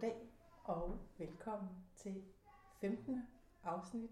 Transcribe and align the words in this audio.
Goddag 0.00 0.16
og 0.64 0.98
velkommen 1.18 1.70
til 1.96 2.22
15. 2.80 3.22
afsnit 3.64 4.10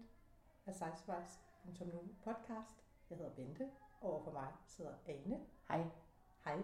af 0.65 0.75
Sejsvejs.nu 0.75 1.99
podcast. 2.23 2.83
Jeg 3.09 3.17
hedder 3.17 3.31
Bente, 3.31 3.69
og 4.01 4.13
overfor 4.13 4.31
mig 4.31 4.47
sidder 4.67 4.91
Ane. 5.07 5.39
Hej. 5.67 5.83
Hej, 6.45 6.57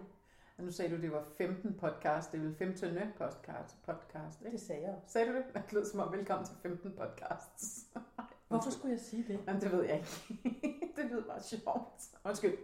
Og 0.58 0.64
nu 0.64 0.70
sagde 0.70 0.96
du, 0.96 1.02
det 1.02 1.12
var 1.12 1.24
15 1.38 1.74
podcast. 1.78 2.32
Det 2.32 2.38
er 2.38 2.42
vel 2.42 2.56
15. 2.56 2.98
podcast, 3.18 3.82
podcast 3.82 4.40
ikke? 4.40 4.52
det 4.52 4.60
sagde 4.60 4.82
jeg 4.82 4.94
også. 4.94 5.08
Sagde 5.08 5.32
du 5.32 5.36
det? 5.36 5.44
Det 5.54 5.72
lød 5.72 5.84
som 5.84 6.00
om, 6.00 6.12
velkommen 6.12 6.46
til 6.46 6.56
15 6.56 6.92
podcasts. 6.96 7.90
Hvorfor 8.48 8.70
skulle 8.70 8.92
jeg 8.92 9.00
sige 9.00 9.24
det? 9.28 9.40
Jamen, 9.46 9.62
det 9.62 9.72
ved 9.72 9.84
jeg 9.84 9.96
ikke. 9.96 10.40
det 10.96 11.04
lyder 11.04 11.26
bare 11.26 11.42
sjovt. 11.42 12.18
Undskyld. 12.24 12.58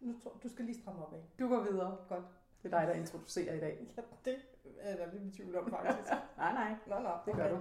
Nu 0.00 0.20
tror, 0.22 0.40
du 0.42 0.48
skal 0.48 0.64
lige 0.64 0.80
stramme 0.80 1.06
op 1.06 1.12
af. 1.12 1.24
Du 1.38 1.48
går 1.48 1.60
videre. 1.60 1.96
Godt. 2.08 2.24
Det 2.62 2.74
er 2.74 2.78
dig, 2.78 2.88
der 2.88 2.94
introducerer 2.94 3.54
i 3.54 3.60
dag. 3.60 3.86
Ja, 3.96 4.02
det 4.24 4.36
er 4.80 4.96
jeg 4.96 5.08
lidt 5.12 5.34
i 5.34 5.36
tvivl 5.36 5.56
om 5.56 5.70
faktisk. 5.70 6.10
nej, 6.36 6.52
nej. 6.52 6.74
Nå, 6.86 6.98
nå, 6.98 7.10
Det 7.26 7.34
gør 7.34 7.48
du. 7.48 7.60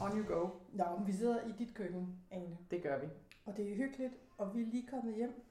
On 0.00 0.18
you 0.18 0.34
go. 0.34 0.48
Nå, 0.72 0.84
vi 1.06 1.12
sidder 1.12 1.46
i 1.46 1.52
dit 1.52 1.74
køkken, 1.74 2.18
Ane. 2.30 2.58
Det 2.70 2.82
gør 2.82 2.98
vi. 2.98 3.06
Og 3.46 3.56
det 3.56 3.72
er 3.72 3.76
hyggeligt, 3.76 4.12
og 4.38 4.54
vi 4.54 4.62
er 4.62 4.66
lige 4.66 4.86
kommet 4.86 5.14
hjem. 5.14 5.44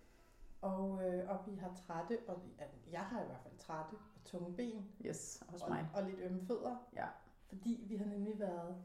Og, 0.62 1.08
øh, 1.08 1.30
og 1.30 1.40
vi 1.48 1.56
har 1.56 1.74
trætte, 1.88 2.20
og 2.28 2.42
vi, 2.44 2.50
altså, 2.60 2.78
jeg 2.92 3.00
har 3.02 3.22
i 3.22 3.26
hvert 3.26 3.40
fald 3.44 3.58
trætte 3.58 3.94
og 4.16 4.24
tunge 4.26 4.54
ben. 4.56 4.92
Yes, 5.06 5.44
hos 5.50 5.62
og, 5.62 5.70
mig. 5.70 5.90
og 5.96 6.04
lidt 6.04 6.20
ømme 6.20 6.46
fødder. 6.48 6.88
Ja. 6.96 7.06
Fordi 7.48 7.86
vi 7.88 7.96
har 7.96 8.06
nemlig 8.06 8.40
været... 8.40 8.76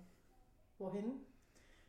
Hvorhenne? 0.77 1.15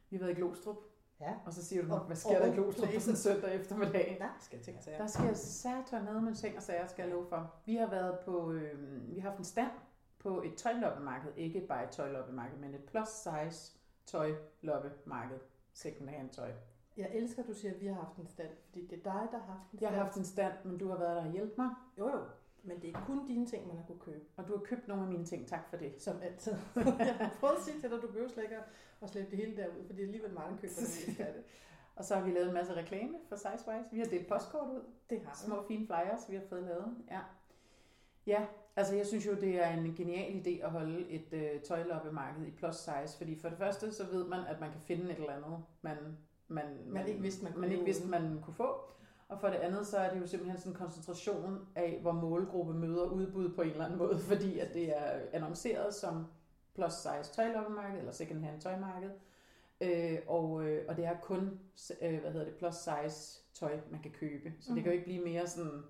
Vi 0.10 0.18
har 0.18 0.20
været 0.26 0.38
i 0.38 0.40
Glostrup. 0.40 0.78
Ja. 1.22 1.34
Og 1.46 1.54
så 1.54 1.66
siger 1.66 1.86
du, 1.86 1.94
Og- 1.94 2.00
hvad 2.00 2.16
sker 2.16 2.40
der 2.40 2.46
i 2.46 2.50
og 2.50 2.56
Glostrup 2.56 2.90
søndag 3.16 3.56
eftermiddag? 3.56 4.18
Der 4.20 4.28
skal 4.40 4.58
jeg 4.58 4.66
tænke 4.66 4.78
at 4.78 4.84
sige. 4.84 4.98
Der 4.98 5.08
sker 5.08 5.34
satan 5.34 6.04
noget 6.04 6.24
med 6.24 6.36
ting 6.36 6.58
og 6.58 6.64
sager, 6.64 6.88
skal 6.88 7.04
jeg 7.04 7.12
love 7.12 7.26
for. 7.30 7.54
Vi 7.66 7.76
har 7.76 7.90
været 7.90 8.20
på, 8.26 8.52
øh, 8.52 9.10
vi 9.16 9.20
har 9.20 9.30
haft 9.30 9.40
en 9.40 9.46
stand 9.46 9.72
på 10.20 10.42
et 10.42 10.56
tøjloppemarked. 10.56 11.32
Ikke 11.36 11.62
bare 11.68 11.84
et 11.84 11.90
tøjloppemarked, 11.90 12.58
men 12.58 12.74
et 12.74 12.84
plus 12.84 13.08
size 13.08 13.72
tøjloppemarked. 14.06 15.40
Second 15.74 16.10
hand 16.10 16.30
tøj. 16.30 16.52
Jeg 16.98 17.10
elsker, 17.14 17.42
at 17.44 17.48
du 17.50 17.54
siger, 17.54 17.74
at 17.74 17.82
vi 17.82 17.88
har 17.88 17.94
haft 17.94 18.16
en 18.18 18.28
stand, 18.28 18.50
fordi 18.66 18.88
det 18.88 18.98
er 19.00 19.04
dig, 19.04 19.28
der 19.32 19.38
har 19.40 19.46
haft 19.54 19.72
en 19.72 19.80
Jeg 19.82 19.88
stand. 19.88 19.96
har 19.96 20.04
haft 20.04 20.18
en 20.18 20.26
stand, 20.26 20.54
men 20.66 20.78
du 20.78 20.90
har 20.90 20.98
været 20.98 21.16
der 21.16 21.26
og 21.26 21.32
hjælpe 21.32 21.54
mig. 21.58 21.70
Jo, 21.98 22.10
jo. 22.10 22.20
Men 22.64 22.82
det 22.82 22.90
er 22.96 23.06
kun 23.06 23.28
dine 23.28 23.46
ting, 23.46 23.68
man 23.68 23.78
har 23.78 23.84
kunne 23.88 24.00
købe. 24.00 24.26
Og 24.38 24.48
du 24.48 24.52
har 24.58 24.64
købt 24.64 24.88
nogle 24.88 25.04
af 25.04 25.10
mine 25.10 25.26
ting. 25.26 25.48
Tak 25.48 25.70
for 25.70 25.78
det. 25.78 25.94
Som 26.02 26.22
altid. 26.22 26.54
jeg 27.00 27.16
har 27.16 27.36
prøvet 27.40 27.56
at 27.56 27.62
sige 27.64 27.80
til 27.82 27.92
dig, 27.92 28.02
du 28.02 28.08
behøver 28.08 28.30
slet 28.30 28.44
ikke 28.44 28.56
at- 28.58 28.64
at 29.02 29.10
slæbe 29.10 29.32
det 29.32 29.38
hele 29.38 29.58
derud, 29.58 29.86
for 29.86 29.94
det 29.94 30.00
er 30.04 30.06
alligevel 30.08 30.34
mange 30.34 30.58
køber, 30.58 30.74
der 30.76 30.82
mest 31.08 31.20
af 31.20 31.34
det. 31.34 31.44
Og 31.96 32.06
så 32.06 32.16
har 32.16 32.24
vi 32.26 32.32
lavet 32.32 32.48
en 32.48 32.54
masse 32.54 32.74
reklame 32.74 33.14
for 33.30 33.36
Sizewise. 33.36 33.90
Vi 33.92 34.00
har 34.00 34.06
delt 34.06 34.28
postkort 34.28 34.70
ud. 34.70 34.82
Det 35.10 35.22
har 35.22 35.32
vi. 35.32 35.46
Små 35.46 35.68
fine 35.68 35.86
flyers, 35.88 36.30
vi 36.30 36.36
har 36.36 36.44
fået 36.50 36.64
lavet. 36.64 36.96
Ja. 37.12 37.20
Ja, 38.28 38.46
altså 38.76 38.96
jeg 38.96 39.08
synes 39.08 39.26
jo, 39.28 39.36
det 39.36 39.64
er 39.64 39.70
en 39.70 39.96
genial 39.96 40.42
idé 40.48 40.66
at 40.66 40.72
holde 40.72 41.10
et 41.10 41.34
øh, 41.34 41.62
tøjloppemarked 41.62 42.46
i 42.48 42.52
plus 42.52 42.76
size, 42.76 43.18
fordi 43.18 43.36
for 43.40 43.50
det 43.50 43.58
første, 43.58 43.92
så 43.94 44.06
ved 44.12 44.26
man, 44.28 44.40
at 44.48 44.60
man 44.60 44.72
kan 44.72 44.82
finde 44.82 45.04
et 45.12 45.18
eller 45.18 45.34
andet, 45.34 45.58
man, 45.82 45.98
man, 46.48 46.66
Man 46.88 47.08
ikke 47.08 47.22
vidste, 47.22 47.44
man 47.44 47.52
kunne 47.54 47.62
man 47.62 47.72
ikke 47.72 47.86
vidste, 47.86 48.08
man 48.08 48.40
kunne 48.42 48.54
få. 48.54 48.76
Og 49.32 49.40
for 49.40 49.48
det 49.48 49.56
andet, 49.56 49.88
så 49.88 49.98
er 49.98 50.14
det 50.14 50.22
jo 50.22 50.28
simpelthen 50.28 50.60
sådan 50.60 50.72
en 50.72 50.78
koncentration 50.78 51.68
af, 51.76 52.00
hvor 52.02 52.12
målgruppe 52.12 52.74
møder 52.74 53.06
udbud 53.06 53.50
på 53.50 53.62
en 53.62 53.70
eller 53.70 53.86
anden 53.86 54.00
måde, 54.00 54.20
fordi 54.32 54.60
at 54.60 54.74
det 54.74 54.98
er 54.98 55.20
annonceret 55.34 55.94
som 55.94 56.26
plus 56.76 56.94
size 56.94 57.34
tøjloppemarked 57.34 58.00
eller 58.00 58.12
second 58.12 58.44
hand 58.44 58.62
tøjmarked. 58.62 59.10
Øh, 59.82 60.20
og, 60.28 60.64
øh, 60.64 60.86
og 60.88 60.98
det 60.98 61.06
er 61.06 61.16
kun 61.22 61.60
øh, 62.02 62.20
hvad 62.20 62.32
hedder 62.32 62.46
det, 62.46 62.56
plus 62.56 62.76
size 62.76 63.40
tøj, 63.54 63.80
man 63.92 64.02
kan 64.02 64.12
købe. 64.12 64.54
Så 64.60 64.70
mm. 64.70 64.76
det 64.76 64.84
kan 64.84 64.94
jo 64.94 64.98
ikke 64.98 65.06
blive 65.06 65.24
mere 65.24 65.48
sådan 65.48 65.84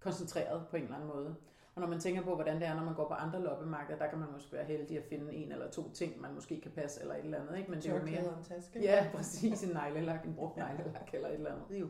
koncentreret 0.00 0.66
på 0.70 0.76
en 0.76 0.82
eller 0.82 0.94
anden 0.94 1.08
måde. 1.08 1.36
Og 1.74 1.80
når 1.80 1.88
man 1.88 2.00
tænker 2.00 2.22
på, 2.22 2.34
hvordan 2.34 2.56
det 2.56 2.66
er, 2.66 2.74
når 2.74 2.84
man 2.84 2.94
går 2.94 3.08
på 3.08 3.14
andre 3.14 3.42
loppemarkeder, 3.42 3.98
der 3.98 4.06
kan 4.06 4.18
man 4.18 4.28
måske 4.32 4.52
være 4.52 4.64
heldig 4.64 4.98
at 4.98 5.04
finde 5.04 5.34
en 5.34 5.52
eller 5.52 5.70
to 5.70 5.92
ting, 5.92 6.20
man 6.20 6.34
måske 6.34 6.60
kan 6.60 6.70
passe 6.70 7.00
eller 7.00 7.14
et 7.14 7.24
eller 7.24 7.40
andet. 7.40 7.58
Ikke? 7.58 7.70
Men 7.70 7.80
det 7.80 7.90
er 7.90 7.98
jo 7.98 8.04
mere... 8.04 8.38
En 8.38 8.44
taske. 8.44 8.82
Ja, 8.82 9.10
præcis. 9.14 9.62
En 9.62 9.68
neglelak, 9.68 10.24
en 10.24 10.34
brugt 10.34 10.56
neglelak 10.56 11.14
eller 11.14 11.28
et 11.28 11.34
eller 11.34 11.54
andet. 11.54 11.80
Jo. 11.80 11.88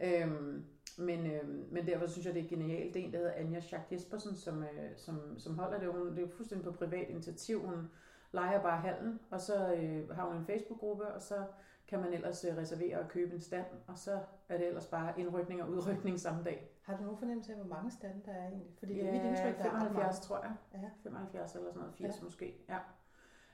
Øhm, 0.00 0.64
men, 0.98 1.26
øhm, 1.26 1.68
men 1.70 1.86
derfor 1.86 2.06
synes 2.06 2.26
jeg, 2.26 2.34
det 2.34 2.44
er 2.44 2.48
genialt. 2.48 2.94
Det 2.94 3.02
er 3.02 3.06
en, 3.06 3.12
der 3.12 3.18
hedder 3.18 3.32
Anja 3.32 3.60
Schack 3.60 3.92
Jespersen, 3.92 4.36
som, 4.36 4.62
øh, 4.62 4.96
som, 4.96 5.38
som 5.38 5.58
holder 5.58 5.78
det. 5.78 5.88
Hun, 5.92 6.10
det 6.10 6.18
er 6.18 6.22
jo 6.22 6.28
fuldstændig 6.36 6.64
på 6.64 6.72
privat 6.72 7.08
initiativ. 7.08 7.66
Hun 7.66 7.90
leger 8.32 8.62
bare 8.62 8.80
hallen, 8.80 9.20
og 9.30 9.40
så 9.40 9.74
øh, 9.74 10.10
har 10.10 10.26
hun 10.28 10.36
en 10.36 10.46
Facebook-gruppe, 10.46 11.06
og 11.06 11.22
så 11.22 11.44
kan 11.88 12.00
man 12.00 12.12
ellers 12.12 12.44
øh, 12.44 12.56
reservere 12.56 12.98
og 12.98 13.08
købe 13.08 13.34
en 13.34 13.40
stand, 13.40 13.66
og 13.86 13.98
så 13.98 14.18
er 14.48 14.58
det 14.58 14.66
ellers 14.66 14.86
bare 14.86 15.20
indrykning 15.20 15.62
og 15.62 15.70
udrykning 15.70 16.20
samme 16.20 16.44
dag. 16.44 16.70
Har 16.82 16.96
du 16.96 17.02
nogen 17.02 17.18
fornemmelse 17.18 17.52
af, 17.52 17.58
hvor 17.58 17.74
mange 17.76 17.90
stande 17.90 18.20
der 18.26 18.32
er 18.32 18.48
egentlig? 18.48 18.72
Fordi 18.78 18.92
det 18.94 18.98
Ja, 19.02 19.08
er 19.08 19.12
mit 19.12 19.22
indtryk, 19.22 19.58
der 19.58 19.64
er 19.64 19.74
ret 19.74 19.82
75, 19.82 20.20
tror 20.20 20.38
jeg. 20.42 20.54
Ja. 20.74 20.90
75 21.02 21.54
eller 21.54 21.70
sådan 21.70 21.78
noget, 21.80 21.94
80 21.94 22.00
Ja. 22.00 22.16
ja. 22.18 22.24
måske. 22.24 22.54
Ja. 22.68 22.78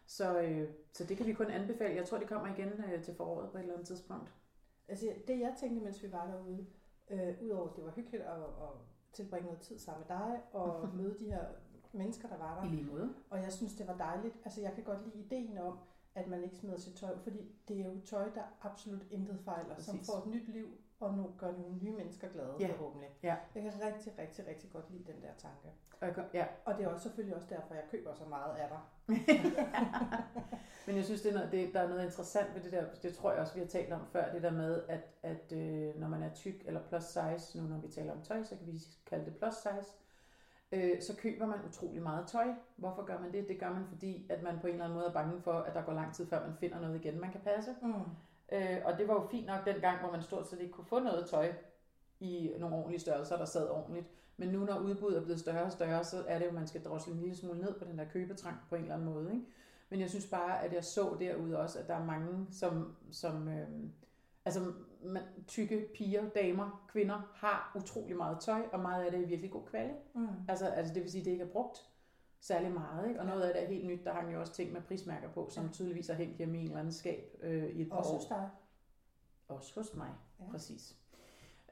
Så, 0.06 0.40
øh, 0.40 0.68
så 0.92 1.04
det 1.04 1.16
kan 1.16 1.26
vi 1.26 1.32
kun 1.32 1.50
anbefale. 1.50 1.94
Jeg 1.96 2.04
tror, 2.06 2.18
det 2.18 2.28
kommer 2.28 2.54
igen 2.54 2.68
øh, 2.92 3.02
til 3.02 3.14
foråret 3.16 3.50
på 3.50 3.56
et 3.56 3.60
eller 3.60 3.74
andet 3.74 3.86
tidspunkt. 3.86 4.32
Altså, 4.88 5.06
det 5.26 5.40
jeg 5.40 5.54
tænkte, 5.60 5.84
mens 5.84 6.02
vi 6.02 6.12
var 6.12 6.26
derude, 6.26 6.66
øh, 7.10 7.42
udover 7.42 7.68
at 7.68 7.76
det 7.76 7.84
var 7.84 7.90
hyggeligt 7.90 8.22
at, 8.22 8.38
at 8.38 8.70
tilbringe 9.12 9.46
noget 9.46 9.60
tid 9.60 9.78
sammen 9.78 10.04
med 10.08 10.16
dig, 10.16 10.42
og 10.52 10.88
møde 10.98 11.16
de 11.18 11.24
her 11.24 11.44
mennesker, 11.92 12.28
der 12.28 12.36
var 12.38 12.60
der, 12.60 12.66
I 12.66 12.74
lige 12.74 12.90
måde. 12.90 13.14
Og 13.30 13.42
jeg 13.42 13.52
synes, 13.52 13.74
det 13.74 13.86
var 13.86 13.96
dejligt. 13.96 14.34
Altså, 14.44 14.60
jeg 14.60 14.72
kan 14.74 14.84
godt 14.84 15.04
lide 15.04 15.24
ideen 15.24 15.58
om, 15.58 15.78
at 16.14 16.28
man 16.28 16.44
ikke 16.44 16.56
smider 16.56 16.78
sit 16.78 16.94
tøj, 16.94 17.18
fordi 17.18 17.54
det 17.68 17.80
er 17.80 17.84
jo 17.84 18.00
tøj, 18.00 18.30
der 18.34 18.42
absolut 18.60 19.06
intet 19.10 19.40
fejler, 19.44 19.76
som 19.78 19.96
Præcis. 19.96 20.12
får 20.12 20.18
et 20.18 20.26
nyt 20.26 20.48
liv, 20.48 20.68
og 21.04 21.14
nu 21.14 21.30
gør 21.38 21.52
nogle 21.52 21.76
nye 21.82 21.92
mennesker 21.92 22.28
glade, 22.28 22.54
Ja. 22.60 22.66
forhåbentlig. 22.72 23.08
Ja. 23.22 23.36
Jeg 23.54 23.62
kan 23.62 23.72
rigtig, 23.86 24.12
rigtig, 24.18 24.46
rigtig 24.48 24.70
godt 24.72 24.90
lide 24.90 25.04
den 25.12 25.22
der 25.22 25.28
tanke. 25.38 25.68
Og 26.00 26.24
ja, 26.34 26.46
Og 26.64 26.74
det 26.78 26.84
er 26.84 26.88
også 26.88 27.02
selvfølgelig 27.02 27.36
også 27.36 27.48
derfor, 27.50 27.74
jeg 27.74 27.84
køber 27.90 28.14
så 28.14 28.24
meget 28.24 28.54
af 28.56 28.68
dig. 28.68 28.80
Men 30.86 30.96
jeg 30.96 31.04
synes, 31.04 31.22
det 31.22 31.30
er 31.30 31.34
noget, 31.34 31.52
det, 31.52 31.74
der 31.74 31.80
er 31.80 31.88
noget 31.88 32.04
interessant 32.04 32.54
ved 32.54 32.62
det 32.62 32.72
der, 32.72 32.84
det 33.02 33.14
tror 33.14 33.32
jeg 33.32 33.40
også, 33.40 33.54
vi 33.54 33.60
har 33.60 33.66
talt 33.66 33.92
om 33.92 34.06
før, 34.12 34.32
det 34.32 34.42
der 34.42 34.50
med, 34.50 34.82
at, 34.88 35.00
at 35.22 35.52
øh, 35.52 36.00
når 36.00 36.08
man 36.08 36.22
er 36.22 36.34
tyk 36.34 36.62
eller 36.66 36.80
plus 36.88 37.02
size, 37.04 37.58
nu 37.62 37.68
når 37.68 37.78
vi 37.78 37.88
taler 37.88 38.12
om 38.12 38.22
tøj, 38.22 38.42
så 38.42 38.56
kan 38.56 38.66
vi 38.66 38.80
kalde 39.06 39.24
det 39.24 39.36
plus 39.36 39.54
size, 39.54 39.96
øh, 40.72 41.02
så 41.02 41.16
køber 41.16 41.46
man 41.46 41.58
utrolig 41.68 42.02
meget 42.02 42.26
tøj. 42.26 42.46
Hvorfor 42.76 43.02
gør 43.04 43.20
man 43.20 43.32
det? 43.32 43.48
Det 43.48 43.60
gør 43.60 43.72
man, 43.72 43.86
fordi 43.86 44.26
at 44.30 44.42
man 44.42 44.58
på 44.60 44.66
en 44.66 44.72
eller 44.72 44.84
anden 44.84 44.96
måde 44.98 45.08
er 45.08 45.12
bange 45.12 45.40
for, 45.42 45.52
at 45.52 45.74
der 45.74 45.82
går 45.82 45.92
lang 45.92 46.14
tid, 46.14 46.26
før 46.26 46.46
man 46.46 46.56
finder 46.56 46.80
noget 46.80 47.04
igen, 47.04 47.20
man 47.20 47.32
kan 47.32 47.40
passe. 47.40 47.70
Mm. 47.82 47.92
Øh, 48.52 48.78
og 48.84 48.98
det 48.98 49.08
var 49.08 49.14
jo 49.14 49.28
fint 49.30 49.46
nok 49.46 49.66
dengang, 49.66 50.00
hvor 50.00 50.10
man 50.10 50.22
stort 50.22 50.48
set 50.48 50.60
ikke 50.60 50.72
kunne 50.72 50.86
få 50.86 50.98
noget 50.98 51.26
tøj 51.26 51.52
i 52.20 52.52
nogle 52.58 52.76
ordentlige 52.76 53.00
størrelser, 53.00 53.36
der 53.36 53.44
sad 53.44 53.70
ordentligt. 53.70 54.06
Men 54.36 54.48
nu 54.48 54.64
når 54.64 54.78
udbuddet 54.78 55.18
er 55.18 55.22
blevet 55.22 55.40
større 55.40 55.64
og 55.64 55.72
større, 55.72 56.04
så 56.04 56.24
er 56.28 56.38
det 56.38 56.44
jo, 56.44 56.48
at 56.48 56.54
man 56.54 56.66
skal 56.66 56.84
drosle 56.84 57.12
en 57.12 57.20
lille 57.20 57.36
smule 57.36 57.60
ned 57.60 57.74
på 57.78 57.84
den 57.84 57.98
der 57.98 58.04
købetrang 58.04 58.56
på 58.68 58.74
en 58.74 58.82
eller 58.82 58.94
anden 58.94 59.08
måde. 59.08 59.32
Ikke? 59.32 59.44
Men 59.90 60.00
jeg 60.00 60.10
synes 60.10 60.26
bare, 60.26 60.64
at 60.64 60.72
jeg 60.72 60.84
så 60.84 61.16
derude 61.20 61.58
også, 61.58 61.78
at 61.78 61.88
der 61.88 61.94
er 61.94 62.04
mange, 62.04 62.46
som, 62.50 62.96
som 63.10 63.48
øh, 63.48 63.68
altså 64.44 64.72
man, 65.04 65.22
tykke 65.46 65.88
piger, 65.94 66.28
damer, 66.28 66.84
kvinder, 66.88 67.32
har 67.34 67.72
utrolig 67.76 68.16
meget 68.16 68.40
tøj, 68.40 68.62
og 68.72 68.80
meget 68.80 69.04
af 69.04 69.10
det 69.10 69.22
er 69.22 69.26
virkelig 69.26 69.50
god 69.50 69.66
kvalitet. 69.66 69.96
Mm. 70.14 70.28
Altså, 70.48 70.66
altså 70.66 70.94
det 70.94 71.02
vil 71.02 71.10
sige, 71.10 71.20
at 71.20 71.24
det 71.24 71.32
ikke 71.32 71.44
er 71.44 71.48
brugt 71.48 71.78
særlig 72.46 72.72
meget. 72.72 73.08
Ikke? 73.08 73.20
Og 73.20 73.26
noget 73.26 73.42
af 73.42 73.54
det 73.54 73.62
er 73.62 73.66
helt 73.68 73.86
nyt. 73.86 74.04
Der 74.04 74.12
hang 74.12 74.32
jo 74.34 74.40
også 74.40 74.52
ting 74.52 74.72
med 74.72 74.82
prismærker 74.82 75.28
på, 75.28 75.48
som 75.50 75.68
tydeligvis 75.68 76.08
er 76.08 76.14
hængt 76.14 76.36
hjemme 76.36 76.56
i 76.56 76.60
en 76.60 76.66
eller 76.66 76.78
anden 76.78 76.92
skab 76.92 77.36
øh, 77.42 77.64
i 77.64 77.82
et 77.82 77.88
par 77.88 77.96
Også 77.96 78.10
år. 78.10 78.14
hos 78.16 78.26
dig. 78.26 78.50
Også 79.48 79.74
hos 79.80 79.94
mig, 79.94 80.08
Ja. 80.40 80.44
præcis. 80.50 80.96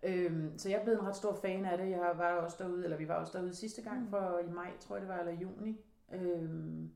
Øhm, 0.02 0.58
så 0.58 0.68
jeg 0.68 0.78
er 0.78 0.82
blevet 0.84 1.00
en 1.00 1.06
ret 1.06 1.16
stor 1.16 1.34
fan 1.34 1.64
af 1.64 1.78
det. 1.78 1.90
Jeg 1.90 2.12
var 2.16 2.32
også 2.32 2.56
derude, 2.64 2.84
eller 2.84 2.96
vi 2.96 3.08
var 3.08 3.14
også 3.14 3.38
derude 3.38 3.54
sidste 3.54 3.82
gang, 3.82 4.00
Mm. 4.00 4.08
for 4.08 4.38
i 4.38 4.48
maj, 4.50 4.70
tror 4.80 4.94
jeg 4.96 5.00
det 5.02 5.08
var, 5.08 5.18
eller 5.18 5.32
juni. 5.32 5.80
Øhm, 6.12 6.92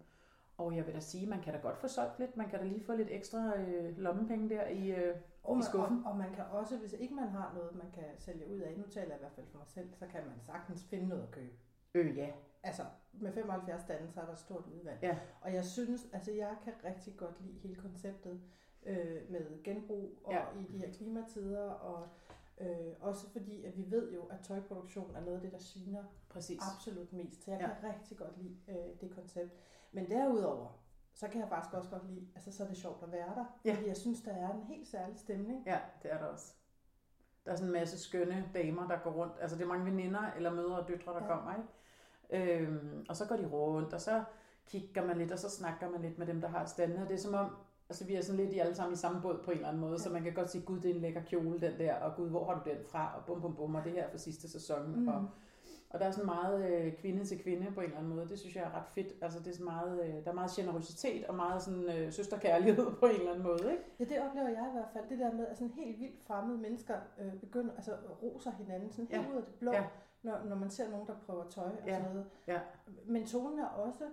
og 0.58 0.76
jeg 0.76 0.86
vil 0.86 0.94
da 0.94 1.00
sige, 1.00 1.26
man 1.26 1.40
kan 1.42 1.52
da 1.54 1.58
godt 1.60 1.78
få 1.78 1.88
solgt 1.88 2.18
lidt. 2.18 2.36
Man 2.36 2.48
kan 2.48 2.58
da 2.58 2.64
lige 2.64 2.84
få 2.84 2.92
lidt 2.94 3.08
ekstra 3.10 3.58
øh, 3.60 3.98
lommepenge 3.98 4.48
der 4.48 4.66
i, 4.66 4.90
øh, 4.90 5.14
Og, 5.44 5.52
i 5.52 5.56
man, 5.56 5.62
skuffen. 5.64 6.02
og, 6.04 6.10
og 6.12 6.18
man 6.18 6.34
kan 6.34 6.44
også, 6.50 6.76
hvis 6.76 6.92
ikke 6.92 7.14
man 7.14 7.28
har 7.28 7.52
noget, 7.54 7.74
man 7.74 7.90
kan 7.94 8.04
sælge 8.18 8.48
ud 8.54 8.58
af, 8.60 8.74
nu 8.78 8.84
taler 8.90 9.08
jeg 9.08 9.16
i 9.16 9.20
hvert 9.20 9.32
fald 9.32 9.46
for 9.46 9.58
mig 9.58 9.66
selv, 9.66 9.88
så 9.94 10.06
kan 10.06 10.20
man 10.26 10.40
sagtens 10.40 10.84
finde 10.90 11.08
noget 11.08 11.22
at 11.22 11.30
købe. 11.30 11.52
Øh, 11.94 12.16
ja. 12.16 12.28
Altså, 12.66 12.82
med 13.12 13.32
75 13.32 13.82
stande, 13.82 14.12
så 14.12 14.20
er 14.20 14.24
der 14.24 14.32
et 14.32 14.38
stort 14.38 14.64
udvalg. 14.66 14.98
Ja. 15.02 15.18
Og 15.40 15.54
jeg 15.54 15.64
synes, 15.64 16.06
altså 16.12 16.32
jeg 16.32 16.56
kan 16.64 16.72
rigtig 16.84 17.16
godt 17.16 17.40
lide 17.40 17.58
hele 17.58 17.74
konceptet 17.74 18.40
øh, 18.86 19.30
med 19.30 19.62
genbrug 19.64 20.10
og 20.24 20.32
ja. 20.32 20.44
I 20.60 20.72
de 20.72 20.78
her 20.78 20.92
klimatider, 20.92 21.70
og 21.70 22.08
øh, 22.60 22.92
også 23.00 23.30
fordi, 23.30 23.64
at 23.64 23.76
vi 23.76 23.84
ved 23.90 24.12
jo, 24.12 24.22
at 24.24 24.40
tøjproduktion 24.42 25.16
er 25.16 25.20
noget 25.20 25.34
af 25.36 25.40
det, 25.40 25.52
der 25.52 25.58
sviner 25.58 26.04
Præcis. 26.28 26.60
absolut 26.74 27.12
mest. 27.12 27.44
Så 27.44 27.50
jeg 27.50 27.60
Ja. 27.60 27.66
kan 27.66 27.94
rigtig 27.94 28.16
godt 28.18 28.38
lide 28.42 28.56
øh, 28.68 29.00
det 29.00 29.10
koncept. 29.14 29.52
Men 29.92 30.10
derudover, 30.10 30.68
så 31.14 31.28
kan 31.28 31.40
jeg 31.40 31.48
faktisk 31.48 31.74
også 31.74 31.90
godt 31.90 32.06
lide, 32.10 32.28
altså 32.34 32.52
så 32.52 32.64
er 32.64 32.68
det 32.68 32.76
sjovt 32.76 33.02
at 33.02 33.12
være 33.12 33.34
der. 33.34 33.44
Ja. 33.64 33.74
Fordi 33.74 33.88
jeg 33.88 33.96
synes, 33.96 34.20
der 34.22 34.32
er 34.32 34.54
en 34.54 34.62
helt 34.62 34.88
særlig 34.88 35.18
stemning. 35.18 35.62
Ja, 35.66 35.78
det 36.02 36.12
er 36.12 36.18
der 36.18 36.24
også. 36.26 36.54
Der 37.44 37.52
er 37.52 37.56
sådan 37.56 37.68
en 37.68 37.72
masse 37.72 37.98
skønne 37.98 38.50
damer, 38.54 38.88
der 38.88 38.98
går 38.98 39.10
rundt. 39.10 39.32
Altså 39.40 39.56
det 39.56 39.62
er 39.64 39.68
mange 39.68 39.84
veninder 39.84 40.32
eller 40.36 40.52
mødre 40.54 40.78
og 40.78 40.88
døtre, 40.88 41.12
der 41.12 41.22
ja. 41.22 41.26
kommer, 41.34 41.54
ikke? 41.56 41.68
Øhm, 42.30 43.04
og 43.08 43.16
så 43.16 43.26
går 43.28 43.36
de 43.36 43.46
rundt, 43.46 43.92
og 43.94 44.00
så 44.00 44.22
kigger 44.66 45.06
man 45.06 45.18
lidt, 45.18 45.32
og 45.32 45.38
så 45.38 45.50
snakker 45.50 45.90
man 45.90 46.02
lidt 46.02 46.18
med 46.18 46.26
dem, 46.26 46.40
der 46.40 46.48
har 46.48 46.64
standene. 46.64 47.02
Og 47.02 47.08
det 47.08 47.14
er 47.14 47.18
som 47.18 47.34
om, 47.34 47.50
altså 47.88 48.04
vi 48.04 48.14
er 48.14 48.22
sådan 48.22 48.40
lidt 48.44 48.52
i 48.54 48.58
alle 48.58 48.74
sammen 48.74 48.94
i 48.94 48.96
samme 48.96 49.22
båd 49.22 49.38
på 49.44 49.50
en 49.50 49.56
eller 49.56 49.68
anden 49.68 49.80
måde, 49.80 49.92
ja. 49.92 49.98
så 49.98 50.10
man 50.10 50.22
kan 50.22 50.34
godt 50.34 50.50
sige, 50.50 50.64
gud, 50.64 50.80
det 50.80 50.90
er 50.90 50.94
en 50.94 51.00
lækker 51.00 51.22
kjole, 51.22 51.60
den 51.60 51.78
der, 51.78 51.94
og 51.94 52.16
gud, 52.16 52.28
hvor 52.30 52.44
har 52.44 52.62
du 52.64 52.70
den 52.70 52.78
fra, 52.88 53.12
og 53.16 53.24
bum, 53.26 53.40
bum, 53.40 53.56
bum, 53.56 53.74
og 53.74 53.84
det 53.84 53.92
her 53.92 54.04
er 54.04 54.10
fra 54.10 54.18
sidste 54.18 54.50
sæson. 54.50 55.00
Mm. 55.00 55.08
Og, 55.08 55.28
Og 55.90 56.00
der 56.00 56.06
er 56.06 56.10
sådan 56.10 56.26
meget 56.26 56.70
øh, 56.70 56.92
kvinde 56.96 57.24
til 57.24 57.42
kvinde 57.42 57.66
på 57.74 57.80
en 57.80 57.86
eller 57.86 57.98
anden 57.98 58.14
måde. 58.14 58.28
Det 58.28 58.38
synes 58.38 58.56
jeg 58.56 58.64
er 58.64 58.74
ret 58.78 58.88
fedt. 58.94 59.12
Altså 59.22 59.38
det 59.38 59.46
er 59.46 59.52
sådan 59.52 59.64
meget, 59.64 60.04
øh, 60.04 60.24
der 60.24 60.30
er 60.30 60.34
meget 60.34 60.50
generøsitet 60.50 61.24
og 61.26 61.34
meget 61.34 61.62
sådan 61.62 61.84
øh, 61.96 62.12
søsterkærlighed 62.12 62.86
på 63.00 63.06
en 63.06 63.14
eller 63.14 63.30
anden 63.30 63.44
måde. 63.44 63.70
Ikke? 63.72 63.82
Ja, 64.00 64.04
det 64.04 64.18
oplever 64.28 64.48
jeg 64.48 64.66
i 64.70 64.72
hvert 64.72 64.88
fald. 64.92 65.04
Det 65.08 65.18
der 65.18 65.32
med, 65.32 65.46
at 65.46 65.56
sådan 65.58 65.72
helt 65.72 66.00
vildt 66.00 66.22
fremmede 66.26 66.58
mennesker 66.58 66.94
øh, 67.20 67.32
begynder, 67.40 67.74
altså 67.76 67.92
roser 68.22 68.50
hinanden 68.50 68.90
sådan 68.92 69.06
helt 69.10 69.22
Ja. 69.22 69.30
ud 69.32 69.36
af 69.36 69.42
det 69.44 69.54
blå, 69.54 69.72
Ja. 69.72 69.84
Når, 70.26 70.44
når 70.44 70.56
man 70.56 70.70
ser 70.70 70.90
nogen, 70.90 71.06
der 71.06 71.14
prøver 71.26 71.44
tøj 71.50 71.64
og 71.64 71.86
Ja. 71.86 71.98
sådan 71.98 72.10
noget. 72.14 72.26
Ja. 72.46 72.60
Men 73.06 73.26
tonen 73.26 73.58
er 73.58 73.66
også, 73.66 74.04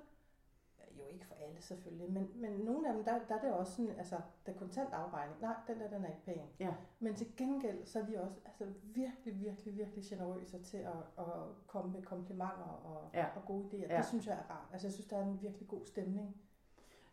jo 0.98 1.04
ikke 1.14 1.26
for 1.26 1.36
alle 1.36 1.62
selvfølgelig, 1.62 2.12
men, 2.12 2.30
men 2.36 2.52
nogle 2.52 2.88
af 2.88 2.94
dem, 2.94 3.04
der, 3.04 3.20
der 3.30 3.36
er 3.36 3.42
det 3.42 3.54
også 3.54 3.72
sådan, 3.76 3.92
altså, 3.98 4.16
der 4.46 4.54
er 4.54 4.58
kontant 4.58 4.94
afregning. 4.94 5.42
Nej, 5.42 5.56
den 5.68 5.80
der, 5.80 5.90
den 5.90 6.06
er 6.06 6.10
ikke 6.10 6.26
pæn. 6.26 6.42
Ja. 6.60 6.74
Men 7.00 7.16
til 7.16 7.28
gengæld, 7.38 7.86
så 7.86 8.00
er 8.00 8.06
de 8.06 8.22
også 8.22 8.40
altså, 8.46 8.66
virkelig, 8.84 9.40
virkelig, 9.42 9.78
virkelig 9.78 10.04
generøse 10.10 10.64
til 10.64 10.78
at, 10.78 10.94
at 11.18 11.26
komme 11.68 11.92
med 11.94 12.02
komplimenter 12.04 12.82
og, 12.86 13.10
Ja. 13.14 13.26
og 13.36 13.46
gode 13.46 13.66
idéer. 13.72 13.92
Ja. 13.92 13.98
Det 13.98 14.06
synes 14.06 14.28
jeg 14.28 14.34
er 14.34 14.52
rart. 14.54 14.68
Altså, 14.72 14.88
jeg 14.88 14.94
synes, 14.94 15.08
der 15.08 15.18
er 15.18 15.24
en 15.26 15.42
virkelig 15.42 15.68
god 15.68 15.86
stemning. 15.86 16.36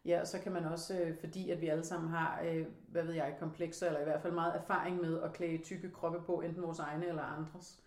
Ja, 0.05 0.21
og 0.21 0.27
så 0.27 0.41
kan 0.41 0.53
man 0.53 0.65
også, 0.65 1.01
øh, 1.01 1.19
fordi 1.19 1.51
at 1.51 1.61
vi 1.61 1.69
alle 1.69 1.85
sammen 1.85 2.11
har, 2.11 2.43
øh, 2.45 2.67
hvad 2.89 3.03
ved 3.03 3.15
jeg, 3.15 3.37
komplekser, 3.39 3.87
eller 3.87 4.01
i 4.01 4.05
hvert 4.05 4.21
fald 4.23 4.33
meget 4.33 4.57
erfaring 4.57 5.01
med 5.01 5.23
at 5.23 5.33
klæde 5.33 5.59
tykke 5.59 5.91
kroppe 5.91 6.21
på, 6.21 6.41
enten 6.41 6.63
vores 6.63 6.79
egne 6.79 7.07
eller 7.07 7.23
andres, 7.23 7.83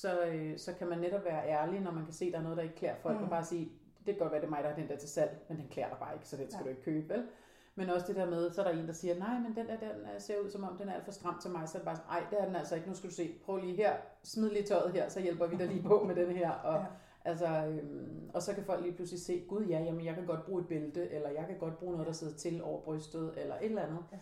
så, 0.00 0.24
øh, 0.26 0.58
så 0.58 0.72
kan 0.78 0.86
man 0.88 0.98
netop 0.98 1.24
være 1.24 1.48
ærlig, 1.48 1.80
når 1.80 1.90
man 1.90 2.04
kan 2.04 2.12
se, 2.14 2.24
at 2.24 2.32
der 2.32 2.38
er 2.38 2.42
noget, 2.42 2.56
der 2.56 2.62
ikke 2.62 2.74
klæder 2.74 2.94
folk, 3.02 3.16
mm. 3.18 3.24
Og 3.24 3.30
bare 3.30 3.44
sige, 3.44 3.64
det 4.06 4.14
kan 4.14 4.18
godt 4.18 4.32
være, 4.32 4.40
det 4.40 4.46
er 4.46 4.50
mig, 4.50 4.62
der 4.62 4.68
har 4.68 4.76
den 4.76 4.88
der 4.88 4.96
til 4.96 5.08
salg, 5.08 5.30
men 5.48 5.58
den 5.58 5.68
klæder 5.70 5.88
dig 5.88 5.98
bare 5.98 6.14
ikke, 6.14 6.28
så 6.28 6.36
den 6.36 6.50
skal 6.50 6.58
Ja. 6.60 6.64
du 6.64 6.68
ikke 6.70 6.82
købe, 6.82 7.08
vel? 7.14 7.26
Men 7.74 7.90
også 7.90 8.06
det 8.06 8.16
der 8.16 8.30
med, 8.30 8.50
så 8.50 8.62
er 8.62 8.72
der 8.72 8.80
en, 8.80 8.86
der 8.86 8.92
siger, 8.92 9.18
nej, 9.18 9.38
men 9.38 9.56
den 9.56 9.66
der, 9.66 9.76
den 9.76 9.88
øh, 10.14 10.20
ser 10.20 10.34
ud 10.44 10.50
som 10.50 10.64
om, 10.64 10.76
den 10.78 10.88
er 10.88 10.92
alt 10.94 11.04
for 11.04 11.12
stram 11.12 11.38
til 11.42 11.50
mig, 11.50 11.68
så 11.68 11.78
er 11.78 11.80
det 11.80 11.84
bare 11.86 11.96
sådan, 11.96 12.10
ej, 12.10 12.22
det 12.30 12.40
er 12.40 12.44
den 12.46 12.56
altså 12.56 12.74
ikke, 12.74 12.88
nu 12.88 12.94
skal 12.94 13.10
du 13.10 13.14
se, 13.14 13.34
prøv 13.44 13.56
lige 13.56 13.76
her, 13.76 13.92
smid 14.22 14.50
lige 14.50 14.62
tøjet 14.66 14.92
her, 14.92 15.08
så 15.08 15.20
hjælper 15.20 15.46
vi 15.46 15.56
dig 15.56 15.66
lige 15.68 15.82
på 15.82 16.04
med 16.06 16.14
den 16.14 16.30
her, 16.36 16.50
og, 16.70 16.74
Ja. 16.80 16.84
Altså, 17.24 17.46
øhm, 17.66 18.30
og 18.34 18.42
så 18.42 18.54
kan 18.54 18.64
folk 18.64 18.82
lige 18.82 18.94
pludselig 18.94 19.20
se, 19.22 19.44
gud 19.48 19.64
ja, 19.66 19.78
jamen 19.82 20.04
jeg 20.04 20.14
kan 20.14 20.26
godt 20.26 20.44
bruge 20.46 20.60
et 20.60 20.68
bælte, 20.68 21.10
eller 21.10 21.28
jeg 21.30 21.44
kan 21.46 21.58
godt 21.58 21.78
bruge 21.78 21.92
noget, 21.92 22.06
der 22.06 22.12
sidder 22.12 22.34
til 22.36 22.62
over 22.64 22.80
brystet, 22.80 23.34
eller 23.36 23.54
et 23.54 23.64
eller 23.64 23.82
andet. 23.82 23.98
Ja. 24.12 24.18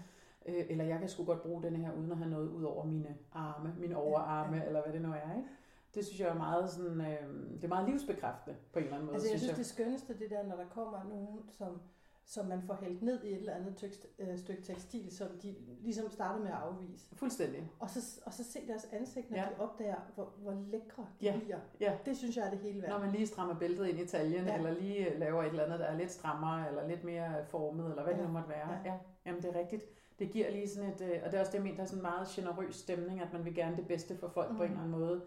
Øh, 0.53 0.65
eller 0.71 0.85
jeg 0.85 0.99
kan 0.99 1.09
sgu 1.09 1.25
godt 1.25 1.43
bruge 1.43 1.63
den 1.63 1.77
her, 1.77 1.93
uden 1.99 2.11
at 2.13 2.17
have 2.17 2.31
noget 2.31 2.49
ud 2.49 2.63
over 2.65 2.85
mine 2.85 3.17
arme, 3.33 3.75
mine 3.79 3.97
overarme, 3.97 4.57
ja. 4.57 4.63
eller 4.65 4.83
hvad 4.83 4.93
det 4.93 5.03
nu 5.03 5.09
er. 5.09 5.37
Ikke? 5.37 5.49
Det 5.95 6.05
synes 6.07 6.21
jeg 6.21 6.29
er 6.29 6.35
meget, 6.35 6.71
sådan, 6.71 7.01
øh, 7.01 7.53
det 7.57 7.65
er 7.65 7.69
meget 7.69 7.89
livsbekræftende 7.89 8.57
på 8.73 8.79
en 8.79 8.85
eller 8.85 8.95
anden 8.97 9.07
måde, 9.07 9.15
Altså, 9.15 9.31
jeg 9.31 9.39
synes, 9.39 9.51
jeg. 9.51 9.59
det 9.59 9.67
skønneste, 9.67 10.19
det 10.19 10.31
der, 10.31 10.43
når 10.43 10.57
der 10.57 10.65
kommer 10.75 11.05
nogen, 11.09 11.41
som, 11.59 11.81
som 12.27 12.47
man 12.47 12.63
får 12.63 12.75
hældt 12.75 13.03
ned 13.03 13.23
i 13.25 13.29
et 13.33 13.37
eller 13.39 13.55
andet 13.55 13.77
tyk, 13.77 13.91
øh, 14.19 14.39
stykke 14.39 14.63
tekstil, 14.63 15.17
som 15.17 15.27
de 15.43 15.55
ligesom 15.81 16.11
starter 16.11 16.41
med 16.41 16.49
at 16.49 16.55
afvise. 16.57 17.17
Fuldstændig. 17.17 17.71
Og 17.81 17.91
så, 17.91 18.21
og 18.27 18.33
så 18.35 18.45
se 18.45 18.59
deres 18.69 18.89
ansigt, 18.93 19.31
når 19.31 19.39
Ja. 19.39 19.45
de 19.45 19.61
opdager, 19.63 19.97
hvor, 20.15 20.33
hvor 20.39 20.53
lækre 20.71 21.07
de 21.21 21.25
Ja. 21.27 21.39
bliver. 21.43 21.59
Ja. 21.81 21.99
Det 22.07 22.17
synes 22.17 22.37
jeg 22.37 22.47
er 22.47 22.51
det 22.51 22.59
hele 22.59 22.83
værd. 22.83 22.91
Når 22.91 22.99
man 22.99 23.11
lige 23.13 23.27
strammer 23.27 23.55
bæltet 23.59 23.87
ind 23.87 23.99
i 24.01 24.07
taljen, 24.07 24.45
ja. 24.47 24.57
Eller 24.57 24.71
lige 24.71 25.19
laver 25.19 25.43
et 25.43 25.49
eller 25.49 25.65
andet, 25.65 25.79
der 25.81 25.87
er 25.87 25.97
lidt 25.99 26.13
strammere, 26.13 26.69
eller 26.69 26.89
lidt 26.89 27.05
mere 27.05 27.45
formet, 27.47 27.87
eller 27.91 28.03
hvad 28.03 28.13
ja. 28.15 28.19
det 28.21 28.27
nu 28.29 28.33
måtte 28.33 28.49
være. 28.49 28.71
Ja. 28.73 28.79
Ja. 28.85 28.93
ja. 28.93 28.99
Jamen, 29.27 29.43
det 29.43 29.57
er 29.57 29.59
rigtigt. 29.59 29.85
Det 30.19 30.31
giver 30.31 30.51
lige 30.51 30.69
sådan 30.69 30.91
et, 30.91 31.01
øh, 31.01 31.21
og 31.25 31.31
det 31.31 31.37
er 31.37 31.41
også 31.41 31.53
det, 31.53 31.59
jeg 31.59 31.63
mener, 31.63 31.77
der 31.77 31.83
er 31.83 31.87
sådan 31.87 31.99
en 31.99 32.03
meget 32.03 32.29
generøs 32.29 32.75
stemning, 32.77 33.21
at 33.21 33.33
man 33.33 33.45
vil 33.45 33.55
gerne 33.55 33.77
det 33.77 33.87
bedste 33.89 34.17
for 34.17 34.29
folk 34.29 34.51
mm. 34.51 34.57
på 34.57 34.63
en 34.63 34.69
Mhm. 34.71 34.81
eller 34.81 34.85
anden 34.95 35.01
måde. 35.01 35.23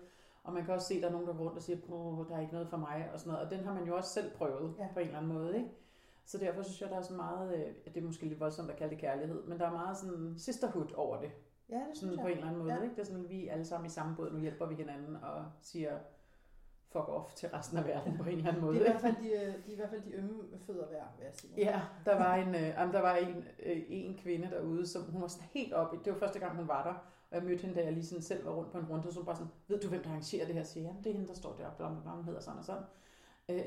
Og 0.47 0.53
man 0.53 0.65
kan 0.65 0.73
også 0.73 0.87
se, 0.87 0.93
at 0.95 1.01
der 1.01 1.07
er 1.07 1.11
nogen, 1.11 1.27
der 1.27 1.33
går 1.33 1.43
rundt 1.43 1.57
og 1.57 1.63
siger, 1.63 1.77
at 1.77 2.29
der 2.29 2.35
er 2.35 2.39
ikke 2.41 2.53
noget 2.53 2.69
for 2.69 2.77
mig, 2.77 3.09
og 3.13 3.19
sådan 3.19 3.31
noget. 3.33 3.45
Og 3.45 3.51
den 3.51 3.65
har 3.65 3.73
man 3.73 3.83
jo 3.83 3.95
også 3.95 4.09
selv 4.09 4.31
prøvet 4.31 4.75
ja. 4.79 4.87
På 4.93 4.99
en 4.99 5.05
eller 5.05 5.17
anden 5.17 5.33
måde, 5.33 5.57
ikke? 5.57 5.69
Så 6.25 6.37
derfor 6.37 6.61
synes 6.63 6.81
jeg, 6.81 6.89
der 6.89 6.97
er 6.97 7.01
sådan 7.01 7.17
meget, 7.17 7.55
øh, 7.55 7.93
det 7.93 7.97
er 7.97 8.05
måske 8.05 8.25
lidt 8.25 8.39
voldsomt 8.39 8.69
at 8.71 8.75
kalde 8.77 8.91
det 8.91 8.99
kærlighed, 9.01 9.43
men 9.43 9.59
der 9.59 9.65
er 9.67 9.71
meget 9.71 9.97
sådan 9.97 10.33
sisterhood 10.37 10.93
over 10.95 11.19
det, 11.21 11.31
Ja, 11.69 11.75
det 11.75 11.83
sådan 11.93 11.95
synes 12.09 12.15
på 12.21 12.21
en 12.21 12.27
jeg. 12.27 12.33
eller 12.35 12.47
anden 12.47 12.61
måde, 12.61 12.73
Ja. 12.73 12.81
ikke? 12.83 12.95
Det 12.95 13.01
er 13.01 13.05
sådan, 13.05 13.29
vi 13.29 13.47
er 13.47 13.51
alle 13.53 13.65
sammen 13.65 13.85
i 13.87 13.89
samme 13.89 14.15
båd, 14.15 14.31
nu 14.31 14.39
hjælper 14.39 14.65
vi 14.65 14.75
hinanden 14.75 15.15
og 15.15 15.45
siger 15.61 15.97
fuck 16.91 17.09
off 17.09 17.33
til 17.33 17.49
resten 17.49 17.77
af 17.77 17.85
verden 17.85 18.17
på 18.17 18.23
en 18.23 18.37
eller 18.37 18.47
anden 18.49 18.61
måde. 18.61 18.79
Det 18.79 18.81
er 18.81 18.85
i 18.87 18.91
hvert 18.91 19.01
fald 19.01 19.15
de, 19.23 19.31
øh, 19.31 19.53
de, 19.65 19.71
i 19.71 19.75
hvert 19.75 19.89
fald 19.89 20.01
de 20.01 20.11
ømme 20.13 20.43
fødder 20.65 20.87
værd, 20.89 21.07
vil 21.17 21.25
jeg 21.25 21.33
sige. 21.35 21.53
Ja, 21.57 21.81
der 22.05 22.15
var 22.17 22.35
en, 22.35 22.47
øh, 22.55 22.93
der 22.93 23.01
var 23.01 23.15
en, 23.15 23.43
øh, 23.65 23.83
en 23.89 24.17
kvinde 24.17 24.49
derude, 24.51 24.87
som 24.87 25.01
hun 25.11 25.21
var 25.21 25.27
sådan 25.27 25.47
helt 25.51 25.73
op 25.73 25.93
i, 25.93 25.97
det 26.05 26.13
var 26.13 26.19
første 26.19 26.39
gang 26.39 26.55
hun 26.55 26.67
var 26.67 26.83
der, 26.83 26.93
og 27.31 27.35
jeg 27.37 27.43
mødte 27.43 27.61
hende, 27.61 27.75
da 27.75 27.83
jeg 27.83 27.93
lige 27.93 28.05
sådan 28.05 28.21
selv 28.21 28.45
var 28.45 28.51
rundt 28.51 28.71
på 28.71 28.77
en 28.77 28.85
runde, 28.85 29.13
så 29.13 29.23
bare 29.23 29.35
sådan, 29.35 29.51
ved 29.67 29.79
du 29.79 29.87
hvem 29.87 30.03
der 30.03 30.09
arrangerer 30.09 30.45
det 30.45 30.55
her? 30.55 30.63
Så 30.63 30.71
siger, 30.71 30.85
jamen 30.87 31.03
det 31.03 31.09
er 31.09 31.13
hende, 31.13 31.27
der 31.27 31.33
står 31.33 31.55
deroppe, 31.57 31.77
bla, 31.77 31.89
bla, 31.89 32.01
bla, 32.01 32.11
hun 32.11 32.25
hedder 32.25 32.39
sådan 32.39 32.59
og 32.59 32.65
sådan. 32.65 32.83
Øh, 33.49 33.65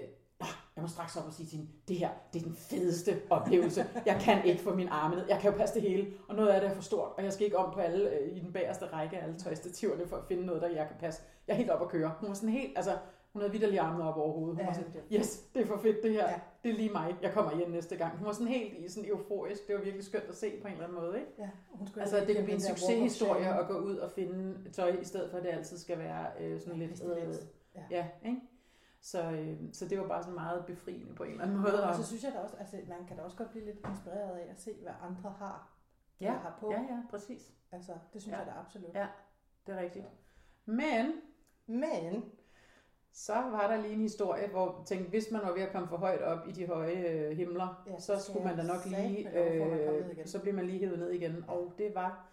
jeg 0.76 0.82
må 0.82 0.88
straks 0.88 1.16
op 1.16 1.26
og 1.26 1.32
sige 1.32 1.46
til 1.46 1.58
hende, 1.58 1.72
det 1.88 1.96
her, 1.96 2.10
det 2.32 2.40
er 2.40 2.44
den 2.44 2.54
fedeste 2.54 3.22
oplevelse. 3.30 3.86
Jeg 4.06 4.20
kan 4.20 4.44
ikke 4.44 4.62
få 4.62 4.74
min 4.74 4.88
arme 4.88 5.16
ned. 5.16 5.26
Jeg 5.28 5.38
kan 5.40 5.50
jo 5.50 5.56
passe 5.56 5.74
det 5.74 5.82
hele, 5.82 6.12
og 6.28 6.34
noget 6.34 6.48
af 6.48 6.60
det 6.60 6.70
er 6.70 6.74
for 6.74 6.82
stort, 6.82 7.12
og 7.16 7.24
jeg 7.24 7.32
skal 7.32 7.44
ikke 7.44 7.58
om 7.58 7.74
på 7.74 7.80
alle, 7.80 8.10
øh, 8.10 8.36
i 8.36 8.40
den 8.40 8.52
bagerste 8.52 8.86
række 8.86 9.18
af 9.18 9.24
alle 9.24 9.38
tøjstativerne 9.38 10.06
for 10.06 10.16
at 10.16 10.24
finde 10.28 10.46
noget, 10.46 10.62
der 10.62 10.68
jeg 10.68 10.86
kan 10.86 10.96
passe. 11.00 11.22
Jeg 11.46 11.52
er 11.52 11.56
helt 11.56 11.70
op 11.70 11.82
at 11.82 11.88
køre. 11.88 12.12
Hun 12.20 12.28
var 12.28 12.34
sådan 12.34 12.48
helt, 12.48 12.72
altså, 12.76 12.98
hun 13.32 13.42
havde 13.42 13.52
vidderlig 13.52 13.78
armene 13.80 14.04
op 14.08 14.16
over 14.16 14.32
hovedet. 14.32 14.56
Hun 14.56 14.60
Ja, 14.60 14.66
var 14.66 14.72
sådan, 14.74 14.92
yes, 15.12 15.38
det 15.54 15.62
er 15.62 15.66
for 15.66 15.76
fedt 15.78 16.02
det 16.02 16.12
her. 16.12 16.28
Ja. 16.30 16.40
Det 16.62 16.70
er 16.70 16.74
lige 16.74 16.90
mig. 16.90 17.16
Jeg 17.22 17.32
kommer 17.32 17.52
igen 17.52 17.70
næste 17.70 17.96
gang. 17.96 18.16
Hun 18.18 18.26
var 18.26 18.32
sådan 18.32 18.46
helt 18.46 18.78
i 18.78 18.88
sådan 18.88 19.10
euforisk. 19.10 19.66
Det 19.66 19.74
var 19.76 19.82
virkelig 19.82 20.04
skønt 20.04 20.24
at 20.24 20.36
se 20.36 20.60
på 20.60 20.66
en 20.66 20.72
eller 20.72 20.84
anden 20.86 21.00
måde. 21.00 21.18
Ikke? 21.20 21.32
Ja, 21.38 21.50
hun 21.70 21.86
skulle 21.86 22.02
Altså, 22.02 22.20
det 22.24 22.34
kan 22.34 22.44
blive 22.44 22.54
en 22.54 22.60
succeshistorie 22.60 23.58
at 23.60 23.66
gå 23.68 23.78
ud 23.78 23.96
og 23.96 24.10
finde 24.10 24.70
tøj, 24.72 24.88
i 25.00 25.04
stedet 25.04 25.30
for 25.30 25.38
at 25.38 25.44
det 25.44 25.50
altid 25.50 25.78
skal 25.78 25.98
være 25.98 26.26
øh, 26.40 26.60
sådan 26.60 26.74
Ja, 26.74 26.78
lidt... 26.86 26.90
pestilens. 26.90 27.46
Ja. 27.74 27.82
ja, 27.90 28.08
ikke? 28.24 28.40
Så, 29.00 29.22
øh, 29.30 29.56
så 29.72 29.88
det 29.88 30.00
var 30.00 30.08
bare 30.08 30.22
sådan 30.22 30.34
meget 30.34 30.66
befriende 30.66 31.14
på 31.14 31.22
en 31.22 31.30
eller 31.30 31.44
anden 31.44 31.58
måde. 31.58 31.88
Og 31.88 31.94
så 31.94 32.06
synes 32.06 32.24
jeg 32.24 32.32
da 32.32 32.38
også, 32.38 32.56
altså 32.58 32.76
man 32.88 33.06
kan 33.08 33.16
da 33.16 33.22
også 33.22 33.36
godt 33.36 33.50
blive 33.50 33.64
lidt 33.64 33.76
inspireret 33.88 34.38
af 34.38 34.50
at 34.50 34.60
se, 34.60 34.70
hvad 34.82 34.92
andre 35.02 35.30
har, 35.38 35.72
ja, 36.20 36.32
har 36.32 36.56
på. 36.60 36.70
ja, 36.72 36.80
ja, 36.80 37.02
præcis. 37.10 37.52
Altså, 37.72 37.92
det 38.12 38.22
synes 38.22 38.32
Ja. 38.32 38.38
jeg 38.38 38.46
da 38.46 38.52
absolut. 38.60 38.94
Ja. 38.94 39.06
Det 39.66 39.74
er 39.74 39.80
rigtigt. 39.80 40.04
Men 40.64 41.12
Men, 41.66 42.24
så 43.12 43.34
var 43.34 43.66
der 43.70 43.82
lige 43.82 43.94
en 43.94 44.00
historie, 44.00 44.48
hvor 44.48 44.76
jeg 44.78 44.86
tænkte, 44.86 45.10
hvis 45.10 45.30
man 45.30 45.40
var 45.42 45.52
ved 45.52 45.62
at 45.62 45.72
komme 45.72 45.88
for 45.88 45.96
højt 45.96 46.22
op 46.22 46.48
i 46.48 46.52
de 46.52 46.66
høje 46.66 47.08
øh, 47.08 47.36
himler, 47.36 47.82
Ja, 47.86 47.98
så 47.98 48.18
skulle 48.18 48.44
man 48.44 48.56
da 48.56 48.62
nok 48.62 48.86
lige, 48.86 49.38
øh, 49.38 50.26
så 50.26 50.40
bliver 50.40 50.54
man 50.56 50.66
lige 50.66 50.78
hævet 50.78 50.98
ned 50.98 51.10
igen. 51.10 51.44
Og 51.48 51.72
det 51.78 51.94
var, 51.94 52.26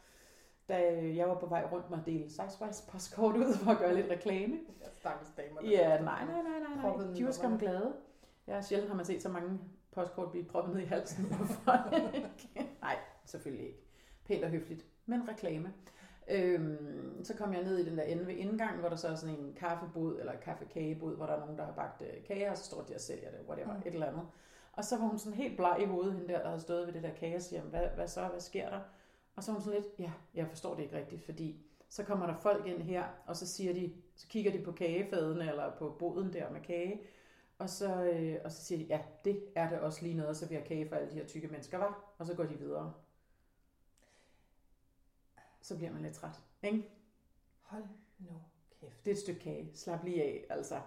da 0.70 0.78
jeg 1.16 1.30
var 1.30 1.36
på 1.40 1.46
vej 1.46 1.68
rundt 1.72 1.90
med 1.90 1.98
at 1.98 2.06
dele 2.06 2.30
Sizewise 2.30 2.84
postkort 2.92 3.38
ud 3.38 3.54
for 3.54 3.72
at 3.72 3.78
gøre 3.78 3.96
lidt 3.96 4.10
reklame. 4.10 4.60
stakkels 5.00 5.32
damer. 5.38 5.62
Ja, 5.70 6.02
nej, 6.02 6.26
nej, 6.26 6.42
nej, 6.42 6.60
nej, 6.84 6.98
nej. 6.98 7.14
De 7.18 7.26
var 7.26 7.32
skam 7.32 7.60
glade. 7.60 7.94
Ja, 8.48 8.62
sjældent 8.62 8.90
har 8.90 8.96
man 8.96 9.06
set 9.06 9.22
så 9.24 9.30
mange 9.30 9.60
postkort 9.92 10.32
blive 10.32 10.46
proppet 10.46 10.76
ned 10.76 10.84
i 10.84 10.86
halsen 10.86 11.26
på 11.38 11.46
folk. 11.46 11.94
nej, 12.82 12.98
selvfølgelig 13.26 13.68
ikke. 13.68 13.80
Pænt 14.26 14.44
og 14.44 14.50
høfligt, 14.50 14.86
men 15.06 15.30
reklame. 15.30 15.74
Øhm, 16.30 17.24
så 17.24 17.34
kom 17.38 17.54
jeg 17.54 17.64
ned 17.64 17.78
i 17.78 17.90
den 17.90 17.98
der 17.98 18.04
ende 18.04 18.28
ved 18.28 18.34
indgangen, 18.34 18.80
hvor 18.80 18.90
der 18.90 18.96
så 18.96 19.08
er 19.08 19.16
sådan 19.16 19.36
en 19.36 19.54
kaffebod, 19.54 20.20
eller 20.20 20.36
kaffekagebod, 20.36 21.16
hvor 21.16 21.26
der 21.26 21.34
er 21.34 21.40
nogen, 21.40 21.58
der 21.58 21.66
har 21.66 21.72
bagt 21.74 22.02
øh, 22.02 22.24
kager, 22.28 22.52
og 22.52 22.58
så 22.58 22.64
står 22.64 22.82
de 22.82 22.96
og 22.96 23.02
sælger 23.02 23.32
det, 23.32 23.40
whatever, 23.48 23.74
Mm. 23.74 23.80
et 23.86 23.94
eller 23.94 24.08
andet. 24.08 24.28
Og 24.74 24.84
så 24.86 24.98
var 24.98 25.06
hun 25.08 25.20
sådan 25.20 25.38
helt 25.38 25.58
bleg 25.58 25.78
i 25.82 25.86
hovedet, 25.86 26.14
hende 26.14 26.28
der, 26.28 26.40
der 26.40 26.48
havde 26.48 26.62
stået 26.62 26.88
ved 26.88 26.94
det 26.94 27.04
der 27.04 27.14
kage, 27.14 27.36
og 27.36 27.42
siger, 27.42 27.62
hvad, 27.62 27.88
hvad 27.96 28.08
så, 28.08 28.28
hvad 28.28 28.40
sker 28.40 28.70
der? 28.70 28.80
Og 29.36 29.44
så 29.44 29.52
var 29.52 29.60
hun 29.60 29.64
sådan 29.64 29.82
lidt, 29.82 29.94
ja, 30.00 30.12
jeg 30.36 30.48
forstår 30.48 30.76
det 30.76 30.84
ikke 30.84 30.98
rigtigt, 30.98 31.26
fordi 31.26 31.62
så 31.90 32.04
kommer 32.04 32.26
der 32.26 32.36
folk 32.36 32.66
ind 32.68 32.82
her, 32.82 33.04
og 33.26 33.36
så 33.36 33.48
siger 33.48 33.74
de, 33.74 33.94
så 34.16 34.28
kigger 34.28 34.52
de 34.52 34.64
på 34.64 34.72
kagefadene, 34.72 35.50
eller 35.50 35.72
på 35.80 35.96
boden 36.00 36.34
der 36.34 36.50
med 36.52 36.62
kage, 36.62 37.02
og 37.60 37.70
så, 37.70 38.04
øh, 38.04 38.36
og 38.44 38.52
så 38.52 38.66
siger 38.66 38.80
de, 38.80 38.86
ja, 38.86 39.00
det 39.26 39.44
er 39.56 39.70
det 39.70 39.80
også 39.80 40.04
lige 40.04 40.16
noget 40.18 40.30
at 40.30 40.38
servere 40.38 40.62
kage 40.62 40.90
for 40.90 40.96
alle 40.96 41.10
de 41.12 41.16
her 41.16 41.26
tykke 41.26 41.48
mennesker, 41.48 41.78
var. 41.78 42.14
Og 42.18 42.26
så 42.26 42.34
går 42.36 42.44
de 42.44 42.58
videre. 42.60 42.94
Så 45.68 45.78
bliver 45.78 45.94
man 45.94 46.02
lidt 46.02 46.14
træt, 46.14 46.42
ikke? 46.64 46.90
Hold 47.62 47.84
nu 48.20 48.32
kæft. 48.82 49.06
Det 49.06 49.12
er 49.12 49.16
et 49.16 49.22
stykke 49.22 49.40
kage. 49.40 49.72
Slap 49.74 50.04
lige 50.04 50.24
af, 50.24 50.46
altså. 50.50 50.82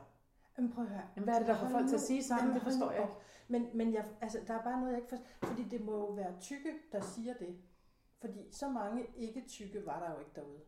Men 0.56 0.72
prøv 0.72 0.84
at 0.84 0.90
høre. 0.90 1.02
Jamen, 1.16 1.24
hvad 1.24 1.34
er 1.34 1.38
det, 1.38 1.48
der 1.48 1.58
får 1.58 1.68
folk 1.68 1.88
til 1.88 1.94
at 1.94 2.00
sige 2.00 2.24
sammen? 2.24 2.46
Jamen, 2.46 2.54
Det 2.54 2.62
forstår 2.62 2.90
jeg 2.90 3.02
ikke. 3.02 3.14
Men, 3.48 3.68
men 3.74 3.94
jeg, 3.94 4.04
altså, 4.20 4.38
der 4.46 4.54
er 4.54 4.62
bare 4.62 4.80
noget, 4.80 4.92
jeg 4.92 4.98
ikke 4.98 5.08
forstår. 5.08 5.46
Fordi 5.48 5.62
det 5.68 5.80
må 5.80 5.92
jo 5.92 6.04
være 6.06 6.40
tykke, 6.40 6.72
der 6.92 7.00
siger 7.00 7.34
det. 7.34 7.56
Fordi 8.20 8.48
så 8.52 8.68
mange 8.68 9.06
ikke-tykke 9.16 9.86
var 9.86 10.00
der 10.00 10.12
jo 10.14 10.18
ikke 10.18 10.30
derude. 10.34 10.60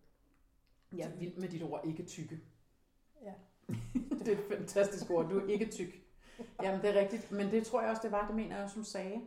Jeg 0.96 1.10
er 1.12 1.16
vild 1.16 1.36
med 1.36 1.48
dit 1.48 1.62
ord, 1.62 1.80
ikke 1.84 2.02
tykke. 2.06 2.40
Ja. 3.22 3.34
det 4.18 4.28
er 4.28 4.32
et 4.38 4.44
fantastisk 4.58 5.10
ord. 5.10 5.28
Du 5.30 5.38
er 5.40 5.46
ikke 5.48 5.66
tyk. 5.70 5.94
Jamen, 6.62 6.80
det 6.82 6.96
er 6.96 7.00
rigtigt. 7.00 7.32
Men 7.32 7.50
det 7.50 7.66
tror 7.66 7.80
jeg 7.80 7.90
også, 7.90 8.02
det 8.02 8.12
var. 8.12 8.26
Det 8.26 8.36
mener 8.36 8.54
jeg 8.56 8.64
også, 8.64 8.76
hun 8.76 8.84
sagde. 8.84 9.20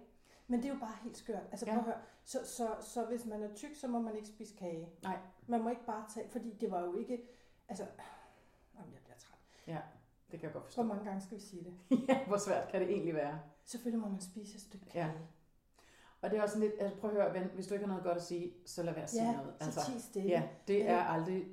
Men 0.48 0.60
det 0.60 0.70
er 0.70 0.74
jo 0.74 0.80
bare 0.80 0.96
helt 1.04 1.18
skørt. 1.18 1.44
Altså 1.51 1.65
Ja. 1.65 1.72
prøv 1.72 1.80
at 1.80 1.86
høre. 1.86 2.01
Så, 2.25 2.39
så, 2.46 2.67
så 2.82 3.05
hvis 3.05 3.25
man 3.25 3.44
er 3.44 3.53
tyk, 3.55 3.75
så 3.75 3.88
må 3.88 4.01
man 4.01 4.15
ikke 4.15 4.27
spise 4.27 4.55
kage. 4.55 4.89
Nej. 5.03 5.17
Man 5.48 5.62
må 5.63 5.70
ikke 5.70 5.86
bare 5.86 6.05
tage, 6.13 6.29
fordi 6.29 6.53
det 6.62 6.72
var 6.72 6.82
jo 6.82 6.96
ikke, 6.98 7.22
altså, 7.70 7.84
jamen, 8.77 8.94
jeg 8.94 9.01
bliver 9.03 9.17
træt. 9.17 9.84
Det 10.32 10.39
kan 10.39 10.48
jeg 10.48 10.53
godt 10.53 10.63
Hvor 10.63 10.67
forstå. 10.67 10.84
mange 10.84 11.05
gange 11.05 11.22
skal 11.22 11.38
vi 11.38 11.41
sige 11.44 11.63
det? 11.63 12.00
ja, 12.10 12.25
hvor 12.27 12.38
svært 12.38 12.67
kan 12.72 12.82
det 12.82 12.89
egentlig 12.89 13.13
være? 13.15 13.39
Selvfølgelig 13.65 14.01
må 14.01 14.10
man 14.10 14.22
spise 14.22 14.55
et 14.55 14.62
stykke 14.62 14.86
kage. 14.86 15.05
Ja. 15.05 15.12
Og 16.22 16.29
det 16.32 16.38
er 16.39 16.44
også 16.44 16.53
sådan 16.53 16.70
lidt, 16.70 16.82
altså 16.82 16.98
prøv 17.00 17.10
at 17.10 17.15
høre, 17.15 17.34
ven, 17.34 17.50
hvis 17.53 17.67
du 17.67 17.74
ikke 17.74 17.86
har 17.86 17.89
noget 17.94 18.03
godt 18.03 18.17
at 18.17 18.24
sige, 18.24 18.53
så 18.65 18.84
lad 18.84 18.94
være 18.94 19.03
at 19.03 19.10
sige 19.10 19.24
ja 19.24 19.36
noget. 19.38 19.74
så 19.74 19.91
ti 19.94 20.00
stille. 20.00 20.29
ja, 20.29 20.44
det 20.67 20.79
Ja. 20.79 20.84
er 20.94 21.03
aldrig 21.03 21.46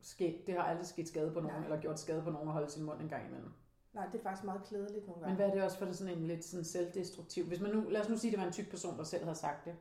sket, 0.00 0.46
det 0.46 0.54
har 0.54 0.62
aldrig 0.62 0.86
sket 0.86 1.08
skade 1.08 1.30
på 1.32 1.40
nogen, 1.40 1.56
Nej. 1.56 1.64
eller 1.64 1.80
gjort 1.80 2.00
skade 2.00 2.22
på 2.22 2.30
nogen 2.30 2.48
at 2.48 2.52
holde 2.54 2.70
sin 2.70 2.82
mund 2.84 3.00
en 3.00 3.08
gang 3.08 3.26
imellem. 3.28 3.52
Nej, 3.92 4.06
det 4.06 4.18
er 4.18 4.22
faktisk 4.22 4.44
meget 4.44 4.62
klædeligt 4.64 5.06
nogle 5.06 5.20
Men 5.20 5.28
gange. 5.28 5.36
hvad 5.36 5.46
er 5.48 5.54
det 5.54 5.62
også 5.62 5.78
for 5.78 5.84
det 5.86 5.96
sådan 5.96 6.18
en 6.18 6.26
lidt 6.26 6.44
sådan 6.44 6.64
selvdestruktiv? 6.64 7.44
Hvis 7.44 7.60
man 7.60 7.70
nu, 7.70 7.80
lad 7.88 8.00
os 8.00 8.08
nu 8.08 8.16
sige, 8.16 8.28
at 8.30 8.32
det 8.32 8.40
var 8.40 8.46
en 8.46 8.52
tyk 8.52 8.70
person, 8.70 8.98
der 8.98 9.04
selv 9.04 9.24
havde 9.24 9.36
sagt 9.38 9.64
det. 9.64 9.76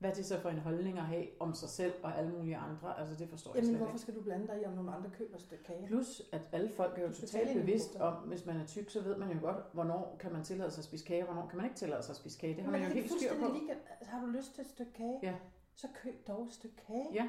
Hvad 0.00 0.10
er 0.10 0.14
det 0.14 0.26
så 0.26 0.40
for 0.40 0.48
en 0.48 0.58
holdning 0.58 0.98
at 0.98 1.04
have 1.04 1.26
om 1.40 1.54
sig 1.54 1.68
selv 1.68 1.92
og 2.02 2.18
alle 2.18 2.30
mulige 2.30 2.56
andre? 2.56 3.00
Altså 3.00 3.14
det 3.14 3.28
forstår 3.28 3.50
jeg 3.50 3.56
Jamen, 3.56 3.68
slet 3.70 3.78
hvorfor 3.78 3.98
skal 3.98 4.14
du 4.14 4.20
blande 4.22 4.46
dig 4.46 4.62
i, 4.62 4.64
om 4.64 4.72
nogle 4.72 4.92
andre 4.92 5.10
køber 5.10 5.34
et 5.34 5.40
stykke 5.42 5.64
kage? 5.64 5.86
Plus, 5.86 6.22
at 6.32 6.40
alle 6.52 6.70
folk 6.70 6.98
er 6.98 7.02
jo 7.02 7.12
totalt 7.12 7.58
bevidst 7.60 7.96
om, 7.96 8.14
hvis 8.14 8.46
man 8.46 8.56
er 8.56 8.66
tyk, 8.66 8.90
så 8.90 9.00
ved 9.00 9.16
man 9.16 9.30
jo 9.32 9.38
godt, 9.40 9.56
hvornår 9.72 10.16
kan 10.20 10.32
man 10.32 10.44
tillade 10.44 10.70
sig 10.70 10.80
at 10.80 10.84
spise 10.84 11.04
kage, 11.04 11.22
og 11.22 11.32
hvornår 11.32 11.48
kan 11.48 11.56
man 11.56 11.66
ikke 11.66 11.76
tillade 11.76 12.02
sig 12.02 12.12
at 12.12 12.16
spise 12.16 12.38
kage. 12.38 12.54
Det 12.56 12.64
har 12.64 12.70
Men 12.70 12.80
man 12.80 12.88
jo 12.88 12.94
helt 12.94 13.12
styr 13.12 13.28
på. 13.28 13.34
ligegyldigt? 13.52 13.70
Altså, 14.00 14.10
har 14.14 14.20
du 14.20 14.26
lyst 14.26 14.54
til 14.54 14.62
et 14.62 14.70
stykke 14.70 14.92
kage? 14.92 15.18
Ja. 15.22 15.34
Så 15.74 15.86
køb 16.02 16.28
dog 16.28 16.44
et 16.46 16.52
stykke 16.52 16.76
kage. 16.86 17.06
Ja. 17.14 17.28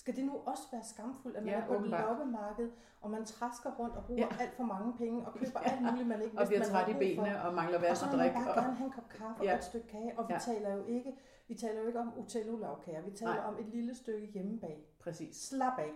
Skal 0.00 0.16
det 0.16 0.24
nu 0.24 0.32
også 0.46 0.62
være 0.72 0.82
skamfuldt, 0.84 1.36
at 1.36 1.42
man 1.44 1.52
Ja, 1.54 1.60
er 1.60 1.66
på 1.66 1.74
et 1.74 1.82
loppemarked, 1.90 2.70
og 3.00 3.10
man 3.10 3.24
træsker 3.24 3.70
rundt 3.78 3.94
og 3.96 4.04
bruger 4.04 4.28
Ja. 4.30 4.42
alt 4.42 4.54
for 4.54 4.62
mange 4.64 4.92
penge, 4.98 5.26
og 5.26 5.32
køber 5.34 5.60
Ja. 5.66 5.70
alt 5.70 5.82
muligt, 5.82 6.08
man 6.08 6.22
ikke 6.22 6.38
Og 6.38 6.40
vidste, 6.40 6.50
bliver 6.50 6.60
man 6.60 6.68
træt 6.68 6.88
i 6.88 6.92
brug 6.92 7.16
for. 7.16 7.22
benene 7.24 7.42
og 7.44 7.54
mangler 7.54 7.76
Og 7.78 7.82
vand 7.82 7.96
så 7.96 8.04
og 8.06 8.10
vil 8.10 8.18
man 8.18 8.26
drik. 8.26 8.34
bare 8.34 8.50
Og... 8.54 8.62
gerne 8.62 8.74
have 8.76 8.86
en 8.86 8.92
kop 8.92 9.08
kaffe 9.08 9.44
Ja. 9.44 9.52
og 9.52 9.58
et 9.58 9.64
stykke 9.64 9.86
kage, 9.88 10.18
og 10.18 10.28
vi 10.28 10.32
Ja. 10.32 10.38
taler 10.38 10.74
jo 10.76 10.84
ikke, 10.86 11.10
vi 11.48 11.54
taler 11.54 11.80
jo 11.80 11.86
ikke 11.86 12.00
om 12.00 12.12
utello-lavkager, 12.18 13.02
vi 13.02 13.10
taler 13.10 13.34
Nej. 13.34 13.44
om 13.48 13.56
et 13.60 13.66
lille 13.66 13.94
stykke 13.94 14.26
hjemmebag. 14.26 14.76
Præcis. 15.00 15.36
Slap 15.36 15.78
af. 15.78 15.92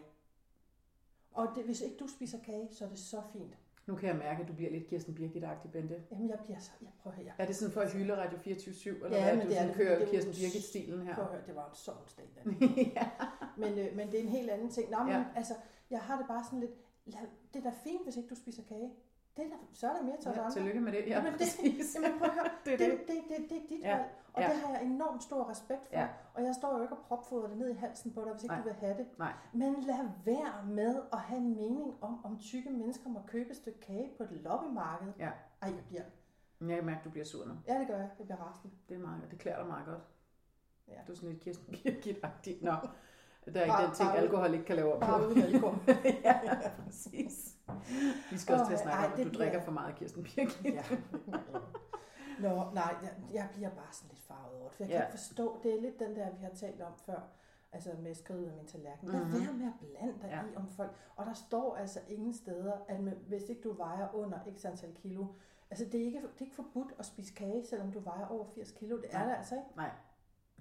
Og 1.32 1.48
det, 1.54 1.64
hvis 1.64 1.80
ikke 1.80 1.96
du 1.96 2.06
spiser 2.06 2.38
kage, 2.38 2.68
så 2.72 2.84
er 2.84 2.88
det 2.88 2.98
så 2.98 3.20
fint. 3.32 3.56
Nu 3.86 3.94
kan 3.94 4.08
jeg 4.08 4.16
mærke, 4.16 4.42
at 4.42 4.48
du 4.48 4.52
bliver 4.52 4.70
lidt 4.70 4.86
Kirsten 4.86 5.14
Birgit-agtig, 5.14 5.70
Bente. 5.72 6.02
Jamen, 6.10 6.28
jeg 6.30 6.38
bliver 6.44 6.58
så... 6.58 6.70
Jeg 6.82 6.90
prøver 7.02 7.16
høre. 7.16 7.32
Er 7.38 7.46
det 7.46 7.56
sådan 7.56 7.72
for 7.74 7.80
at 7.80 7.92
hylde 7.92 8.16
Radio 8.16 8.38
24 8.38 9.04
eller 9.04 9.16
Ja, 9.18 9.24
hvad? 9.24 9.36
men 9.36 9.42
du 9.46 9.48
det 9.48 9.56
er 9.56 9.60
sådan 9.60 9.68
det, 9.68 9.76
kører 9.76 9.98
det 9.98 10.08
Kirsten 10.08 10.32
Birgit-stilen 10.32 11.02
her? 11.02 11.14
Prøv 11.14 11.24
at 11.24 11.30
høre, 11.30 11.40
det 11.46 11.56
var 11.56 11.68
en 11.68 11.74
sovnsdag. 11.74 12.24
da. 12.36 12.40
ja. 13.00 13.10
Men, 13.56 13.78
øh, 13.78 13.96
men 13.96 14.10
det 14.12 14.18
er 14.20 14.22
en 14.22 14.28
helt 14.28 14.50
anden 14.50 14.70
ting. 14.70 14.90
Nå, 14.90 14.98
men 14.98 15.08
Ja. 15.12 15.24
altså, 15.36 15.54
jeg 15.90 16.00
har 16.00 16.16
det 16.18 16.26
bare 16.26 16.44
sådan 16.44 16.60
lidt... 16.60 16.70
Lad, 17.04 17.20
det 17.54 17.66
er 17.66 17.70
da 17.70 17.76
fint, 17.84 18.02
hvis 18.04 18.16
ikke 18.16 18.28
du 18.28 18.34
spiser 18.34 18.62
kage. 18.68 18.92
Det 19.36 19.44
er 19.44 19.48
da, 19.48 19.54
så 19.72 19.88
er 19.88 19.96
der 19.96 20.02
mere 20.02 20.16
til 20.20 20.30
os 20.30 20.36
ja, 20.36 20.50
tillykke 20.52 20.80
med 20.80 20.92
det. 20.92 20.98
Ja, 20.98 21.04
Jamen, 21.16 21.32
det-. 21.32 21.58
Jamen 21.94 22.18
prøv 22.18 22.28
at 22.28 22.34
høre, 22.34 22.50
det 22.64 22.72
er 22.72 22.76
det, 22.76 22.90
det. 22.90 22.98
det, 23.08 23.16
det, 23.38 23.50
det 23.50 23.56
er 23.62 23.66
dit 23.68 23.80
Ja, 23.80 23.96
valg, 23.96 24.08
og 24.32 24.42
ja. 24.42 24.48
det 24.48 24.56
har 24.56 24.72
jeg 24.72 24.84
enormt 24.84 25.22
stor 25.22 25.50
respekt 25.50 25.88
for. 25.88 25.98
Ja. 25.98 26.08
Og 26.34 26.42
jeg 26.42 26.54
står 26.54 26.76
jo 26.76 26.82
ikke 26.82 26.94
og 26.96 27.02
propfodrer 27.08 27.48
det 27.48 27.56
ned 27.58 27.68
i 27.70 27.72
halsen 27.72 28.12
på 28.12 28.24
dig, 28.24 28.32
hvis 28.32 28.42
ikke 28.42 28.54
Nej. 28.54 28.62
du 28.62 28.68
vil 28.68 28.74
have 28.74 28.96
det. 28.96 29.06
Nej. 29.18 29.32
Men 29.52 29.74
lad 29.80 30.08
være 30.24 30.64
med 30.66 31.02
at 31.12 31.18
have 31.18 31.38
en 31.40 31.54
mening 31.54 31.94
om, 32.04 32.24
om 32.24 32.38
tykke 32.38 32.70
mennesker 32.70 33.08
må 33.10 33.20
købe 33.26 33.50
et 33.50 33.56
stykke 33.56 33.80
kage 33.80 34.10
på 34.16 34.22
et 34.22 34.30
loppemarked. 34.32 35.12
Ja. 35.18 35.30
Ej, 35.62 35.68
jeg 35.68 35.84
bliver... 35.88 36.02
Jeg 36.60 36.76
kan 36.76 36.86
mærke, 36.86 36.98
at 36.98 37.04
du 37.04 37.10
bliver 37.10 37.24
sur 37.24 37.44
nu. 37.46 37.54
Ja, 37.68 37.78
det 37.78 37.86
gør 37.86 37.96
jeg. 37.96 38.10
Jeg 38.18 38.26
bliver 38.26 38.40
rasende. 38.40 38.74
Det 38.88 38.94
er 38.94 38.98
meget. 39.00 39.22
Det 39.30 39.38
klæder 39.38 39.58
dig 39.58 39.66
meget 39.66 39.86
godt. 39.86 40.00
Ja. 40.88 40.94
Du 41.06 41.12
er 41.12 41.16
sådan 41.16 41.28
lidt 41.30 41.40
Kirsten 41.42 41.74
Birgit-agtig. 41.74 42.64
Nå, 42.64 42.72
der 43.46 43.60
er 43.60 43.64
ikke 43.64 43.72
Bare- 43.72 43.86
den 43.86 43.94
ting, 43.94 44.08
bare- 44.08 44.18
alkohol 44.18 44.52
ikke 44.54 44.64
kan 44.64 44.76
lave 44.76 44.92
op 44.94 45.00
på. 45.00 45.06
Bare 45.06 45.28
uden 45.28 45.42
alkohol. 45.42 45.78
ja, 46.24 46.40
præcis. 46.84 47.56
Vi 48.30 48.38
skal 48.38 48.54
også 48.54 48.66
til 48.66 48.72
at 48.74 48.80
snakke 48.80 49.06
om, 49.06 49.12
at 49.12 49.18
du 49.18 49.22
bliver- 49.30 49.32
drikker 49.44 49.60
for 49.60 49.70
meget 49.72 49.94
Kirsten 49.94 50.22
Birgit. 50.22 50.64
ja. 50.64 50.82
Nå, 52.40 52.64
nej, 52.74 52.94
jeg, 53.02 53.12
jeg 53.32 53.48
bliver 53.52 53.70
bare 53.70 53.92
sådan 53.92 54.08
lidt 54.10 54.22
farvet 54.28 54.60
over 54.60 54.68
det. 54.68 54.76
For 54.76 54.82
jeg 54.84 54.90
kan 54.90 54.98
Ja. 54.98 55.04
ikke 55.06 55.18
forstå, 55.18 55.56
det 55.62 55.74
er 55.76 55.80
lidt 55.80 55.98
den 56.00 56.16
der, 56.16 56.30
vi 56.30 56.42
har 56.42 56.50
talt 56.50 56.80
om 56.82 56.92
før, 57.06 57.20
altså 57.72 57.90
med 58.02 58.14
skridt 58.14 58.48
af 58.48 58.56
min 58.56 58.66
tallerken. 58.66 59.08
Lad 59.08 59.20
Mhm. 59.20 59.32
være 59.32 59.52
med 59.52 59.66
at 59.66 59.72
blande 59.80 60.14
dig 60.22 60.28
Ja. 60.30 60.40
i 60.52 60.56
om 60.56 60.68
folk. 60.76 60.90
Og 61.16 61.26
der 61.26 61.32
står 61.32 61.76
altså 61.76 62.00
ingen 62.08 62.34
steder, 62.34 62.72
at 62.88 63.00
med, 63.00 63.12
hvis 63.12 63.42
ikke 63.48 63.60
du 63.62 63.72
vejer 63.72 64.14
under 64.14 64.38
x 64.56 64.64
antal 64.64 64.92
kilo, 64.94 65.26
altså 65.70 65.84
det 65.84 66.00
er, 66.00 66.04
ikke, 66.04 66.18
det 66.18 66.40
er 66.40 66.44
ikke 66.44 66.54
forbudt 66.56 66.92
at 66.98 67.06
spise 67.06 67.34
kage, 67.34 67.64
selvom 67.66 67.92
du 67.92 68.00
vejer 68.00 68.26
over 68.26 68.44
80 68.54 68.70
kilo. 68.70 68.96
Det 68.96 69.06
er 69.10 69.18
Nej. 69.18 69.26
det 69.28 69.34
altså 69.36 69.54
ikke. 69.54 69.66
Nej. 69.76 69.90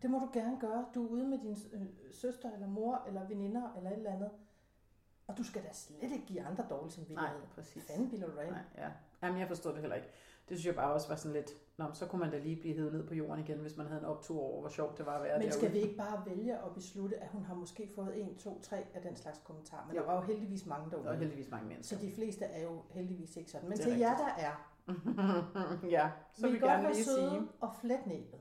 Det 0.01 0.09
må 0.09 0.19
du 0.19 0.29
gerne 0.33 0.57
gøre. 0.59 0.85
Du 0.95 1.05
er 1.05 1.09
ude 1.09 1.23
med 1.27 1.37
din 1.37 1.57
øh, 1.73 1.81
søster 2.11 2.51
eller 2.51 2.67
mor 2.67 3.03
eller 3.07 3.27
veninder 3.27 3.73
eller 3.77 3.89
et 3.91 3.97
eller 3.97 4.11
andet. 4.11 4.29
Og 5.27 5.37
du 5.37 5.43
skal 5.43 5.63
da 5.63 5.69
slet 5.73 6.03
ikke 6.11 6.25
give 6.25 6.41
andre 6.41 6.65
dårlig 6.69 6.85
Nej, 6.85 6.91
samvittighed. 6.95 7.47
præcis. 7.55 7.87
Fanden 7.87 8.09
bilder 8.09 8.27
du? 8.27 8.33
Nej, 8.35 8.59
ja. 8.77 8.89
Jamen, 9.23 9.39
jeg 9.39 9.47
forstod 9.47 9.71
det 9.73 9.79
heller 9.81 9.95
ikke. 9.95 10.07
Det 10.49 10.57
synes 10.57 10.65
jeg 10.65 10.75
bare 10.75 10.93
også 10.93 11.07
var 11.07 11.15
sådan 11.15 11.33
lidt, 11.33 11.49
Nå, 11.77 11.85
så 11.93 12.05
kunne 12.07 12.19
man 12.19 12.31
da 12.31 12.37
lige 12.39 12.55
blive 12.61 12.75
hævet 12.75 12.93
ned 12.93 13.07
på 13.07 13.13
jorden 13.15 13.39
igen, 13.43 13.57
hvis 13.57 13.77
man 13.77 13.87
havde 13.87 13.99
en 13.99 14.05
optur 14.05 14.39
over, 14.41 14.59
hvor 14.61 14.69
sjovt 14.69 14.97
det 14.97 15.05
var 15.05 15.15
at 15.17 15.23
være 15.23 15.39
Men 15.39 15.51
skal 15.51 15.61
derude. 15.61 15.73
vi 15.73 15.79
ikke 15.83 15.97
bare 15.97 16.23
vælge 16.25 16.53
at 16.57 16.73
beslutte, 16.73 17.17
at 17.17 17.27
hun 17.29 17.43
har 17.43 17.53
måske 17.55 17.89
fået 17.95 18.21
en, 18.21 18.35
to, 18.37 18.59
tre 18.61 18.85
af 18.93 19.01
den 19.01 19.15
slags 19.15 19.41
kommentarer? 19.43 19.85
Men 19.87 19.95
Jo. 19.95 20.01
der 20.01 20.07
var 20.07 20.15
jo 20.15 20.21
heldigvis 20.21 20.65
mange 20.65 20.89
Der 20.91 20.95
var 20.97 21.03
derude. 21.03 21.17
heldigvis 21.19 21.51
mange 21.51 21.67
mennesker. 21.67 21.97
Så 21.97 22.05
de 22.05 22.11
fleste 22.11 22.45
er 22.45 22.63
jo 22.63 22.81
heldigvis 22.89 23.37
ikke 23.37 23.51
sådan. 23.51 23.69
Men 23.69 23.77
til 23.77 23.97
jer, 23.97 24.17
der 24.17 24.27
er, 24.37 24.71
ja, 25.97 26.09
så 26.33 26.41
vil 26.41 26.49
I 26.49 26.51
vil 26.51 26.61
godt 26.61 26.71
gerne 26.71 26.93
lige 26.93 27.03
sige, 27.05 27.41
og 27.61 27.75
fletnæbet. 27.81 28.39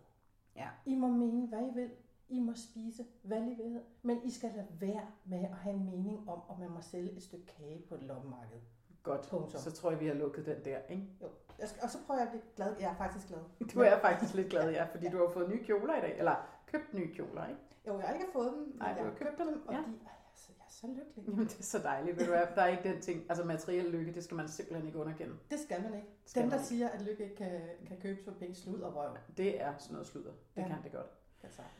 Ja. 0.56 0.68
I 0.86 0.94
må 0.94 1.06
mene, 1.08 1.46
hvad 1.46 1.60
I 1.60 1.70
vil. 1.74 1.90
I 2.28 2.40
må 2.40 2.52
spise, 2.54 3.04
hvad 3.22 3.38
I 3.38 3.54
vil. 3.62 3.80
Men 4.02 4.20
I 4.24 4.30
skal 4.30 4.50
lade 4.56 4.66
være 4.80 5.06
med 5.24 5.38
at 5.44 5.54
have 5.56 5.74
en 5.76 5.84
mening 5.84 6.28
om, 6.30 6.40
om 6.48 6.58
man 6.58 6.70
må 6.70 6.80
sælge 6.80 7.10
et 7.12 7.22
stykke 7.22 7.46
kage 7.46 7.82
på 7.88 7.94
et 7.94 8.02
loppemarked. 8.02 8.60
godt, 9.02 9.28
Punktum. 9.28 9.60
så 9.60 9.70
tror 9.72 9.90
jeg, 9.90 10.00
vi 10.00 10.06
har 10.06 10.14
lukket 10.14 10.46
den 10.46 10.64
der, 10.64 10.78
ikke? 10.88 11.06
Jo. 11.22 11.26
Jeg 11.58 11.68
skal, 11.68 11.82
og 11.82 11.90
så 11.90 11.98
prøver 12.06 12.20
jeg 12.20 12.26
at 12.28 12.32
blive 12.32 12.42
glad. 12.56 12.76
Jeg 12.80 12.90
er 12.90 12.96
faktisk 12.96 13.28
glad. 13.28 13.38
Du 13.74 13.80
er 13.80 14.00
faktisk 14.00 14.34
lidt 14.34 14.48
glad, 14.48 14.70
ja, 14.72 14.84
fordi 14.84 15.08
du 15.08 15.18
har 15.18 15.30
fået 15.32 15.48
nye 15.50 15.64
kjoler 15.64 15.96
i 15.98 16.00
dag, 16.00 16.18
eller 16.18 16.36
købt 16.66 16.94
nye 16.94 17.14
kjoler, 17.14 17.46
ikke? 17.48 17.60
Jo, 17.86 17.98
jeg 17.98 18.06
har 18.06 18.14
ikke 18.14 18.26
fået 18.32 18.52
dem, 18.52 18.58
men 18.58 18.76
Nej, 18.78 18.88
jeg 18.88 18.96
har 18.96 19.04
har 19.04 19.14
købt 19.18 19.38
dem, 19.38 19.66
og 19.66 19.72
Ja. 19.74 19.78
de, 19.78 19.84
ej, 19.84 20.12
altså, 20.32 20.48
jeg 20.58 20.64
er 20.66 20.69
så 20.80 20.86
lykkelig. 20.86 21.24
Jamen, 21.28 21.44
det 21.46 21.58
er 21.58 21.62
så 21.62 21.78
dejligt, 21.78 22.16
ved 22.18 22.24
du 22.24 22.30
hvad? 22.30 22.46
Der 22.54 22.62
er 22.62 22.66
ikke 22.66 22.92
den 22.92 23.00
ting, 23.00 23.24
altså 23.28 23.44
materiel 23.44 23.90
lykke, 23.90 24.14
det 24.14 24.24
skal 24.24 24.36
man 24.36 24.48
simpelthen 24.48 24.86
ikke 24.86 24.98
underkende. 24.98 25.34
Det 25.50 25.58
skal 25.60 25.82
man 25.82 25.94
ikke. 25.94 26.06
Skal 26.26 26.42
Dem, 26.42 26.50
der 26.50 26.56
ikke. 26.56 26.66
siger, 26.68 26.88
at 26.88 27.02
lykke 27.02 27.22
ikke 27.24 27.36
kan, 27.36 27.60
kan 27.86 27.96
købes 28.02 28.24
for 28.24 28.30
penge, 28.32 28.54
slud 28.54 28.80
og 28.80 28.96
røv. 28.96 29.16
Det 29.36 29.62
er 29.62 29.72
sådan 29.78 29.92
noget 29.92 30.06
sludder. 30.06 30.30
Det 30.56 30.62
Ja. 30.62 30.66
kan 30.66 30.76
det 30.84 30.92
godt. 30.92 31.06
Kan 31.40 31.50
sagtens. 31.50 31.74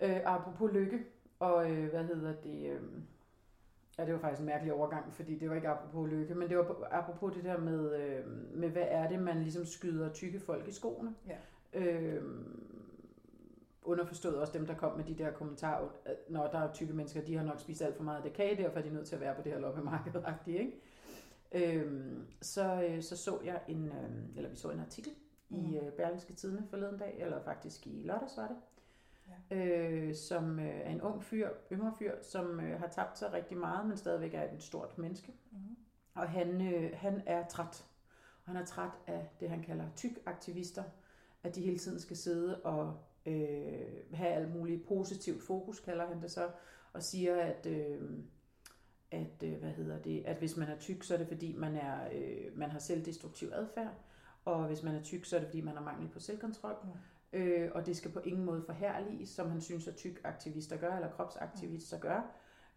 Øh, 0.00 0.20
apropos 0.24 0.72
lykke, 0.72 1.04
og 1.38 1.70
øh, 1.70 1.90
hvad 1.90 2.04
hedder 2.04 2.34
det... 2.42 2.70
Øh, 2.72 2.82
ja, 3.98 4.04
det 4.06 4.14
var 4.14 4.20
faktisk 4.20 4.40
en 4.40 4.46
mærkelig 4.46 4.72
overgang, 4.72 5.12
fordi 5.14 5.38
det 5.38 5.50
var 5.50 5.56
ikke 5.56 5.68
apropos 5.68 6.10
lykke, 6.10 6.34
men 6.34 6.48
det 6.48 6.56
var 6.58 6.88
apropos 6.90 7.34
det 7.34 7.44
der 7.44 7.58
med, 7.58 7.94
øh, 8.00 8.26
med 8.58 8.68
hvad 8.68 8.86
er 8.88 9.08
det, 9.08 9.18
man 9.22 9.42
ligesom 9.42 9.64
skyder 9.66 10.12
tykke 10.12 10.40
folk 10.40 10.68
i 10.68 10.72
skoene. 10.72 11.14
Ja. 11.26 11.36
Øh, 11.80 12.22
underforstået 13.88 14.40
også 14.40 14.52
dem, 14.52 14.66
der 14.66 14.74
kom 14.74 14.96
med 14.96 15.04
de 15.04 15.14
der 15.14 15.30
kommentarer, 15.32 15.88
at 16.04 16.16
når 16.28 16.46
der 16.46 16.58
er 16.58 16.72
tykke 16.72 16.92
mennesker, 16.94 17.24
de 17.24 17.36
har 17.36 17.44
nok 17.44 17.60
spist 17.60 17.82
alt 17.82 17.96
for 17.96 18.02
meget 18.02 18.16
af 18.16 18.22
det 18.22 18.32
kage, 18.32 18.62
derfor 18.62 18.78
er 18.78 18.82
de 18.82 18.90
nødt 18.94 19.06
til 19.06 19.14
at 19.14 19.20
være 19.20 19.34
på 19.34 19.42
det 19.42 19.52
her 19.52 19.58
loppemarked 19.60 20.22
ikke? 20.46 20.80
Øhm, 21.52 22.26
så, 22.42 22.82
øh, 22.88 23.02
så 23.02 23.16
så 23.16 23.38
jeg 23.44 23.60
en, 23.68 23.84
øh, 23.88 24.36
eller 24.36 24.50
vi 24.50 24.56
så 24.56 24.70
en 24.70 24.80
artikel 24.80 25.12
mm. 25.48 25.56
i 25.56 25.60
Mhm. 25.66 25.76
øh, 25.76 25.92
Berlingske 25.92 26.32
Tidene 26.32 26.66
forleden 26.70 26.98
dag, 26.98 27.14
eller 27.18 27.42
faktisk 27.42 27.86
i 27.86 28.02
lørdags 28.04 28.36
var 28.36 28.46
det, 28.48 28.56
Ja. 29.50 29.56
øh, 29.56 30.14
som 30.14 30.58
øh, 30.58 30.66
er 30.80 30.90
en 30.90 31.00
ung 31.02 31.22
fyr, 31.22 31.48
yngre 31.72 31.92
fyr, 31.98 32.12
som 32.22 32.60
øh, 32.60 32.80
har 32.80 32.88
tabt 32.88 33.18
sig 33.18 33.32
rigtig 33.32 33.56
meget, 33.56 33.86
men 33.88 33.96
stadigvæk 33.96 34.34
er 34.34 34.42
et 34.52 34.62
stort 34.62 34.98
menneske. 34.98 35.32
Mm-hmm. 35.50 35.76
Og 36.14 36.28
han, 36.28 36.74
øh, 36.74 36.90
han 36.94 37.22
er 37.26 37.46
træt. 37.46 37.86
Og 38.44 38.52
han 38.52 38.56
er 38.62 38.66
træt 38.66 38.90
af 39.06 39.28
det, 39.40 39.50
han 39.50 39.62
kalder 39.62 39.84
tyk-aktivister. 39.96 40.82
At 41.42 41.54
de 41.54 41.60
hele 41.62 41.78
tiden 41.78 42.00
skal 42.00 42.16
sidde 42.16 42.60
og 42.62 42.96
øh, 43.26 44.14
have 44.14 44.30
alt 44.30 44.54
muligt 44.54 44.86
positivt 44.86 45.42
fokus, 45.42 45.80
kalder 45.80 46.06
han 46.06 46.22
det 46.22 46.30
så. 46.30 46.50
Og 46.92 47.02
siger, 47.02 47.36
at, 47.36 47.66
øh, 47.66 48.00
at, 49.10 49.42
øh, 49.44 49.58
hvad 49.58 49.70
hedder 49.70 50.02
det, 50.02 50.22
at 50.26 50.36
hvis 50.36 50.56
man 50.56 50.68
er 50.68 50.78
tyk, 50.78 51.02
så 51.02 51.14
er 51.14 51.18
det 51.18 51.28
fordi, 51.28 51.56
man, 51.56 51.76
er, 51.76 52.08
øh, 52.12 52.58
man 52.58 52.70
har 52.70 52.78
selvdestruktiv 52.78 53.48
adfærd. 53.52 53.94
Og 54.44 54.66
hvis 54.66 54.82
man 54.82 54.94
er 54.94 55.02
tyk, 55.02 55.24
så 55.24 55.36
er 55.36 55.40
det 55.40 55.48
fordi, 55.48 55.60
man 55.60 55.76
har 55.76 55.84
mangel 55.84 56.08
på 56.08 56.20
selvkontrol. 56.20 56.76
Mm. 56.84 56.90
Øh, 57.32 57.70
og 57.74 57.86
det 57.86 57.96
skal 57.96 58.10
på 58.10 58.20
ingen 58.20 58.44
måde 58.44 58.62
forherliges, 58.66 59.28
som 59.28 59.50
han 59.50 59.60
synes, 59.60 59.88
at 59.88 59.96
tyk-aktivister 59.96 60.76
gør, 60.76 60.94
eller 60.94 61.10
kropsaktivister 61.10 61.98
gør. 61.98 62.34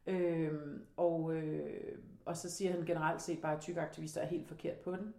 Øh, 0.08 0.54
og, 0.98 1.36
øh, 1.36 1.98
og 2.26 2.38
så 2.38 2.50
siger 2.50 2.72
han 2.72 2.86
generelt 2.86 3.22
set 3.22 3.42
bare, 3.42 3.56
at 3.56 3.62
tyk-aktivister 3.62 4.22
er 4.22 4.26
helt 4.26 4.48
forkert 4.48 4.78
på 4.78 4.92
den. 4.92 5.14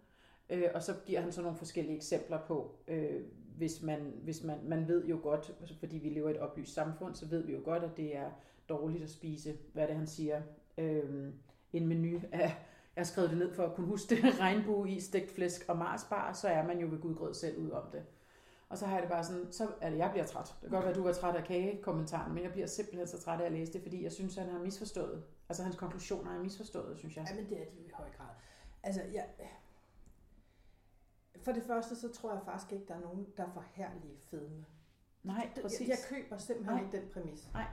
Øh, 0.49 0.69
og 0.73 0.83
så 0.83 0.93
giver 1.05 1.21
han 1.21 1.31
så 1.31 1.41
nogle 1.41 1.57
forskellige 1.57 1.95
eksempler 1.95 2.39
på, 2.47 2.75
øh, 2.87 3.21
hvis, 3.57 3.81
man, 3.81 4.13
hvis 4.23 4.43
man, 4.43 4.57
man 4.63 4.87
ved 4.87 5.05
jo 5.05 5.19
godt, 5.23 5.55
altså 5.59 5.75
fordi 5.79 5.97
vi 5.97 6.09
lever 6.09 6.29
i 6.29 6.31
et 6.31 6.39
oplyst 6.39 6.73
samfund, 6.73 7.15
så 7.15 7.25
ved 7.27 7.43
vi 7.43 7.53
jo 7.53 7.59
godt, 7.65 7.83
at 7.83 7.97
det 7.97 8.17
er 8.17 8.29
dårligt 8.69 9.03
at 9.03 9.09
spise, 9.09 9.57
hvad 9.73 9.87
det 9.87 9.95
han 9.95 10.07
siger, 10.07 10.41
øh, 10.77 11.33
en 11.73 11.87
menu 11.87 12.19
af, 12.31 12.55
jeg 12.95 13.01
har 13.01 13.03
skrevet 13.03 13.29
det 13.29 13.37
ned 13.37 13.53
for 13.53 13.63
at 13.63 13.75
kunne 13.75 13.87
huske 13.87 14.15
det, 14.15 14.23
regnbue 14.39 14.89
i 14.89 14.99
stegt 14.99 15.31
flæsk 15.31 15.65
og 15.67 15.77
marsbar, 15.77 16.33
så 16.33 16.47
er 16.47 16.67
man 16.67 16.79
jo 16.79 16.87
ved 16.91 16.99
gudgrød 16.99 17.33
selv 17.33 17.57
ud 17.57 17.69
om 17.69 17.83
det. 17.91 18.03
Og 18.69 18.77
så 18.77 18.85
har 18.85 18.93
jeg 18.93 19.01
det 19.01 19.11
bare 19.11 19.23
sådan, 19.23 19.51
så 19.51 19.67
er 19.81 19.89
det, 19.89 19.97
jeg 19.97 20.09
bliver 20.11 20.25
træt. 20.25 20.45
Det 20.45 20.55
kan 20.61 20.69
godt 20.69 20.83
være, 20.83 20.91
at 20.91 20.95
du 20.95 21.03
var 21.03 21.13
træt 21.13 21.35
af 21.35 21.43
kagekommentaren, 21.43 22.33
men 22.33 22.43
jeg 22.43 22.51
bliver 22.51 22.67
simpelthen 22.67 23.07
så 23.07 23.21
træt 23.21 23.41
af 23.41 23.45
at 23.45 23.51
læse 23.51 23.73
det, 23.73 23.81
fordi 23.81 24.03
jeg 24.03 24.11
synes, 24.11 24.35
han 24.35 24.49
har 24.49 24.59
misforstået. 24.59 25.23
Altså 25.49 25.63
hans 25.63 25.75
konklusioner 25.75 26.31
er 26.31 26.39
misforstået, 26.39 26.97
synes 26.97 27.15
jeg. 27.17 27.27
Ja, 27.29 27.35
men 27.35 27.49
det 27.49 27.61
er 27.61 27.65
de 27.65 27.75
jo 27.77 27.83
i 27.83 27.91
høj 27.93 28.07
grad. 28.17 28.29
Altså, 28.83 29.01
jeg... 29.13 29.25
For 31.43 31.51
det 31.51 31.63
første, 31.63 31.95
så 31.95 32.11
tror 32.11 32.31
jeg 32.33 32.41
faktisk 32.45 32.71
ikke, 32.73 32.85
der 32.87 32.95
er 32.95 32.99
nogen, 33.01 33.27
der 33.37 33.43
er 33.45 33.51
forhærlige 33.53 34.17
fedme. 34.17 34.65
Nej, 35.23 35.49
præcis. 35.61 35.79
Jeg, 35.81 35.89
jeg 35.89 35.97
køber 36.09 36.37
simpelthen 36.37 36.75
Nej. 36.77 36.85
ikke 36.85 36.97
den 37.01 37.09
præmis. 37.13 37.49
Nej. 37.53 37.65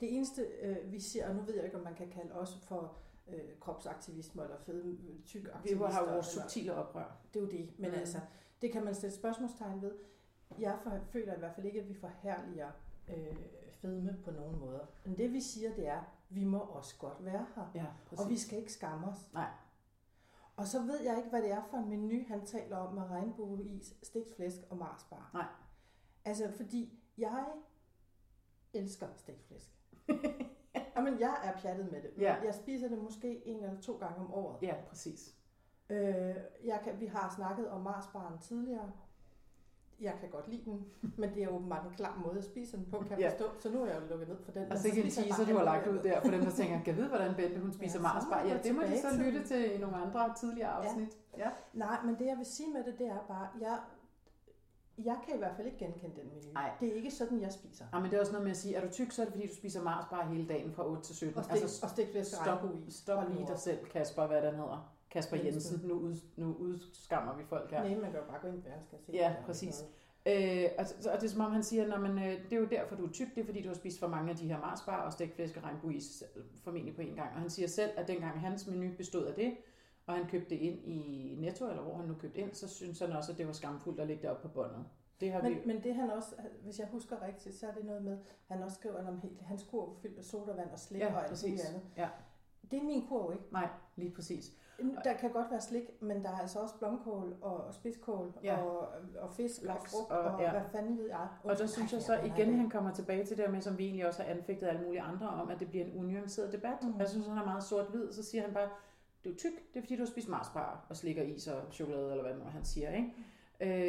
Det 0.00 0.16
eneste, 0.16 0.42
øh, 0.42 0.92
vi 0.92 1.00
ser, 1.00 1.28
og 1.28 1.34
nu 1.34 1.42
ved 1.42 1.54
jeg 1.54 1.64
ikke, 1.64 1.76
om 1.76 1.82
man 1.84 1.94
kan 1.94 2.10
kalde 2.10 2.32
os 2.32 2.56
for 2.68 2.96
øh, 3.28 3.58
kropsaktivisme 3.60 4.42
eller 4.42 4.56
fedme, 4.58 4.98
tyk 5.24 5.44
Vi 5.44 5.48
aktivister. 5.54 5.86
har 5.90 6.12
vores 6.12 6.32
eller- 6.32 6.42
subtile 6.42 6.74
oprør. 6.74 7.16
Det 7.34 7.40
er 7.40 7.44
jo 7.44 7.50
det, 7.50 7.78
men 7.78 7.90
Mm. 7.90 7.96
altså, 7.96 8.20
det 8.62 8.72
kan 8.72 8.84
man 8.84 8.94
sætte 8.94 9.16
spørgsmålstegn 9.16 9.82
ved. 9.82 9.92
Jeg 10.58 10.78
for, 10.82 10.98
føler 11.10 11.34
i 11.34 11.38
hvert 11.38 11.54
fald 11.54 11.66
ikke, 11.66 11.80
at 11.80 11.88
vi 11.88 11.94
forherliger 11.94 12.70
øh, 13.08 13.36
fedme 13.70 14.16
på 14.24 14.30
nogen 14.30 14.58
måder. 14.58 14.86
Men 15.04 15.18
det 15.18 15.32
vi 15.32 15.40
siger, 15.40 15.74
det 15.74 15.88
er, 15.88 16.02
vi 16.30 16.44
må 16.44 16.58
også 16.58 16.94
godt 16.98 17.24
være 17.24 17.46
her. 17.56 17.70
Ja, 17.74 17.84
præcis. 18.06 18.24
Og 18.24 18.30
vi 18.30 18.38
skal 18.38 18.58
ikke 18.58 18.72
skamme 18.72 19.06
os. 19.06 19.28
Nej. 19.32 19.48
Og 20.56 20.66
så 20.66 20.82
ved 20.82 21.00
jeg 21.00 21.16
ikke, 21.16 21.28
hvad 21.28 21.42
det 21.42 21.50
er 21.50 21.62
for 21.70 21.76
en 21.76 21.88
menu, 21.88 22.24
han 22.28 22.46
taler 22.46 22.76
om 22.76 22.94
med 22.94 23.02
regnbueis, 23.02 23.94
stegt 24.02 24.36
flæsk 24.36 24.60
og 24.70 24.76
marsbar. 24.76 25.30
Nej. 25.34 25.46
Altså, 26.24 26.52
fordi 26.56 26.98
jeg 27.18 27.44
elsker 28.72 29.06
stegt 29.16 29.44
flæsk. 29.46 29.70
Jamen, 30.96 31.20
jeg 31.20 31.40
er 31.44 31.60
pjattet 31.60 31.92
med 31.92 32.02
det. 32.02 32.10
men 32.14 32.22
Ja. 32.22 32.34
Jeg 32.44 32.54
spiser 32.54 32.88
det 32.88 32.98
måske 32.98 33.46
en 33.46 33.64
eller 33.64 33.80
to 33.80 33.96
gange 33.96 34.16
om 34.16 34.34
året. 34.34 34.62
Ja, 34.62 34.74
præcis. 34.88 35.34
Øh, 35.90 36.36
jeg 36.64 36.80
kan, 36.84 37.00
vi 37.00 37.06
har 37.06 37.32
snakket 37.36 37.68
om 37.68 37.80
marsbaren 37.80 38.38
tidligere. 38.38 38.92
Jeg 40.00 40.14
kan 40.20 40.28
godt 40.30 40.48
lide 40.48 40.64
den, 40.64 40.86
men 41.20 41.34
det 41.34 41.42
er 41.42 41.48
åbenbart 41.48 41.84
en 41.86 41.92
klam 41.96 42.18
måde 42.26 42.38
at 42.38 42.44
spise 42.44 42.76
den 42.76 42.86
på, 42.90 42.98
kan 42.98 43.10
jeg 43.10 43.18
Ja. 43.18 43.30
forstå. 43.30 43.44
Så 43.60 43.70
nu 43.70 43.82
er 43.82 43.86
jeg 43.86 43.96
jo 44.02 44.06
lukket 44.10 44.28
ned 44.28 44.36
for 44.44 44.52
den. 44.52 44.72
Og 44.72 44.78
så 44.78 44.82
spiser 44.88 45.02
jeg 45.02 45.12
teaser, 45.12 45.52
du 45.52 45.56
har 45.58 45.64
lagt 45.64 45.86
ud 45.86 45.98
der, 45.98 46.20
for 46.20 46.30
dem, 46.30 46.40
der 46.44 46.50
tænker, 46.50 46.82
kan 46.84 46.96
vide, 46.96 47.08
hvordan 47.08 47.34
Bente 47.34 47.60
hun 47.60 47.72
spiser 47.72 48.00
Ja, 48.00 48.06
ja, 48.14 48.20
så 48.20 48.28
Mars 48.28 48.42
må 48.44 48.48
jeg 48.48 48.56
Ja, 48.64 48.68
det 48.68 48.74
må 48.76 48.82
de 48.82 49.00
så 49.00 49.22
lytte 49.24 49.44
til 49.46 49.74
i 49.74 49.78
nogle 49.78 49.96
andre 49.96 50.34
tidligere 50.40 50.68
afsnit. 50.70 51.16
Ja. 51.38 51.50
Nej, 51.72 51.98
men 52.04 52.14
det 52.18 52.26
jeg 52.26 52.36
vil 52.36 52.46
sige 52.46 52.72
med 52.72 52.84
det, 52.84 52.98
det 52.98 53.06
er 53.06 53.24
bare, 53.28 53.48
jeg, 53.60 53.78
jeg 55.04 55.16
kan 55.26 55.34
i 55.34 55.38
hvert 55.38 55.56
fald 55.56 55.66
ikke 55.66 55.78
genkende 55.78 56.16
den 56.20 56.28
menu. 56.34 56.52
Nej. 56.52 56.70
Det 56.80 56.88
er 56.88 56.92
ikke 56.94 57.10
sådan, 57.10 57.40
jeg 57.40 57.52
spiser. 57.52 57.84
ja. 57.92 57.98
men 57.98 58.10
det 58.10 58.16
er 58.16 58.20
også 58.20 58.32
noget 58.32 58.44
med 58.44 58.50
at 58.50 58.56
sige, 58.56 58.74
er 58.76 58.80
du 58.80 58.92
tyk, 58.92 59.10
så 59.12 59.22
er 59.22 59.26
det 59.26 59.34
fordi, 59.34 59.46
du 59.46 59.54
spiser 59.54 59.82
Mars 59.82 60.04
bare 60.10 60.26
hele 60.26 60.48
dagen 60.48 60.72
fra 60.72 60.86
8 60.88 61.02
til 61.02 61.16
17. 61.16 61.38
Og 61.38 61.44
stik, 61.44 61.62
altså, 61.62 61.86
og 61.86 61.90
stik 61.90 62.10
flæsk 62.10 62.32
og 62.38 62.44
stop, 62.44 62.58
stop 62.88 63.28
nu 63.28 63.34
lige 63.34 63.46
dig 63.46 63.58
selv, 63.58 63.84
Kasper, 63.86 64.26
hvad 64.26 64.42
den 64.42 64.54
hedder. 64.54 64.92
Kasper 65.10 65.36
Jensen. 65.36 65.88
Nu, 65.88 65.94
ud, 65.94 66.16
nu 66.36 66.54
udskammer 66.54 67.36
vi 67.36 67.44
folk 67.44 67.70
her. 67.70 67.82
Nej, 67.82 67.94
man 67.94 68.10
kan 68.10 68.20
jo 68.20 68.26
bare 68.26 68.40
gå 68.42 68.48
ind 68.48 68.58
i 68.58 68.62
skal 68.86 68.98
se. 69.06 69.12
Ja, 69.12 69.34
præcis. 69.46 69.84
Øh, 70.26 70.64
og, 70.78 70.84
og 71.12 71.20
det 71.20 71.26
er 71.26 71.30
som 71.30 71.40
om 71.40 71.52
han 71.52 71.62
siger, 71.62 71.94
at 71.94 72.00
men, 72.00 72.18
øh, 72.18 72.44
det 72.44 72.52
er 72.52 72.56
jo 72.56 72.66
derfor, 72.66 72.96
du 72.96 73.06
er 73.06 73.12
tyk, 73.12 73.34
det 73.34 73.40
er 73.40 73.44
fordi, 73.44 73.62
du 73.62 73.68
har 73.68 73.74
spist 73.74 74.00
for 74.00 74.08
mange 74.08 74.30
af 74.30 74.36
de 74.36 74.48
her 74.48 74.60
marsbar 74.60 75.06
og 75.06 75.12
stegt 75.12 75.34
flæsk 75.34 75.56
og 75.56 75.62
regnbueis 75.62 76.24
øh, 76.36 76.44
formentlig 76.64 76.94
på 76.94 77.02
en 77.02 77.14
gang. 77.14 77.34
Og 77.34 77.40
han 77.40 77.50
siger 77.50 77.68
selv, 77.68 77.90
at 77.96 78.08
dengang 78.08 78.40
hans 78.40 78.66
menu 78.66 78.90
bestod 78.96 79.26
af 79.26 79.34
det, 79.34 79.56
og 80.06 80.14
han 80.14 80.26
købte 80.28 80.50
det 80.50 80.56
ind 80.56 80.84
i 80.84 81.36
Netto, 81.40 81.68
eller 81.68 81.82
hvor 81.82 81.96
han 81.96 82.06
nu 82.06 82.14
købte 82.14 82.40
ind, 82.40 82.54
så 82.54 82.68
synes 82.68 82.98
han 82.98 83.12
også, 83.12 83.32
at 83.32 83.38
det 83.38 83.46
var 83.46 83.52
skamfuldt 83.52 84.00
at 84.00 84.06
lægge 84.06 84.22
det 84.22 84.30
op 84.30 84.42
på 84.42 84.48
båndet. 84.48 84.84
Det 85.20 85.32
har 85.32 85.42
vi... 85.42 85.48
Men, 85.48 85.66
men 85.66 85.82
det 85.82 85.94
han 85.94 86.10
også, 86.10 86.34
hvis 86.62 86.78
jeg 86.78 86.88
husker 86.92 87.22
rigtigt, 87.22 87.54
så 87.54 87.66
er 87.68 87.72
det 87.72 87.84
noget 87.84 88.04
med, 88.04 88.18
han 88.46 88.62
også 88.62 88.76
skriver 88.76 89.08
om 89.08 89.18
helt, 89.18 89.40
hans 89.40 89.62
kurv 89.62 89.96
fyldt 90.02 90.24
sodavand 90.24 90.70
og 90.70 90.78
slik 90.78 91.00
Ja, 91.00 91.14
og 91.14 91.24
alt 91.24 91.42
muligt 91.42 91.62
andet. 91.68 91.82
Ja. 91.96 92.08
Det 92.70 92.78
er 92.78 92.82
min 92.82 93.06
kurv 93.06 93.32
ikke. 93.32 93.44
Nej, 93.52 93.68
lige 93.96 94.10
præcis. 94.10 94.52
Der 95.04 95.12
kan 95.12 95.30
godt 95.30 95.50
være 95.50 95.60
slik, 95.60 96.02
men 96.02 96.22
der 96.22 96.30
er 96.30 96.38
altså 96.38 96.58
også 96.58 96.74
blomkål 96.78 97.36
og 97.42 97.74
spidskål 97.74 98.32
Ja. 98.42 98.56
og, 98.58 98.88
og 99.20 99.30
fisk 99.30 99.62
Laks 99.62 99.82
og 99.94 99.98
frugt 99.98 100.10
og- 100.12 100.18
og, 100.34 100.40
ja. 100.42 100.50
hvad 100.50 100.60
fanden 100.72 100.98
ved 100.98 101.06
jeg. 101.08 101.18
Og 101.18 101.28
der 101.44 101.50
Undskyld, 101.50 101.68
synes 101.68 101.92
jeg 101.92 102.02
så 102.02 102.18
igen, 102.24 102.54
han 102.58 102.70
kommer 102.70 102.92
tilbage 102.94 103.24
til 103.24 103.36
det 103.36 103.50
med, 103.50 103.60
som 103.60 103.78
vi 103.78 103.84
egentlig 103.84 104.06
også 104.06 104.22
har 104.22 104.30
anfægtet 104.30 104.66
alle 104.66 104.82
mulige 104.84 105.00
andre 105.02 105.28
om, 105.28 105.48
at 105.50 105.60
det 105.60 105.68
bliver 105.70 105.84
en 105.84 105.92
unuanceret 105.98 106.52
debat. 106.52 106.82
Mm. 106.82 106.88
Mm. 106.88 106.98
Jeg 106.98 107.08
synes, 107.08 107.26
han 107.26 107.38
er 107.38 107.44
meget 107.44 107.62
sort-hvid, 107.64 108.12
så 108.12 108.22
siger 108.22 108.42
han 108.42 108.54
bare, 108.54 108.68
du 109.24 109.30
er 109.30 109.34
tyk, 109.36 109.52
det 109.74 109.78
er 109.78 109.82
fordi, 109.82 109.96
du 109.96 110.02
har 110.02 110.06
spist 110.06 110.28
marsbar 110.28 110.86
og 110.88 110.96
slikker 110.96 111.22
is 111.22 111.46
og 111.48 111.62
chokolade, 111.72 112.10
eller 112.10 112.22
hvad 112.24 112.34
nu 112.34 112.44
han 112.44 112.64
siger, 112.64 112.90
ikke? 112.90 113.12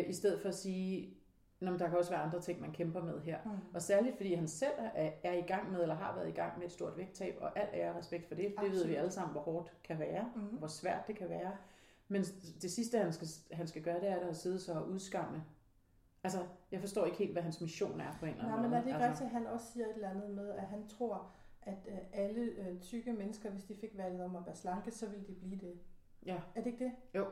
Øh, 0.01 0.09
I 0.09 0.13
stedet 0.13 0.41
for 0.41 0.49
at 0.49 0.55
sige, 0.55 1.16
Nå, 1.59 1.71
men 1.71 1.79
der 1.79 1.89
kan 1.89 1.97
også 1.97 2.11
være 2.11 2.21
andre 2.21 2.41
ting, 2.41 2.61
man 2.61 2.71
kæmper 2.71 3.03
med 3.03 3.21
her. 3.21 3.37
Mm. 3.45 3.51
Og 3.73 3.81
særligt 3.81 4.15
fordi 4.15 4.33
han 4.33 4.47
selv 4.47 4.73
er, 4.79 5.11
er 5.23 5.33
i 5.33 5.41
gang 5.41 5.71
med, 5.71 5.81
eller 5.81 5.95
har 5.95 6.15
været 6.15 6.27
i 6.27 6.31
gang 6.31 6.57
med 6.57 6.65
et 6.65 6.71
stort 6.71 6.97
vægttab, 6.97 7.37
og 7.41 7.59
alt 7.59 7.69
ære 7.73 7.89
og 7.91 7.97
respekt 7.97 8.27
for 8.27 8.35
det. 8.35 8.43
Det 8.45 8.55
ved 8.61 8.69
vi 8.69 8.75
Absolut. 8.77 8.97
alle 8.97 9.11
sammen, 9.11 9.31
hvor 9.31 9.41
hårdt 9.41 9.73
kan 9.83 9.99
være, 9.99 10.31
Mm. 10.35 10.41
hvor 10.41 10.67
svært 10.67 11.07
det 11.07 11.15
kan 11.15 11.29
være. 11.29 11.51
Men 12.07 12.21
det 12.61 12.71
sidste, 12.71 12.97
han 12.99 13.13
skal, 13.13 13.27
han 13.51 13.67
skal 13.67 13.81
gøre, 13.81 13.99
det 13.99 14.09
er 14.09 14.27
at 14.29 14.35
sidde 14.37 14.59
så 14.59 14.73
og 14.73 14.87
udskamme. 14.89 15.43
Altså, 16.23 16.39
jeg 16.71 16.79
forstår 16.79 17.05
ikke 17.05 17.17
helt, 17.17 17.31
hvad 17.31 17.41
hans 17.43 17.61
mission 17.61 18.01
er 18.01 18.13
på 18.19 18.25
en 18.25 18.31
eller 18.31 18.43
anden 18.43 18.55
Nej, 18.55 18.61
men 18.61 18.69
måde. 18.69 18.77
er 18.79 18.83
det 18.83 18.87
ikke 18.89 19.03
altså, 19.05 19.23
rigtigt, 19.23 19.35
at 19.37 19.43
han 19.43 19.53
også 19.53 19.71
siger 19.73 19.85
et 19.85 19.95
eller 19.95 20.09
andet 20.09 20.29
med, 20.29 20.49
at 20.49 20.63
han 20.67 20.87
tror, 20.87 21.31
at 21.61 21.87
øh, 21.87 21.97
alle 22.13 22.41
øh, 22.41 22.79
tykke 22.81 23.13
mennesker, 23.13 23.49
hvis 23.49 23.63
de 23.63 23.75
fik 23.75 23.97
valget 23.97 24.21
om 24.23 24.35
at 24.35 24.45
være 24.45 24.55
slanke, 24.55 24.91
så 24.91 25.09
ville 25.09 25.27
de 25.27 25.33
blive 25.35 25.55
det. 25.57 25.79
Ja, 26.25 26.35
Er 26.55 26.61
det 26.61 26.65
ikke 26.71 26.83
det? 26.85 26.91
Jo. 27.15 27.25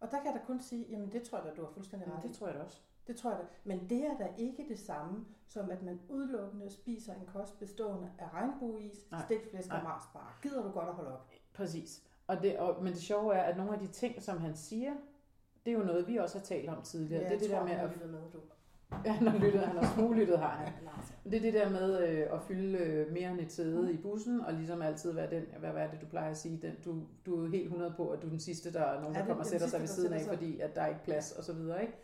Og 0.00 0.10
der 0.10 0.16
kan 0.16 0.26
jeg 0.26 0.34
da 0.34 0.46
kun 0.46 0.60
sige, 0.60 0.86
jamen 0.90 1.12
det 1.12 1.22
tror 1.22 1.38
jeg 1.38 1.46
da, 1.46 1.54
du 1.54 1.64
har 1.64 1.72
fuldstændig 1.72 2.08
ret 2.12 2.22
det 2.22 2.32
tror 2.32 2.46
jeg 2.46 2.56
da 2.56 2.60
også. 2.62 2.80
Det 3.10 3.18
tror 3.18 3.30
jeg 3.30 3.38
da. 3.40 3.44
Men 3.64 3.86
det 3.90 4.04
er 4.06 4.16
da 4.18 4.28
ikke 4.38 4.66
det 4.68 4.78
samme, 4.78 5.24
som 5.46 5.70
at 5.70 5.82
man 5.82 6.00
udelukkende 6.08 6.70
spiser 6.70 7.14
en 7.14 7.26
kost 7.26 7.58
bestående 7.58 8.10
af 8.18 8.32
regnbueis, 8.34 9.06
Nej. 9.10 9.24
stegt 9.24 9.50
flæsk 9.50 9.72
og 9.72 9.82
marsbar. 9.84 10.38
Gider 10.42 10.62
du 10.62 10.70
godt 10.70 10.88
at 10.88 10.94
holde 10.94 11.12
op? 11.12 11.30
Præcis. 11.54 12.02
Og 12.26 12.42
det, 12.42 12.58
og, 12.58 12.84
men 12.84 12.92
det 12.92 13.02
sjove 13.02 13.34
er, 13.34 13.42
at 13.42 13.56
nogle 13.56 13.72
af 13.72 13.78
de 13.78 13.86
ting, 13.86 14.22
som 14.22 14.38
han 14.38 14.56
siger, 14.56 14.90
det 15.64 15.72
er 15.72 15.78
jo 15.78 15.84
noget, 15.84 16.08
vi 16.08 16.16
også 16.16 16.38
har 16.38 16.44
talt 16.44 16.68
om 16.68 16.82
tidligere. 16.82 17.24
det 17.24 17.32
er 17.32 17.38
det 17.38 17.50
der 17.50 17.64
med, 17.64 17.72
at... 17.72 18.10
med, 18.10 18.20
du. 18.32 18.38
Ja, 19.04 19.12
han 19.12 19.28
har 19.28 19.38
lyttet, 19.38 19.60
han 19.60 19.76
har 19.76 19.94
smuglyttet, 19.94 20.38
har 20.38 20.48
han. 20.48 20.72
Ja. 20.82 21.30
Det 21.30 21.36
er 21.36 21.40
det 21.40 21.54
der 21.54 21.70
med 21.70 22.08
øh, 22.08 22.26
at 22.32 22.42
fylde 22.42 22.78
øh, 22.78 23.12
mere 23.12 23.30
end 23.30 23.40
et 23.40 23.52
sæde 23.52 23.92
i 23.92 23.96
bussen, 23.96 24.40
og 24.40 24.52
ligesom 24.52 24.82
altid 24.82 25.12
være 25.12 25.30
den, 25.30 25.42
hvad, 25.58 25.70
hvad 25.70 25.82
er 25.82 25.90
det, 25.90 26.00
du 26.00 26.06
plejer 26.06 26.30
at 26.30 26.36
sige, 26.36 26.58
den, 26.62 26.72
du, 26.84 27.02
du 27.26 27.44
er 27.44 27.50
helt 27.50 27.64
100 27.64 27.94
på, 27.96 28.08
at 28.08 28.22
du 28.22 28.26
er 28.26 28.30
den 28.30 28.40
sidste, 28.40 28.72
der 28.72 28.80
er 28.80 29.00
nogen, 29.00 29.16
Ja, 29.16 29.18
der 29.18 29.24
er 29.24 29.28
kommer 29.28 29.44
og 29.44 29.50
sætter 29.50 29.66
sig 29.66 29.80
ved 29.80 29.88
siden 29.88 30.12
af, 30.12 30.20
fordi 30.28 30.60
at 30.60 30.74
der 30.74 30.82
er 30.82 30.86
ikke 30.86 31.04
plads, 31.04 31.32
og 31.32 31.44
så 31.44 31.52
videre, 31.52 31.82
ikke? 31.82 31.94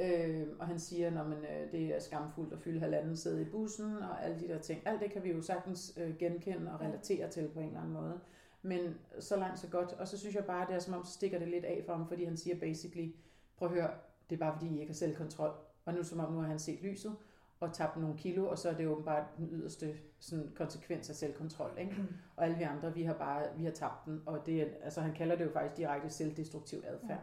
Øh, 0.00 0.46
og 0.58 0.66
han 0.66 0.78
siger, 0.78 1.20
at 1.20 1.72
det 1.72 1.96
er 1.96 2.00
skamfuldt 2.00 2.52
at 2.52 2.58
fylde 2.58 2.80
halvanden 2.80 3.16
sæde 3.16 3.42
i 3.42 3.44
bussen, 3.44 3.96
og 3.96 4.24
alle 4.24 4.40
de 4.40 4.48
der 4.48 4.58
ting. 4.58 4.82
Alt 4.84 5.00
det 5.00 5.12
kan 5.12 5.24
vi 5.24 5.30
jo 5.30 5.42
sagtens 5.42 5.98
øh, 6.00 6.16
genkende 6.16 6.72
og 6.72 6.80
relatere 6.80 7.30
til 7.30 7.48
på 7.48 7.60
en 7.60 7.66
eller 7.66 7.80
anden 7.80 7.94
måde. 7.94 8.20
Men 8.62 8.94
så 9.18 9.36
langt 9.36 9.58
så 9.58 9.68
godt. 9.68 9.92
Og 9.92 10.08
så 10.08 10.18
synes 10.18 10.34
jeg 10.34 10.44
bare, 10.44 10.66
det 10.66 10.74
er 10.74 10.78
som 10.78 10.94
om, 10.94 11.04
så 11.04 11.12
stikker 11.12 11.38
det 11.38 11.48
lidt 11.48 11.64
af 11.64 11.82
for 11.86 11.92
ham, 11.92 12.08
fordi 12.08 12.24
han 12.24 12.36
siger 12.36 12.60
basically, 12.60 13.12
prøv 13.56 13.68
at 13.68 13.74
høre, 13.74 13.90
det 14.30 14.36
er 14.36 14.40
bare 14.40 14.58
fordi, 14.58 14.76
I 14.76 14.80
ikke 14.80 14.90
har 14.90 14.94
selvkontrol. 14.94 15.50
Og 15.84 15.94
nu 15.94 16.02
som 16.02 16.20
om, 16.20 16.32
nu 16.32 16.40
har 16.40 16.48
han 16.48 16.58
set 16.58 16.82
lyset 16.82 17.16
og 17.60 17.72
tabt 17.72 17.96
nogle 17.96 18.18
kilo, 18.18 18.48
og 18.48 18.58
så 18.58 18.68
er 18.68 18.74
det 18.74 18.86
åbenbart 18.86 19.24
den 19.36 19.48
yderste 19.52 19.96
sådan, 20.18 20.52
konsekvens 20.54 21.10
af 21.10 21.16
selvkontrol. 21.16 21.70
Ikke? 21.78 21.96
Og 22.36 22.44
alle 22.44 22.56
vi 22.56 22.62
andre, 22.62 22.94
vi 22.94 23.02
har 23.02 23.14
bare 23.14 23.46
vi 23.56 23.64
har 23.64 23.70
tabt 23.70 24.04
den, 24.06 24.22
og 24.26 24.46
det 24.46 24.62
er, 24.62 24.66
altså, 24.82 25.00
han 25.00 25.14
kalder 25.14 25.36
det 25.36 25.44
jo 25.44 25.50
faktisk 25.52 25.76
direkte 25.76 26.10
selvdestruktiv 26.10 26.82
adfærd. 26.86 27.10
Ja. 27.10 27.16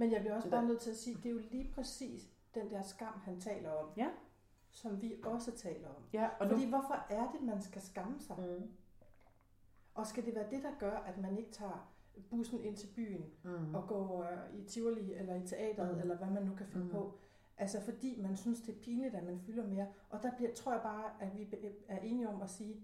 Men 0.00 0.12
jeg 0.12 0.20
bliver 0.20 0.34
også 0.34 0.46
Så 0.46 0.50
bare 0.50 0.66
nødt 0.66 0.80
til 0.80 0.90
at 0.90 0.96
sige, 0.96 1.16
det 1.16 1.26
er 1.26 1.30
jo 1.30 1.38
lige 1.50 1.72
præcis 1.74 2.28
den 2.54 2.70
der 2.70 2.82
skam, 2.82 3.12
han 3.24 3.40
taler 3.40 3.70
om, 3.70 3.88
Ja. 3.96 4.08
som 4.70 5.02
vi 5.02 5.14
også 5.24 5.50
taler 5.56 5.88
om. 5.88 6.02
Ja, 6.12 6.28
og 6.40 6.48
Fordi 6.48 6.64
nu... 6.64 6.68
hvorfor 6.70 7.06
er 7.10 7.32
det, 7.32 7.42
man 7.42 7.62
skal 7.62 7.82
skamme 7.82 8.20
sig? 8.20 8.36
Mm. 8.38 8.70
Og 9.94 10.06
skal 10.06 10.26
det 10.26 10.34
være 10.34 10.50
det, 10.50 10.62
der 10.62 10.70
gør, 10.78 10.96
at 10.96 11.18
man 11.18 11.38
ikke 11.38 11.50
tager 11.50 11.92
bussen 12.30 12.60
ind 12.64 12.76
til 12.76 12.86
byen 12.96 13.24
Mm. 13.44 13.74
og 13.74 13.88
går 13.88 14.22
øh, 14.22 14.60
i 14.60 14.64
Tivoli 14.64 15.12
eller 15.14 15.34
i 15.34 15.46
teateret, 15.46 15.94
Mm. 15.94 16.00
eller 16.00 16.16
hvad 16.16 16.30
man 16.30 16.42
nu 16.42 16.54
kan 16.54 16.66
finde 16.66 16.86
Mm. 16.86 16.92
på? 16.92 17.18
Altså 17.56 17.80
fordi 17.80 18.20
man 18.20 18.36
synes, 18.36 18.60
det 18.60 18.74
er 18.76 18.78
pinligt, 18.80 19.14
at 19.14 19.24
man 19.24 19.40
fylder 19.40 19.66
mere. 19.66 19.86
Og 20.10 20.22
der 20.22 20.36
bliver, 20.36 20.54
tror 20.54 20.72
jeg 20.72 20.82
bare, 20.82 21.10
at 21.20 21.34
vi 21.34 21.48
er 21.88 21.98
enige 21.98 22.28
om 22.28 22.42
at 22.42 22.50
sige, 22.50 22.80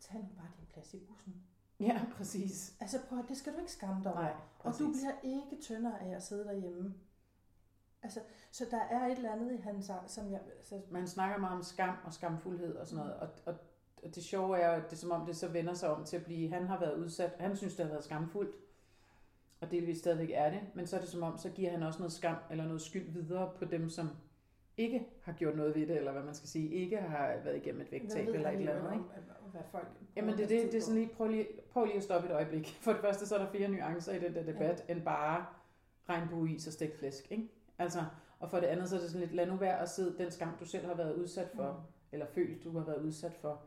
tag 0.00 0.20
nu 0.20 0.28
bare 0.36 0.50
din 0.58 0.66
plads 0.66 0.94
i 0.94 0.98
bussen. 0.98 1.42
Ja, 1.80 2.00
præcis. 2.16 2.74
Altså 2.80 2.98
prøv, 3.08 3.28
det 3.28 3.36
skal 3.36 3.52
du 3.52 3.58
ikke 3.58 3.72
skamme 3.72 4.04
dig 4.04 4.12
over. 4.12 4.22
Nej, 4.22 4.34
Og 4.58 4.72
du 4.78 4.92
bliver 4.92 5.12
ikke 5.22 5.62
tyndere 5.62 6.00
af 6.00 6.16
at 6.16 6.22
sidde 6.22 6.44
derhjemme. 6.44 6.94
Altså, 8.02 8.20
så 8.52 8.66
der 8.70 8.80
er 8.80 9.06
et 9.06 9.16
eller 9.16 9.32
andet 9.32 9.52
i 9.52 9.56
hans, 9.56 9.90
som 10.06 10.32
jeg... 10.32 10.40
Så, 10.64 10.80
Man 10.90 11.08
snakker 11.08 11.38
meget 11.38 11.56
om 11.56 11.62
skam 11.62 11.96
og 12.04 12.12
skamfuldhed 12.14 12.76
og 12.76 12.86
sådan 12.86 13.04
noget, 13.04 13.20
og, 13.20 13.28
og, 13.46 13.54
og 14.02 14.14
det 14.14 14.24
sjove 14.24 14.58
er 14.58 14.70
at 14.70 14.84
det 14.84 14.92
er 14.92 14.96
som 14.96 15.10
om, 15.10 15.26
det 15.26 15.36
så 15.36 15.48
vender 15.48 15.74
sig 15.74 15.90
om 15.90 16.04
til 16.04 16.16
at 16.16 16.24
blive, 16.24 16.48
han 16.52 16.66
har 16.66 16.80
været 16.80 16.98
udsat, 16.98 17.34
han 17.38 17.56
synes, 17.56 17.76
det 17.76 17.84
har 17.84 17.92
været 17.92 18.04
skamfuldt, 18.04 18.56
og 19.60 19.70
delvis 19.70 19.98
stadigvæk 19.98 20.30
er 20.34 20.50
det, 20.50 20.60
men 20.74 20.86
så 20.86 20.96
er 20.96 21.00
det 21.00 21.08
som 21.08 21.22
om, 21.22 21.38
så 21.38 21.50
giver 21.50 21.70
han 21.70 21.82
også 21.82 21.98
noget 21.98 22.12
skam 22.12 22.36
eller 22.50 22.64
noget 22.64 22.82
skyld 22.82 23.12
videre 23.12 23.52
på 23.58 23.64
dem, 23.64 23.90
som 23.90 24.10
ikke 24.78 25.06
har 25.22 25.32
gjort 25.32 25.56
noget 25.56 25.74
ved 25.74 25.86
det, 25.86 25.96
eller 25.96 26.12
hvad 26.12 26.22
man 26.22 26.34
skal 26.34 26.48
sige, 26.48 26.68
ikke 26.70 26.96
har 26.96 27.36
været 27.44 27.56
igennem 27.56 27.80
et 27.80 27.92
vægttab 27.92 28.28
eller 28.28 28.50
et 28.50 28.58
eller 28.58 28.74
andet, 28.74 28.92
ikke? 28.92 29.04
hvad 29.52 29.60
folk... 29.70 29.86
Jamen 30.16 30.38
det 30.38 30.48
det, 30.48 30.72
det 30.72 30.74
er 30.74 30.80
sådan 30.80 30.94
lige, 31.00 31.10
prøv 31.16 31.28
lige, 31.28 31.46
prøv 31.70 31.84
lige 31.84 31.96
at 31.96 32.02
stoppe 32.02 32.28
et 32.28 32.34
øjeblik. 32.34 32.66
For 32.84 32.92
det 32.92 33.00
første, 33.00 33.26
så 33.26 33.34
er 33.34 33.38
der 33.38 33.50
flere 33.50 33.68
nuancer 33.68 34.12
i 34.12 34.18
den 34.18 34.34
der 34.34 34.42
debat, 34.42 34.84
ja. 34.88 34.94
end 34.94 35.02
bare 35.02 35.46
regnbueis 36.08 36.66
og 36.66 36.72
stegt 36.72 36.98
flæsk, 36.98 37.32
ikke? 37.32 37.48
Altså, 37.78 38.04
og 38.40 38.50
for 38.50 38.60
det 38.60 38.66
andet, 38.66 38.88
så 38.88 38.96
er 38.96 39.00
det 39.00 39.10
sådan 39.10 39.20
lidt, 39.26 39.34
lad 39.34 39.46
nu 39.46 39.56
være 39.56 39.80
at 39.80 39.88
sidde, 39.88 40.18
den 40.18 40.30
skam, 40.30 40.48
du 40.60 40.64
selv 40.64 40.86
har 40.86 40.94
været 40.94 41.14
udsat 41.14 41.48
for, 41.54 41.72
Mm. 41.72 41.92
eller 42.12 42.26
følt, 42.26 42.64
du 42.64 42.78
har 42.78 42.84
været 42.84 43.02
udsat 43.02 43.34
for, 43.34 43.62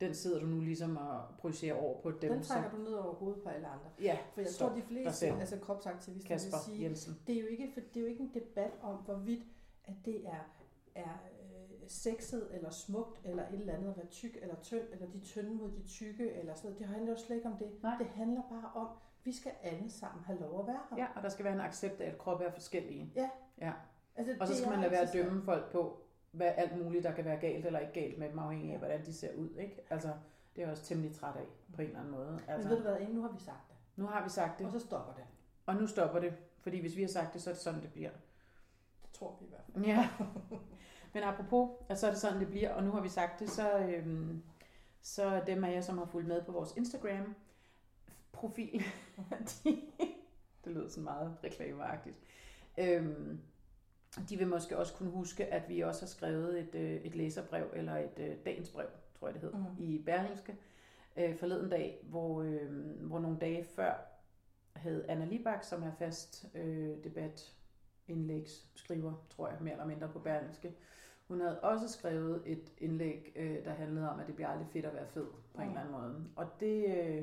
den 0.00 0.14
sidder 0.14 0.40
du 0.40 0.46
nu 0.46 0.60
ligesom 0.60 0.96
og 0.96 1.20
projicerer 1.38 1.74
over 1.74 2.00
på 2.00 2.10
dem, 2.10 2.32
Den 2.32 2.42
som... 2.44 2.54
trækker 2.54 2.70
du 2.78 2.82
ned 2.82 2.92
over 2.92 3.14
hovedet 3.14 3.42
på 3.42 3.48
alle 3.48 3.66
andre. 3.66 3.86
Ja, 4.00 4.18
For 4.34 4.40
jeg 4.40 4.50
stop 4.50 4.68
tror, 4.68 4.76
de 4.76 4.82
fleste 4.82 5.26
altså 5.26 5.58
kropsaktivister 5.58 6.28
Kasper 6.28 6.56
vil 6.66 6.74
sige, 6.74 6.84
Jensen. 6.84 7.18
det 7.26 7.36
er, 7.36 7.40
jo 7.40 7.46
ikke, 7.46 7.70
for 7.74 7.80
det 7.80 7.96
er 7.96 8.00
jo 8.00 8.06
ikke 8.06 8.22
en 8.22 8.30
debat 8.34 8.70
om, 8.82 8.96
hvorvidt 8.96 9.42
at 9.86 9.94
det 10.04 10.26
er, 10.28 10.44
er 10.94 11.10
øh, 11.42 11.88
sexet 11.88 12.48
eller 12.50 12.70
smukt, 12.70 13.20
eller 13.24 13.42
et 13.48 13.54
eller 13.60 13.72
andet 13.74 13.90
at 13.90 13.96
være 13.96 14.06
tyk 14.06 14.38
eller 14.42 14.54
tynd, 14.62 14.82
eller 14.92 15.06
de 15.06 15.20
tynde 15.20 15.54
mod 15.54 15.70
de 15.70 15.82
tykke, 15.88 16.32
eller 16.32 16.54
sådan 16.54 16.68
noget. 16.70 16.78
Det 16.78 16.88
handler 16.88 17.12
jo 17.12 17.18
slet 17.18 17.36
ikke 17.36 17.48
om 17.48 17.56
det. 17.56 17.82
Nej. 17.82 17.94
Det 17.98 18.06
handler 18.06 18.42
bare 18.50 18.70
om, 18.74 18.88
vi 19.24 19.32
skal 19.32 19.52
alle 19.62 19.90
sammen 19.90 20.24
have 20.24 20.40
lov 20.40 20.60
at 20.60 20.66
være 20.66 20.80
her. 20.90 20.96
Ja, 20.96 21.06
og 21.16 21.22
der 21.22 21.28
skal 21.28 21.44
være 21.44 21.54
en 21.54 21.60
accept 21.60 22.00
af, 22.00 22.10
at 22.10 22.18
kroppe 22.18 22.44
er 22.44 22.50
forskellige. 22.52 23.12
Altså, 24.16 24.36
Og 24.40 24.46
så 24.48 24.56
skal 24.56 24.70
man 24.70 24.80
lade 24.80 24.90
være 24.90 25.00
at 25.00 25.12
dømme 25.12 25.42
folk 25.42 25.72
på, 25.72 26.00
hvad 26.30 26.52
alt 26.56 26.84
muligt, 26.84 27.04
der 27.04 27.12
kan 27.12 27.24
være 27.24 27.36
galt 27.40 27.66
eller 27.66 27.78
ikke 27.78 27.92
galt 27.92 28.18
med 28.18 28.28
dem, 28.28 28.38
afhængig 28.38 28.72
af, 28.72 28.78
hvordan 28.78 29.04
de 29.06 29.12
ser 29.14 29.34
ud, 29.34 29.50
ikke? 29.58 29.86
Altså, 29.90 30.08
det 30.56 30.62
er 30.62 30.66
jeg 30.66 30.70
også 30.70 30.84
temmelig 30.84 31.14
træt 31.14 31.36
af, 31.36 31.46
på 31.74 31.82
en 31.82 31.86
eller 31.88 31.98
anden 32.00 32.12
måde. 32.14 32.30
Men 32.30 32.40
Altså, 32.48 32.68
ved 32.68 32.76
du 32.76 32.82
hvad, 32.82 33.06
nu 33.08 33.22
har 33.22 33.32
vi 33.32 33.40
sagt 33.40 33.68
det. 33.68 33.76
nu 33.96 34.06
har 34.06 34.22
vi 34.24 34.28
sagt 34.30 34.58
det, 34.58 34.66
Og 34.66 34.72
så 34.72 34.78
stopper 34.80 35.12
det. 35.12 35.24
og 35.66 35.74
nu 35.76 35.86
stopper 35.86 36.20
det. 36.20 36.34
Fordi 36.60 36.80
hvis 36.80 36.96
vi 36.96 37.00
har 37.02 37.08
sagt 37.08 37.32
det, 37.34 37.42
så 37.42 37.50
er 37.50 37.54
det 37.54 37.62
sådan, 37.62 37.82
det 37.82 37.92
bliver. 37.92 38.10
Tror 39.18 39.36
vi 39.40 39.46
i 39.46 39.48
hvert 39.48 39.64
fald. 39.72 39.84
Ja. 39.84 40.08
Men 41.14 41.22
apropos, 41.22 41.70
at 41.88 41.98
så 41.98 42.06
er 42.06 42.10
det 42.10 42.20
sådan, 42.20 42.40
det 42.40 42.48
bliver, 42.48 42.74
og 42.74 42.84
nu 42.84 42.90
har 42.90 43.00
vi 43.00 43.08
sagt 43.08 43.40
det, 43.40 43.50
så, 43.50 43.78
øhm, 43.78 44.42
så 45.02 45.42
dem 45.46 45.64
af 45.64 45.72
jer, 45.72 45.80
som 45.80 45.98
har 45.98 46.04
fulgt 46.06 46.28
med 46.28 46.42
på 46.42 46.52
vores 46.52 46.76
Instagram-profil, 46.76 48.82
de, 49.64 49.82
det 50.64 50.72
lyder 50.72 50.88
sådan 50.88 51.04
meget 51.04 51.36
reklameagtigt, 51.44 52.18
øhm, 52.78 53.40
de 54.28 54.36
vil 54.36 54.48
måske 54.48 54.78
også 54.78 54.94
kunne 54.94 55.10
huske, 55.10 55.46
at 55.46 55.68
vi 55.68 55.80
også 55.80 56.02
har 56.02 56.06
skrevet 56.08 56.60
et, 56.60 56.74
øh, 56.74 56.92
et 57.00 57.14
læserbrev, 57.14 57.70
eller 57.74 57.96
et 57.96 58.18
øh, 58.18 58.36
dagens 58.44 58.70
brev, 58.70 58.86
tror 59.18 59.28
jeg 59.28 59.34
det 59.34 59.42
hed, 59.42 59.52
Mm. 59.52 59.58
mm. 59.58 59.66
i 59.78 60.02
Berlingske 60.06 60.56
øh, 61.16 61.36
forleden 61.36 61.70
dag, 61.70 61.98
hvor, 62.02 62.42
øh, 62.42 62.70
hvor 63.00 63.18
nogle 63.18 63.38
dage 63.40 63.64
før 63.64 63.94
havde 64.76 65.04
Anna 65.08 65.24
Libak, 65.24 65.64
som 65.64 65.82
er 65.82 65.92
fast 65.98 66.46
øh, 66.54 67.04
debat 67.04 67.54
indlægsskriver, 68.08 69.12
tror 69.36 69.48
jeg, 69.48 69.56
mere 69.60 69.72
eller 69.72 69.86
mindre 69.86 70.08
på 70.08 70.18
Berlingske. 70.18 70.72
Hun 71.28 71.40
havde 71.40 71.60
også 71.60 71.88
skrevet 71.88 72.42
et 72.46 72.72
indlæg, 72.78 73.32
øh, 73.36 73.64
der 73.64 73.70
handlede 73.70 74.10
om, 74.10 74.20
at 74.20 74.26
det 74.26 74.34
bliver 74.34 74.48
aldrig 74.48 74.66
fedt 74.72 74.84
at 74.86 74.94
være 74.94 75.06
fed 75.06 75.26
på 75.54 75.60
en 75.62 75.68
Mm. 75.68 75.70
eller 75.70 75.80
anden 75.80 75.92
måde. 76.00 76.14
Og 76.36 76.46
det, 76.60 76.84
øh, 76.84 77.22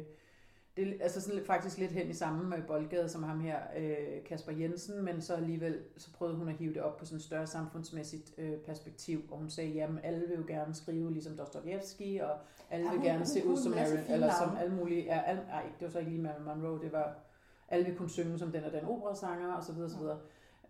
det 0.77 0.87
er 0.87 0.93
altså 1.03 1.21
sådan 1.21 1.45
faktisk 1.45 1.77
lidt 1.77 1.91
hen 1.91 2.09
i 2.09 2.13
samme 2.13 2.55
øh, 2.57 2.65
boldgade 2.67 3.09
som 3.09 3.23
ham 3.23 3.39
her, 3.39 3.59
øh, 3.77 4.23
Kasper 4.25 4.51
Jensen, 4.51 5.03
men 5.05 5.21
så 5.21 5.35
alligevel 5.35 5.79
så 5.97 6.13
prøvede 6.13 6.37
hun 6.37 6.47
at 6.47 6.53
hive 6.53 6.73
det 6.73 6.81
op 6.81 6.97
på 6.97 7.05
sådan 7.05 7.17
et 7.17 7.23
større 7.23 7.47
samfundsmæssigt 7.47 8.33
øh, 8.37 8.57
perspektiv, 8.57 9.21
og 9.31 9.37
hun 9.37 9.49
sagde, 9.49 9.69
jamen 9.69 9.99
alle 10.03 10.27
vil 10.27 10.37
jo 10.37 10.43
gerne 10.47 10.73
skrive 10.75 11.11
ligesom 11.13 11.37
Dostojevski, 11.37 12.17
og 12.17 12.37
alle 12.69 12.85
Ja, 12.85 12.91
vil 12.91 12.99
hun- 12.99 13.05
gerne 13.07 13.17
hun 13.17 13.25
se 13.27 13.39
ud 13.39 13.45
kunne 13.47 13.57
som 13.57 13.71
en 13.71 13.77
Marilyn, 13.79 14.11
eller 14.13 14.31
som 14.43 14.55
alle 14.57 14.75
mulige, 14.75 15.03
ja, 15.03 15.21
alle, 15.21 15.41
ej, 15.41 15.63
det 15.79 15.85
var 15.85 15.89
så 15.91 15.99
ikke 15.99 16.11
lige 16.11 16.23
Marilyn 16.23 16.45
Monroe, 16.45 16.81
det 16.81 16.91
var, 16.91 17.15
alle 17.67 17.85
vil 17.85 17.95
kunne 17.97 18.09
synge 18.09 18.39
som 18.39 18.51
den 18.51 18.63
og 18.63 18.71
den 18.71 18.85
operasanger, 18.85 19.53
og 19.53 19.63
så 19.63 19.73
videre, 19.73 19.89
så 19.89 19.97
videre. 19.99 20.19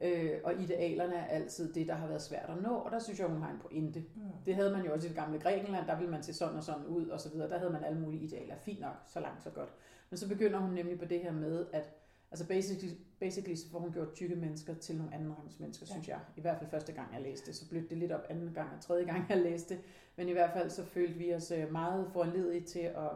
Øh, 0.02 0.32
og 0.44 0.62
idealerne 0.62 1.16
er 1.16 1.26
altid 1.26 1.74
det, 1.74 1.88
der 1.88 1.94
har 1.94 2.08
været 2.08 2.22
svært 2.22 2.50
at 2.50 2.62
nå, 2.62 2.70
og 2.70 2.92
der 2.92 3.00
synes 3.00 3.20
jeg, 3.20 3.28
hun 3.28 3.42
har 3.42 3.52
en 3.52 3.60
pointe. 3.60 4.00
Mm. 4.00 4.22
Det 4.46 4.56
havde 4.56 4.72
man 4.72 4.86
jo 4.86 4.94
også 4.94 5.08
i 5.08 5.10
det 5.10 5.18
gamle 5.18 5.40
Grækenland, 5.40 5.88
der 5.88 5.96
ville 5.98 6.12
man 6.12 6.24
se 6.24 6.34
sådan 6.34 6.58
og 6.58 6.64
sådan 6.64 6.86
ud, 6.86 7.08
og 7.08 7.20
så 7.20 7.30
videre. 7.30 7.50
Der 7.50 7.58
havde 7.58 7.72
man 7.72 7.84
alle 7.84 8.00
mulige 8.00 8.24
idealer. 8.24 8.56
Fint 8.58 8.80
nok, 8.80 8.96
så 9.08 9.20
langt, 9.20 9.44
så 9.44 9.50
godt. 9.50 9.74
Men 10.10 10.18
så 10.18 10.28
begynder 10.30 10.60
hun 10.60 10.70
nemlig 10.74 11.00
på 11.00 11.06
det 11.06 11.20
her 11.20 11.32
med, 11.32 11.66
at 11.74 11.90
altså 12.32 12.48
basically, 12.48 12.94
basically 13.20 13.56
så 13.56 13.70
får 13.72 13.80
hun 13.80 13.92
gjort 13.92 14.14
tykke 14.14 14.36
mennesker 14.36 14.74
til 14.74 14.98
nogle 14.98 15.14
andenrangs 15.14 15.60
mennesker, 15.60 15.86
Ja. 15.90 15.94
synes 15.94 16.08
jeg. 16.08 16.20
I 16.36 16.42
hvert 16.42 16.58
fald 16.58 16.70
første 16.70 16.92
gang, 16.94 17.14
jeg 17.14 17.22
læste 17.22 17.48
det. 17.48 17.56
Så 17.56 17.70
blev 17.70 17.90
det 17.90 17.98
lidt 17.98 18.12
op 18.12 18.22
anden 18.30 18.54
gang 18.54 18.70
og 18.78 18.82
tredje 18.82 19.06
gang, 19.06 19.26
jeg 19.30 19.38
læste 19.38 19.74
det. 19.76 19.84
Men 20.16 20.30
i 20.30 20.32
hvert 20.32 20.52
fald 20.54 20.70
så 20.70 20.86
følte 20.86 21.14
vi 21.14 21.34
os 21.34 21.52
øh, 21.52 21.72
meget 21.72 22.08
foranledige 22.14 22.62
til 22.66 22.80
at, 22.80 23.12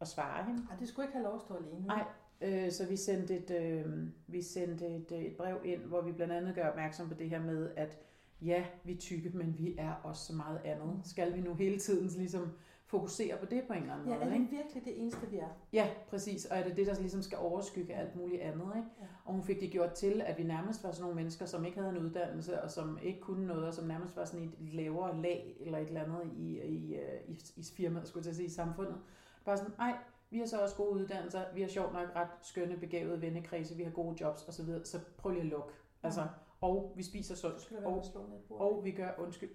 at 0.00 0.08
svare 0.08 0.44
hende. 0.44 0.62
Ej, 0.70 0.76
det 0.76 0.88
skulle 0.88 1.06
ikke 1.06 1.16
have 1.16 1.24
lov 1.24 1.34
at 1.34 1.40
stå 1.40 1.54
alene. 1.54 1.86
Nej, 1.86 2.04
Øh, 2.40 2.72
så 2.72 2.86
vi 2.86 2.96
sendte, 2.96 3.36
et, 3.36 3.50
øh, 3.50 3.86
vi 4.26 4.42
sendte 4.42 4.86
et, 4.86 5.12
øh, 5.12 5.22
et 5.22 5.36
brev 5.36 5.56
ind, 5.64 5.80
hvor 5.80 6.00
vi 6.00 6.12
blandt 6.12 6.32
andet 6.32 6.54
gør 6.54 6.68
opmærksom 6.68 7.08
på 7.08 7.14
det 7.14 7.30
her 7.30 7.40
med, 7.42 7.70
at 7.76 7.98
ja, 8.42 8.64
vi 8.84 8.92
er 8.92 8.96
tykke, 8.98 9.30
men 9.34 9.54
vi 9.58 9.74
er 9.78 9.92
også 10.04 10.26
så 10.26 10.32
meget 10.32 10.60
andet. 10.64 11.00
Skal 11.04 11.34
vi 11.36 11.40
nu 11.40 11.54
hele 11.54 11.78
tiden 11.78 12.08
ligesom 12.08 12.48
fokusere 12.86 13.36
på 13.36 13.46
det 13.46 13.62
på 13.66 13.72
en 13.72 13.80
eller 13.82 13.94
anden 13.94 14.08
Ja, 14.08 14.14
måde? 14.18 14.30
er 14.30 14.34
ikke? 14.34 14.44
det 14.44 14.50
virkelig 14.52 14.84
det 14.84 15.00
eneste, 15.02 15.30
vi 15.30 15.36
er? 15.36 15.48
Ja, 15.72 15.88
præcis. 16.08 16.44
Og 16.44 16.58
er 16.58 16.64
det 16.64 16.76
det, 16.76 16.86
der 16.86 17.00
ligesom 17.00 17.22
skal 17.22 17.38
overskygge 17.38 17.94
alt 17.94 18.16
muligt 18.16 18.42
andet? 18.42 18.66
Ikke? 18.76 18.88
Ja. 19.00 19.06
Og 19.24 19.32
hun 19.32 19.42
fik 19.42 19.60
det 19.60 19.70
gjort 19.70 19.92
til, 19.92 20.22
at 20.26 20.38
vi 20.38 20.42
nærmest 20.42 20.84
var 20.84 20.90
sådan 20.92 21.02
nogle 21.02 21.16
mennesker, 21.16 21.46
som 21.46 21.64
ikke 21.64 21.78
havde 21.78 21.90
en 21.96 21.98
uddannelse, 21.98 22.62
og 22.62 22.70
som 22.70 22.98
ikke 23.02 23.20
kunne 23.20 23.46
noget, 23.46 23.66
og 23.66 23.74
som 23.74 23.86
nærmest 23.88 24.16
var 24.16 24.24
sådan 24.24 24.46
et 24.46 24.74
lavere 24.74 25.22
lag, 25.22 25.56
eller 25.60 25.78
et 25.78 25.86
eller 25.88 26.04
andet 26.04 26.32
i, 26.36 26.58
i, 26.60 26.94
øh, 26.94 27.20
i, 27.28 27.38
i 27.56 27.64
firmaet, 27.76 28.08
skulle 28.08 28.26
jeg 28.26 28.34
sige, 28.34 28.46
i 28.46 28.50
samfundet. 28.50 28.96
Bare 29.44 29.56
sådan, 29.58 29.72
ej, 29.78 29.94
vi 30.30 30.38
har 30.38 30.46
så 30.46 30.62
også 30.62 30.76
gode 30.76 30.90
uddannelser, 30.90 31.44
vi 31.54 31.60
har 31.60 31.68
sjovt 31.68 31.92
nok 31.92 32.08
ret 32.16 32.28
skønne, 32.42 32.76
begavede 32.76 33.20
vennekredse, 33.20 33.76
vi 33.76 33.82
har 33.82 33.90
gode 33.90 34.16
jobs 34.20 34.42
osv., 34.42 34.52
så, 34.52 34.62
videre, 34.62 34.84
så 34.84 35.00
prøv 35.18 35.32
lige 35.32 35.42
at 35.42 35.46
lukke. 35.46 35.72
Altså, 36.02 36.26
og 36.60 36.92
vi 36.96 37.02
spiser 37.02 37.34
sundt, 37.34 37.72
og 37.84 38.04
og 38.50 38.84
vi 38.84 38.90
gør, 38.90 39.10
undskyld, 39.18 39.50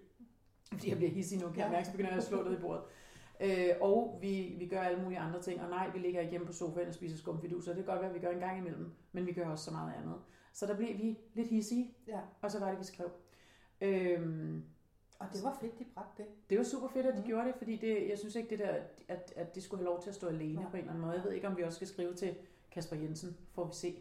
fordi 0.73 0.89
jeg 0.89 0.97
bliver 0.97 1.11
hissig 1.11 1.39
nu, 1.39 1.49
kan 1.49 1.59
jeg 1.59 1.71
mærke, 1.71 1.85
så 1.85 1.91
begynder 1.91 2.09
jeg 2.09 2.17
at 2.17 2.23
slå 2.23 2.43
ned 2.43 2.57
i 2.57 2.61
bordet. 2.61 2.83
Øh, 3.39 3.69
og 3.81 4.17
vi, 4.21 4.55
vi 4.59 4.67
gør 4.67 4.81
alle 4.81 5.03
mulige 5.03 5.19
andre 5.19 5.41
ting, 5.41 5.61
og 5.61 5.69
nej, 5.69 5.89
vi 5.89 5.99
ligger 5.99 6.21
ikke 6.21 6.31
hjemme 6.31 6.47
på 6.47 6.53
sofaen 6.53 6.87
og 6.87 6.93
spiser 6.93 7.17
skumfiduser, 7.17 7.73
det 7.73 7.85
kan 7.85 7.93
godt 7.93 8.01
være, 8.01 8.09
at 8.09 8.15
vi 8.15 8.19
gør 8.19 8.31
en 8.31 8.39
gang 8.39 8.57
imellem, 8.57 8.91
men 9.11 9.25
vi 9.25 9.33
gør 9.33 9.47
også 9.47 9.65
så 9.65 9.71
meget 9.71 9.93
andet. 10.01 10.15
Så 10.53 10.65
der 10.65 10.77
blev 10.77 10.97
vi 10.97 11.19
lidt 11.33 11.47
hissige, 11.47 11.93
Ja, 12.07 12.19
og 12.41 12.51
så 12.51 12.59
var 12.59 12.69
det, 12.69 12.79
vi 12.79 12.83
skrev. 12.83 13.11
Øhm, 13.81 14.63
og 15.19 15.27
det 15.33 15.43
var 15.43 15.57
fedt, 15.61 15.79
de 15.79 15.85
bragte 15.85 16.23
det. 16.23 16.31
det 16.49 16.57
var 16.57 16.63
super 16.63 16.87
fedt, 16.87 17.05
at 17.05 17.13
de 17.13 17.19
mm. 17.19 17.25
gjorde 17.25 17.47
det, 17.47 17.55
fordi 17.55 17.75
det, 17.75 18.09
jeg 18.09 18.17
synes 18.19 18.35
ikke, 18.35 18.49
det 18.49 18.59
der, 18.59 18.75
at, 19.07 19.33
at 19.35 19.55
det 19.55 19.63
skulle 19.63 19.79
have 19.83 19.91
lov 19.91 20.01
til 20.01 20.09
at 20.09 20.15
stå 20.15 20.27
alene 20.27 20.61
Nej. 20.61 20.69
på 20.69 20.77
en 20.77 20.79
eller 20.79 20.91
anden 20.91 21.05
måde. 21.05 21.13
Jeg 21.15 21.23
ved 21.23 21.31
ikke, 21.31 21.47
om 21.47 21.57
vi 21.57 21.63
også 21.63 21.75
skal 21.75 21.87
skrive 21.87 22.13
til 22.13 22.35
Kasper 22.71 22.95
Jensen, 22.95 23.37
får 23.51 23.65
vi 23.65 23.73
se, 23.73 23.95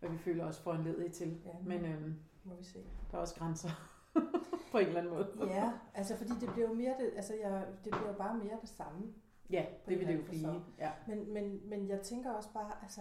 hvad 0.00 0.10
vi 0.10 0.18
føler 0.18 0.44
os 0.44 0.58
foranledige 0.58 1.08
til. 1.08 1.40
Ja, 1.44 1.52
Men 1.64 1.84
øhm, 1.84 2.16
må 2.44 2.54
vi 2.54 2.64
se. 2.64 2.84
der 3.10 3.16
er 3.16 3.20
også 3.20 3.34
grænser 3.34 3.68
på 4.72 4.78
en 4.78 4.86
eller 4.86 5.00
anden 5.00 5.12
måde. 5.12 5.28
Ja, 5.40 5.72
altså 5.94 6.16
fordi 6.16 6.30
det 6.40 6.52
bliver 6.52 6.68
jo 6.68 6.74
mere 6.74 6.94
det, 7.00 7.12
altså 7.16 7.34
jeg, 7.34 7.66
det 7.84 7.92
bliver 7.92 8.08
jo 8.08 8.18
bare 8.18 8.38
mere 8.38 8.58
det 8.60 8.68
samme. 8.68 9.14
Ja, 9.50 9.66
det 9.88 9.98
vil 9.98 10.08
det 10.08 10.16
jo 10.16 10.22
blive. 10.22 10.64
Ja. 10.78 10.90
Men, 11.08 11.32
men, 11.32 11.68
men 11.68 11.88
jeg 11.88 12.00
tænker 12.00 12.30
også 12.30 12.52
bare, 12.52 12.72
altså, 12.82 13.00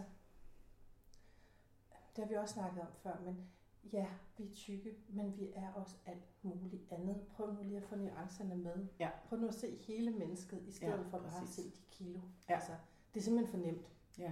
det 2.16 2.24
har 2.24 2.30
vi 2.30 2.36
også 2.36 2.54
snakket 2.54 2.82
om 2.82 2.88
før, 3.04 3.20
men 3.26 3.48
ja, 3.94 4.06
vi 4.38 4.44
er 4.44 4.54
tykke, 4.54 4.96
men 5.10 5.34
vi 5.38 5.50
er 5.56 5.72
også 5.76 5.96
alt 6.06 6.24
muligt 6.42 6.84
andet. 6.92 7.16
Prøv 7.36 7.54
nu 7.54 7.60
lige 7.64 7.78
at 7.78 7.84
få 7.84 7.96
nuancerne 7.96 8.56
med. 8.56 8.88
Ja. 9.00 9.10
Prøv 9.30 9.40
nu 9.40 9.48
at 9.48 9.54
se 9.54 9.76
hele 9.76 10.12
mennesket, 10.12 10.62
i 10.68 10.72
stedet 10.72 10.92
Ja, 10.94 10.98
for 11.10 11.18
bare 11.18 11.42
at 11.42 11.48
se 11.50 11.62
de 11.64 11.72
kilo. 11.92 12.20
Ja. 12.50 12.54
Altså, 12.54 12.72
det 13.14 13.20
er 13.20 13.24
simpelthen 13.24 13.52
for 13.60 13.68
nemt. 13.68 13.88
ja. 14.20 14.32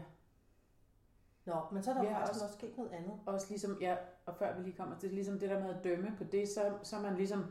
Nå, 1.45 1.53
men 1.71 1.83
så 1.83 1.91
er 1.91 1.95
der 1.95 2.09
har 2.09 2.19
faktisk 2.19 2.31
også- 2.33 2.45
også 2.45 2.57
sket 2.57 2.77
noget 2.77 2.91
andet. 2.91 3.11
også 3.25 3.45
ligesom, 3.49 3.77
ja, 3.81 3.95
og 4.25 4.35
før 4.35 4.57
vi 4.57 4.63
lige 4.63 4.75
kommer 4.77 4.97
til 4.99 5.09
ligesom 5.13 5.39
det 5.39 5.49
der 5.49 5.59
med 5.59 5.69
at 5.75 5.83
dømme 5.83 6.13
på 6.17 6.23
det, 6.23 6.47
så, 6.49 6.73
så 6.83 6.95
er 6.97 7.01
man 7.01 7.15
ligesom 7.17 7.43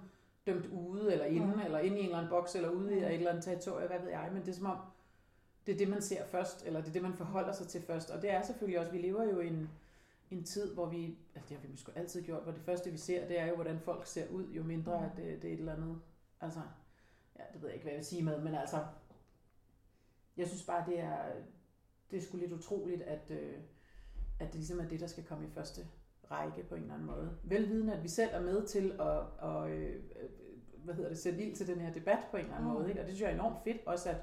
dømt 0.47 0.67
ude, 0.67 1.13
eller 1.13 1.25
inde, 1.25 1.47
Mm. 1.47 1.53
mm. 1.53 1.61
eller 1.61 1.79
inde 1.79 1.97
i 1.97 2.01
en 2.01 2.05
eller 2.05 2.19
anden 2.19 2.31
boks, 2.31 2.55
eller 2.55 2.71
ude 2.71 2.93
i 2.93 2.99
Mm. 3.01 3.05
et 3.05 3.13
eller 3.15 3.31
andet 3.31 3.45
territorie, 3.45 3.87
hvad 3.87 3.99
ved 4.01 4.09
jeg, 4.09 4.31
men 4.33 4.43
det 4.43 4.49
er 4.49 4.53
som 4.53 4.67
om, 4.67 4.79
det 5.67 5.75
er 5.75 5.79
det, 5.79 5.89
man 5.89 6.03
ser 6.03 6.25
først, 6.27 6.67
eller 6.67 6.81
det 6.81 6.89
er 6.89 6.93
det, 6.93 7.03
man 7.03 7.15
forholder 7.15 7.53
sig 7.53 7.67
til 7.69 7.83
først, 7.83 8.11
og 8.11 8.23
det 8.23 8.31
er 8.31 8.43
selvfølgelig 8.43 8.81
også, 8.81 8.93
vi 8.93 8.99
lever 8.99 9.25
jo 9.25 9.41
i 9.41 9.47
en, 9.47 9.71
en 10.31 10.45
tid, 10.45 10.75
hvor 10.75 10.87
vi, 10.87 11.19
altså 11.35 11.49
det 11.49 11.57
har 11.57 11.63
vi 11.67 11.71
måske 11.71 11.93
altid 11.95 12.23
gjort, 12.23 12.43
hvor 12.43 12.53
det 12.53 12.63
første, 12.63 12.91
vi 12.91 12.97
ser, 12.97 13.29
det 13.29 13.41
er 13.41 13.47
jo, 13.47 13.55
hvordan 13.55 13.81
folk 13.81 14.07
ser 14.07 14.29
ud, 14.29 14.49
jo 14.53 14.63
mindre, 14.63 14.99
Mm. 14.99 15.05
at 15.05 15.11
det, 15.17 15.43
det 15.43 15.49
er 15.51 15.55
et 15.55 15.59
eller 15.59 15.75
andet, 15.75 16.01
altså, 16.41 16.61
ja, 17.39 17.43
det 17.53 17.63
ved 17.63 17.69
jeg 17.69 17.75
ikke, 17.75 17.85
hvad 17.85 17.93
jeg 17.93 17.99
vil 17.99 18.07
sige 18.07 18.23
med, 18.23 18.41
men 18.41 18.55
altså, 18.55 18.85
jeg 20.37 20.49
synes 20.49 20.63
bare, 20.67 20.87
det 20.87 21.01
er, 21.01 21.19
det 22.11 22.17
er 22.17 22.23
sgu 22.23 22.37
lidt 22.37 22.53
utroligt, 22.53 23.03
at, 23.03 23.31
øh, 23.31 23.57
at 24.39 24.47
det 24.47 24.55
ligesom 24.55 24.81
er 24.81 24.89
det, 24.89 25.01
der 25.01 25.07
skal 25.07 25.25
komme 25.25 25.47
i 25.47 25.51
første 25.51 25.87
række 26.31 26.63
på 26.63 26.75
en 26.75 26.83
eller 26.83 26.95
anden 26.95 27.07
måde. 27.07 27.39
Velvidende, 27.43 27.95
at 27.95 28.03
vi 28.03 28.09
selv 28.09 28.31
er 28.33 28.41
med 28.41 28.67
til 28.67 28.93
at, 29.01 29.49
at 29.51 29.71
øh, 29.71 29.95
øh, 29.95 30.31
hvad 30.85 30.95
hedder 30.95 31.09
det, 31.09 31.19
sætte 31.19 31.43
ild 31.43 31.57
til 31.57 31.67
den 31.67 31.81
her 31.81 31.93
debat 31.93 32.19
på 32.31 32.37
en 32.37 32.43
eller 32.43 32.57
anden 32.57 32.71
mm. 32.71 32.75
måde. 32.77 32.89
Ikke? 32.89 33.01
Og 33.01 33.07
det 33.07 33.15
synes 33.15 33.23
jeg 33.23 33.31
er 33.31 33.35
enormt 33.35 33.65
fedt, 33.65 33.87
også 33.87 34.11
at 34.11 34.17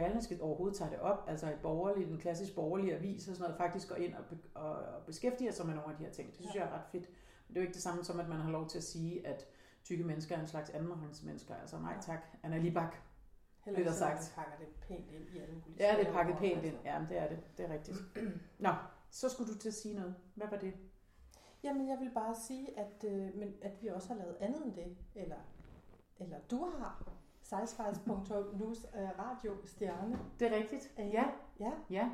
Berlingske 0.00 0.38
overhovedet 0.42 0.76
tager 0.78 0.90
det 0.90 1.00
op, 1.00 1.24
altså 1.28 1.46
et 1.46 1.58
borgerligt, 1.62 2.10
en 2.10 2.18
klassisk 2.18 2.54
borgerlig 2.54 2.94
avis 2.94 3.28
og 3.28 3.36
sådan 3.36 3.42
noget, 3.50 3.56
faktisk 3.56 3.88
går 3.88 3.94
ind 3.96 4.14
og, 4.14 4.24
be, 4.30 4.38
og, 4.54 4.70
og 4.72 5.02
beskæftiger 5.06 5.52
sig 5.52 5.66
med 5.66 5.74
nogle 5.74 5.92
af 5.92 5.98
de 5.98 6.04
her 6.04 6.12
ting. 6.12 6.28
Det 6.28 6.36
synes 6.36 6.54
Ja. 6.54 6.60
ja. 6.60 6.66
jeg 6.66 6.72
er 6.74 6.78
ret 6.78 6.86
fedt. 6.92 7.04
Men 7.48 7.54
det 7.54 7.56
er 7.56 7.60
jo 7.60 7.66
ikke 7.66 7.74
det 7.74 7.82
samme 7.82 8.04
som, 8.04 8.20
at 8.20 8.28
man 8.28 8.38
har 8.40 8.50
lov 8.50 8.68
til 8.68 8.78
at 8.78 8.84
sige, 8.84 9.26
at 9.26 9.46
tykke 9.84 10.04
mennesker 10.04 10.36
er 10.36 10.40
en 10.40 10.46
slags 10.46 10.70
andenrangsmennesker. 10.70 11.54
Altså 11.54 11.78
nej 11.78 11.92
Ja. 11.92 12.00
tak, 12.00 12.26
Anna 12.42 12.58
Libak. 12.58 12.96
Heller 13.64 13.78
ikke 13.78 13.92
sagt. 13.92 14.14
man 14.36 14.44
pakker 14.44 14.64
det 14.66 14.74
pænt 14.88 15.10
ind 15.12 15.28
i 15.34 15.38
alle 15.38 15.54
mulige 15.54 15.76
Ja, 15.86 15.96
det 15.98 16.08
er 16.08 16.12
pakket 16.12 16.36
pænt 16.38 16.52
altså. 16.58 16.68
ind. 16.68 16.76
Ja, 16.84 16.98
men 16.98 17.08
det 17.08 17.18
er 17.18 17.28
det. 17.28 17.38
Det 17.58 17.66
er 17.70 17.72
rigtigt. 17.72 17.96
Nå, 18.58 18.70
så 19.10 19.28
skulle 19.28 19.52
du 19.54 19.58
til 19.58 19.68
at 19.68 19.74
sige 19.74 19.94
noget. 19.94 20.14
Hvad 20.34 20.46
var 20.50 20.56
det? 20.58 20.72
Jamen, 21.62 21.88
jeg 21.88 21.98
vil 22.00 22.10
bare 22.14 22.34
sige, 22.34 22.78
at, 22.78 23.04
øh, 23.04 23.34
men, 23.36 23.54
at 23.62 23.82
vi 23.82 23.88
også 23.88 24.08
har 24.08 24.14
lavet 24.14 24.36
andet 24.40 24.64
end 24.66 24.74
det. 24.74 24.96
Eller, 25.14 25.36
eller 26.18 26.36
du 26.50 26.64
har. 26.78 27.12
Sejsvejs.news 27.48 28.86
øh, 28.96 29.18
radio 29.18 29.52
stjerne. 29.64 30.18
Det 30.40 30.52
er 30.52 30.56
rigtigt. 30.56 30.92
Øh, 31.00 31.06
Ja, 31.12 31.24
Ja, 31.60 31.72
ja. 31.90 32.10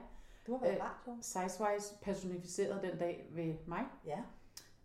du 0.46 0.52
har 0.52 0.60
været 0.60 0.74
Øh, 0.76 0.80
radio. 0.82 1.16
Sizewise 1.22 1.94
personificeret 2.02 2.82
den 2.82 2.98
dag 2.98 3.28
ved 3.30 3.54
mig, 3.66 3.84
Ja. 4.06 4.22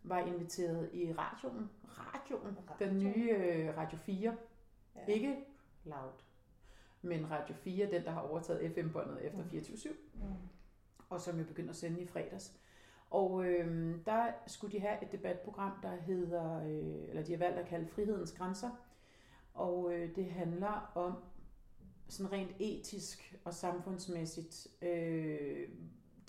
var 0.04 0.20
inviteret 0.20 0.90
i 0.94 1.14
radioen. 1.14 1.70
Radioen. 1.86 2.58
Radio. 2.70 2.86
Den 2.88 2.98
nye 3.00 3.30
øh, 3.32 3.78
Radio 3.78 3.98
4. 3.98 4.36
ja. 4.96 5.06
Ikke 5.14 5.46
loud, 5.84 6.24
men 7.02 7.32
Radio 7.32 7.56
4, 7.56 7.92
den 7.92 8.04
der 8.04 8.12
har 8.12 8.22
overtaget 8.22 8.72
FM-båndet 8.74 9.26
efter 9.26 9.44
Mm. 9.44 9.50
24-7, 9.50 9.90
Mm. 10.14 10.22
og 11.10 11.22
som 11.22 11.38
jeg 11.38 11.48
begyndte 11.48 11.70
at 11.70 11.76
sende 11.76 12.02
i 12.02 12.08
fredags. 12.08 12.54
Og 13.10 13.46
øh, 13.46 13.96
der 14.06 14.28
skulle 14.48 14.72
de 14.72 14.80
have 14.80 15.04
et 15.04 15.12
debatprogram, 15.12 15.72
der 15.84 15.96
hedder, 15.96 16.64
øh, 16.64 17.10
eller 17.10 17.24
de 17.24 17.32
har 17.32 17.40
valgt 17.40 17.60
at 17.60 17.68
kalde 17.68 17.88
Frihedens 17.88 18.32
Grænser. 18.32 18.70
Og 19.60 19.94
øh, 19.94 20.16
det 20.16 20.26
handler 20.26 20.92
om 20.96 21.18
sådan 22.08 22.32
rent 22.32 22.52
etisk 22.60 23.36
og 23.46 23.54
samfundsmæssigt 23.54 24.68
øh, 24.82 25.70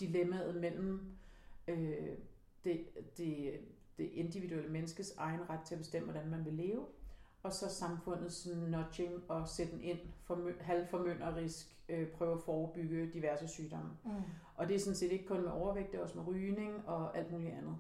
dilemmaet 0.01 0.61
mellem 0.61 1.17
øh, 1.69 2.17
det, 2.65 2.87
det, 3.17 3.61
det 3.99 4.11
individuelle 4.13 4.71
menneskes 4.71 5.15
egen 5.17 5.51
ret 5.51 5.61
til 5.67 5.75
at 5.75 5.79
bestemme, 5.79 6.13
hvordan 6.13 6.31
man 6.31 6.45
vil 6.45 6.53
leve, 6.53 6.87
og 7.43 7.53
så 7.53 7.69
samfundets 7.69 8.47
nudging 8.47 9.31
og 9.31 9.49
sætte 9.49 9.83
ind 9.83 9.99
for 10.25 10.51
halvformynderisk 10.61 11.77
øh, 11.89 12.09
prøve 12.09 12.35
at 12.35 12.41
forebygge 12.41 13.11
diverse 13.13 13.49
sygdomme. 13.49 13.91
Mm. 14.05 14.11
Og 14.57 14.69
det 14.69 14.75
er 14.75 14.81
sådan 14.81 14.97
set 14.97 15.13
ikke 15.13 15.27
kun 15.27 15.43
med 15.43 15.51
overvægt, 15.51 15.93
det 15.93 15.99
er 15.99 16.03
også 16.03 16.19
med 16.19 16.27
rygning 16.27 16.89
og 16.89 17.17
alt 17.19 17.33
muligt 17.33 17.53
andet. 17.53 17.77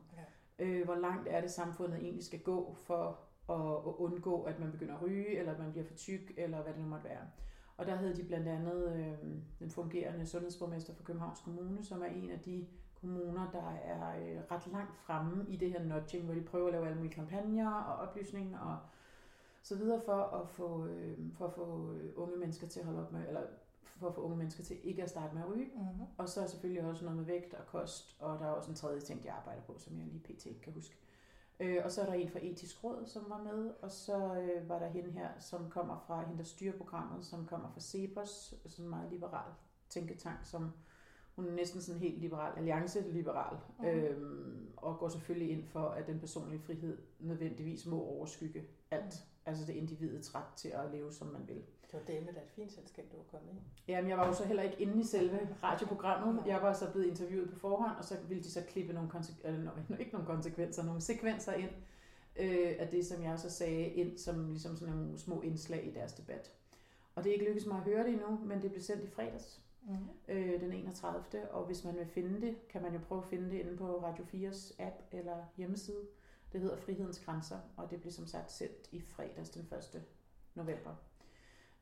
Ja. 0.58 0.64
Øh, 0.64 0.84
hvor 0.84 0.94
langt 0.94 1.28
er 1.28 1.40
det, 1.40 1.50
samfundet 1.50 1.98
egentlig 1.98 2.24
skal 2.24 2.40
gå 2.40 2.74
for 2.74 3.29
at, 3.50 3.88
at 3.88 3.94
undgå, 3.98 4.42
at 4.42 4.60
man 4.60 4.72
begynder 4.72 4.94
at 4.94 5.02
ryge, 5.02 5.38
eller 5.38 5.52
at 5.52 5.58
man 5.58 5.70
bliver 5.70 5.86
for 5.86 5.94
tyk, 5.94 6.32
eller 6.36 6.62
hvad 6.62 6.72
det 6.72 6.82
nu 6.82 6.88
måtte 6.88 7.04
være. 7.04 7.26
Og 7.76 7.86
der 7.86 7.96
havde 7.96 8.16
de 8.16 8.24
blandt 8.24 8.48
andet 8.48 8.96
øh, 8.96 9.28
den 9.58 9.70
fungerende 9.70 10.26
sundhedsborgmester 10.26 10.94
for 10.94 11.04
Københavns 11.04 11.40
Kommune, 11.40 11.84
som 11.84 12.02
er 12.02 12.06
en 12.06 12.30
af 12.30 12.40
de 12.40 12.66
kommuner, 13.00 13.50
der 13.50 13.70
er 13.84 14.18
øh, 14.20 14.40
ret 14.50 14.72
langt 14.72 14.96
fremme 14.96 15.44
i 15.48 15.56
det 15.56 15.70
her 15.70 15.84
nudging, 15.84 16.24
hvor 16.24 16.34
de 16.34 16.42
prøver 16.42 16.66
at 16.66 16.72
lave 16.72 16.86
alle 16.86 16.96
mulige 16.96 17.14
kampagner 17.14 17.72
og 17.72 18.08
oplysning 18.08 18.58
og 18.58 18.78
så 19.62 19.76
videre 19.76 20.00
for 20.04 20.22
at 20.22 20.48
få, 20.48 20.86
øh, 20.86 21.18
for 21.34 21.46
at 21.46 21.52
få 21.52 21.92
øh, 21.92 22.12
unge 22.16 22.36
mennesker 22.36 22.66
til 22.66 22.80
at 22.80 22.86
holde 22.86 23.06
op 23.06 23.12
med, 23.12 23.28
eller 23.28 23.42
for 23.84 24.08
at 24.08 24.14
få 24.14 24.20
unge 24.20 24.36
mennesker 24.36 24.64
til 24.64 24.76
ikke 24.82 25.02
at 25.02 25.10
starte 25.10 25.34
med 25.34 25.42
at 25.42 25.48
ryge. 25.48 25.70
Mm-hmm. 25.74 26.06
Og 26.18 26.28
så 26.28 26.42
er 26.42 26.46
selvfølgelig 26.46 26.84
også 26.84 27.04
noget 27.04 27.16
med 27.16 27.24
vægt 27.24 27.54
og 27.54 27.66
kost, 27.66 28.16
og 28.20 28.38
der 28.38 28.44
er 28.44 28.50
også 28.50 28.70
en 28.70 28.76
tredje 28.76 29.00
ting, 29.00 29.24
jeg 29.24 29.34
arbejder 29.34 29.62
på, 29.62 29.74
som 29.78 29.98
jeg 29.98 30.06
lige 30.06 30.20
pt. 30.20 30.46
ikke 30.46 30.60
kan 30.60 30.72
huske. 30.72 30.96
Øh, 31.60 31.80
og 31.84 31.90
så 31.92 32.02
er 32.02 32.06
der 32.06 32.12
en 32.12 32.28
fra 32.30 32.38
Etisk 32.42 32.84
Råd, 32.84 33.06
som 33.06 33.24
var 33.28 33.42
med, 33.42 33.70
og 33.82 33.90
så 33.90 34.16
øh, 34.40 34.68
var 34.68 34.78
der 34.78 34.88
hende 34.88 35.10
her, 35.10 35.28
som 35.38 35.70
kommer 35.70 36.04
fra 36.06 36.20
hende, 36.22 36.38
der 36.38 36.44
styrer 36.44 36.76
programmet, 36.76 37.24
som 37.24 37.46
kommer 37.46 37.68
fra 37.72 37.80
Cepos, 37.80 38.54
sådan 38.66 38.84
en 38.84 38.90
meget 38.90 39.12
liberal 39.12 39.52
tænketank, 39.88 40.38
som 40.44 40.70
hun 41.36 41.46
er 41.48 41.52
næsten 41.52 41.80
sådan 41.82 42.00
helt 42.00 42.20
liberal, 42.20 42.58
alliance-liberal, 42.58 43.56
Mhm. 43.78 43.86
øhm, 43.88 44.68
og 44.76 44.98
går 44.98 45.08
selvfølgelig 45.08 45.50
ind 45.50 45.64
for, 45.64 45.88
at 45.88 46.06
den 46.06 46.20
personlige 46.20 46.60
frihed 46.62 46.98
nødvendigvis 47.20 47.86
må 47.86 48.00
overskygge 48.02 48.64
alt. 48.90 49.14
Altså 49.46 49.66
det 49.66 49.72
individets 49.72 50.34
ret 50.34 50.54
til 50.56 50.68
at 50.68 50.90
leve, 50.92 51.12
som 51.12 51.26
man 51.26 51.48
vil. 51.48 51.62
Det 51.92 52.00
var 52.00 52.06
dame, 52.14 52.26
der 52.26 52.38
er 52.38 52.42
et 52.42 52.50
fint 52.50 52.72
selskab, 52.72 53.04
du 53.12 53.16
var 53.16 53.24
kommet 53.38 53.52
i. 53.52 53.90
Jamen, 53.92 54.10
jeg 54.10 54.18
var 54.18 54.26
jo 54.26 54.32
så 54.32 54.44
heller 54.44 54.62
ikke 54.62 54.80
inde 54.82 55.00
i 55.00 55.04
selve 55.04 55.48
radioprogrammet. 55.62 56.46
Jeg 56.46 56.62
var 56.62 56.72
så 56.72 56.90
blevet 56.92 57.06
interviewet 57.06 57.50
på 57.50 57.58
forhånd, 57.58 57.96
og 57.98 58.04
så 58.04 58.16
ville 58.28 58.42
de 58.42 58.50
så 58.50 58.62
klippe 58.68 58.92
nogle, 58.92 59.10
konse- 59.10 59.46
eller, 59.46 59.60
no, 59.62 59.70
ikke 60.00 60.12
nogle 60.12 60.26
konsekvenser, 60.26 60.84
nogle 60.84 61.00
sekvenser 61.00 61.52
ind 61.52 61.70
øh, 62.36 62.74
af 62.78 62.88
det, 62.88 63.06
som 63.06 63.22
jeg 63.22 63.38
så 63.38 63.50
sagde 63.50 63.88
ind 63.88 64.18
som 64.18 64.50
ligesom 64.50 64.76
sådan 64.76 64.94
nogle 64.94 65.18
små 65.18 65.40
indslag 65.40 65.86
i 65.86 65.90
deres 65.94 66.12
debat. 66.12 66.52
Og 67.14 67.24
det 67.24 67.30
er 67.30 67.34
ikke 67.34 67.44
lykkedes 67.46 67.66
mig 67.66 67.76
at 67.76 67.84
høre 67.84 68.04
det 68.04 68.12
endnu, 68.12 68.38
men 68.44 68.62
det 68.62 68.70
blev 68.70 68.82
sendt 68.82 69.04
i 69.04 69.08
fredags, 69.10 69.60
Mm-hmm. 69.82 70.08
øh, 70.28 70.60
den 70.60 70.72
31. 70.72 71.48
Og 71.50 71.66
hvis 71.66 71.84
man 71.84 71.96
vil 71.96 72.06
finde 72.06 72.40
det, 72.40 72.68
kan 72.68 72.82
man 72.82 72.92
jo 72.92 72.98
prøve 73.08 73.20
at 73.22 73.26
finde 73.28 73.50
det 73.50 73.58
inde 73.60 73.76
på 73.76 74.02
Radio 74.04 74.24
4's 74.24 74.74
app 74.82 74.94
eller 75.12 75.36
hjemmeside. 75.56 76.06
Det 76.52 76.60
hedder 76.60 76.76
Frihedens 76.76 77.18
Grænser, 77.20 77.58
og 77.76 77.90
det 77.90 78.00
blev 78.00 78.12
som 78.12 78.26
sagt 78.26 78.52
sendt 78.52 78.88
i 78.92 79.00
fredags 79.00 79.50
den 79.50 79.62
1. 79.94 80.02
november. 80.54 80.94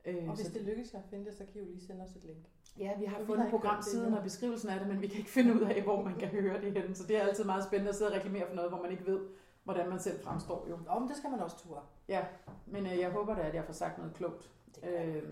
Øh, 0.08 0.28
Og 0.28 0.34
hvis 0.36 0.46
så- 0.46 0.52
det 0.52 0.62
lykkes 0.62 0.94
jer 0.94 0.98
at 0.98 1.04
finde 1.10 1.24
det, 1.24 1.34
så 1.34 1.44
kan 1.52 1.60
I 1.62 1.64
jo 1.64 1.70
lige 1.70 1.86
sende 1.86 2.02
os 2.04 2.10
et 2.10 2.24
link. 2.24 2.38
Ja, 2.78 2.98
vi 2.98 3.04
har 3.04 3.18
Og 3.20 3.26
fundet 3.26 3.50
programsiden 3.50 4.14
og 4.14 4.22
beskrivelsen 4.22 4.68
af 4.70 4.78
det, 4.78 4.88
men 4.88 5.00
vi 5.02 5.06
kan 5.06 5.18
ikke 5.18 5.30
finde 5.30 5.54
ud 5.54 5.60
af, 5.60 5.82
hvor 5.82 6.02
man 6.04 6.14
kan 6.18 6.28
høre 6.28 6.60
det 6.62 6.72
henne. 6.72 6.94
Så 6.94 7.06
det 7.06 7.16
er 7.16 7.20
altid 7.22 7.44
meget 7.44 7.64
spændende 7.64 7.88
at 7.88 7.94
sidde 7.96 8.10
og 8.10 8.16
reklamere 8.16 8.46
for 8.48 8.54
noget, 8.54 8.70
hvor 8.70 8.82
man 8.82 8.90
ikke 8.90 9.06
ved, 9.06 9.20
hvordan 9.64 9.88
man 9.88 10.00
selv 10.00 10.20
fremstår 10.20 10.66
jo. 10.70 10.76
Nå, 10.86 10.98
men 10.98 11.08
det 11.08 11.16
skal 11.16 11.30
man 11.30 11.40
også 11.40 11.58
ture. 11.58 11.80
Ja, 12.08 12.24
men 12.66 12.86
øh, 12.86 12.98
jeg 12.98 13.10
håber 13.10 13.34
da, 13.34 13.40
at 13.42 13.54
jeg 13.54 13.64
får 13.64 13.72
sagt 13.72 13.98
noget 13.98 14.14
klogt. 14.14 14.50
Det 14.74 14.82
ikke. 15.06 15.22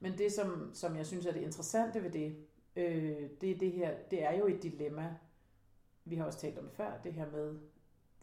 Men 0.00 0.18
det, 0.18 0.32
som, 0.32 0.70
som 0.74 0.96
jeg 0.96 1.06
synes 1.06 1.26
er 1.26 1.32
det 1.32 1.40
interessante 1.40 2.02
ved 2.02 2.10
det, 2.10 2.36
øh, 2.76 3.30
det 3.40 3.50
er 3.50 3.58
det 3.58 3.72
her, 3.72 3.94
det 4.10 4.24
er 4.24 4.32
jo 4.38 4.46
et 4.46 4.62
dilemma. 4.62 5.14
Vi 6.04 6.16
har 6.16 6.24
også 6.24 6.38
talt 6.38 6.58
om 6.58 6.64
det 6.64 6.72
før, 6.72 6.92
det 7.04 7.12
her 7.12 7.30
med, 7.30 7.58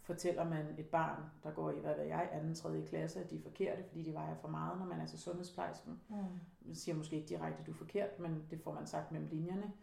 fortæller 0.05 0.49
man 0.49 0.65
et 0.77 0.85
barn, 0.85 1.23
der 1.43 1.51
går 1.51 1.71
i, 1.71 1.79
hvad 1.79 1.95
ved 1.95 2.03
jeg, 2.03 2.29
anden, 2.31 2.55
tredje 2.55 2.85
klasse, 2.85 3.19
at 3.19 3.29
de 3.29 3.35
er 3.35 3.41
forkerte, 3.41 3.83
fordi 3.83 4.03
de 4.03 4.13
vejer 4.13 4.35
for 4.35 4.47
meget, 4.47 4.79
når 4.79 4.85
man 4.85 4.99
er 4.99 5.07
til 5.07 5.19
sundhedsplejersken. 5.19 6.01
Mm. 6.09 6.15
Man 6.61 6.75
siger 6.75 6.95
måske 6.95 7.15
ikke 7.15 7.27
direkte, 7.27 7.59
at 7.59 7.65
du 7.65 7.71
er 7.71 7.75
forkert, 7.75 8.19
men 8.19 8.45
det 8.49 8.61
får 8.61 8.73
man 8.73 8.87
sagt 8.87 9.11
mellem 9.11 9.29
linjerne. 9.29 9.73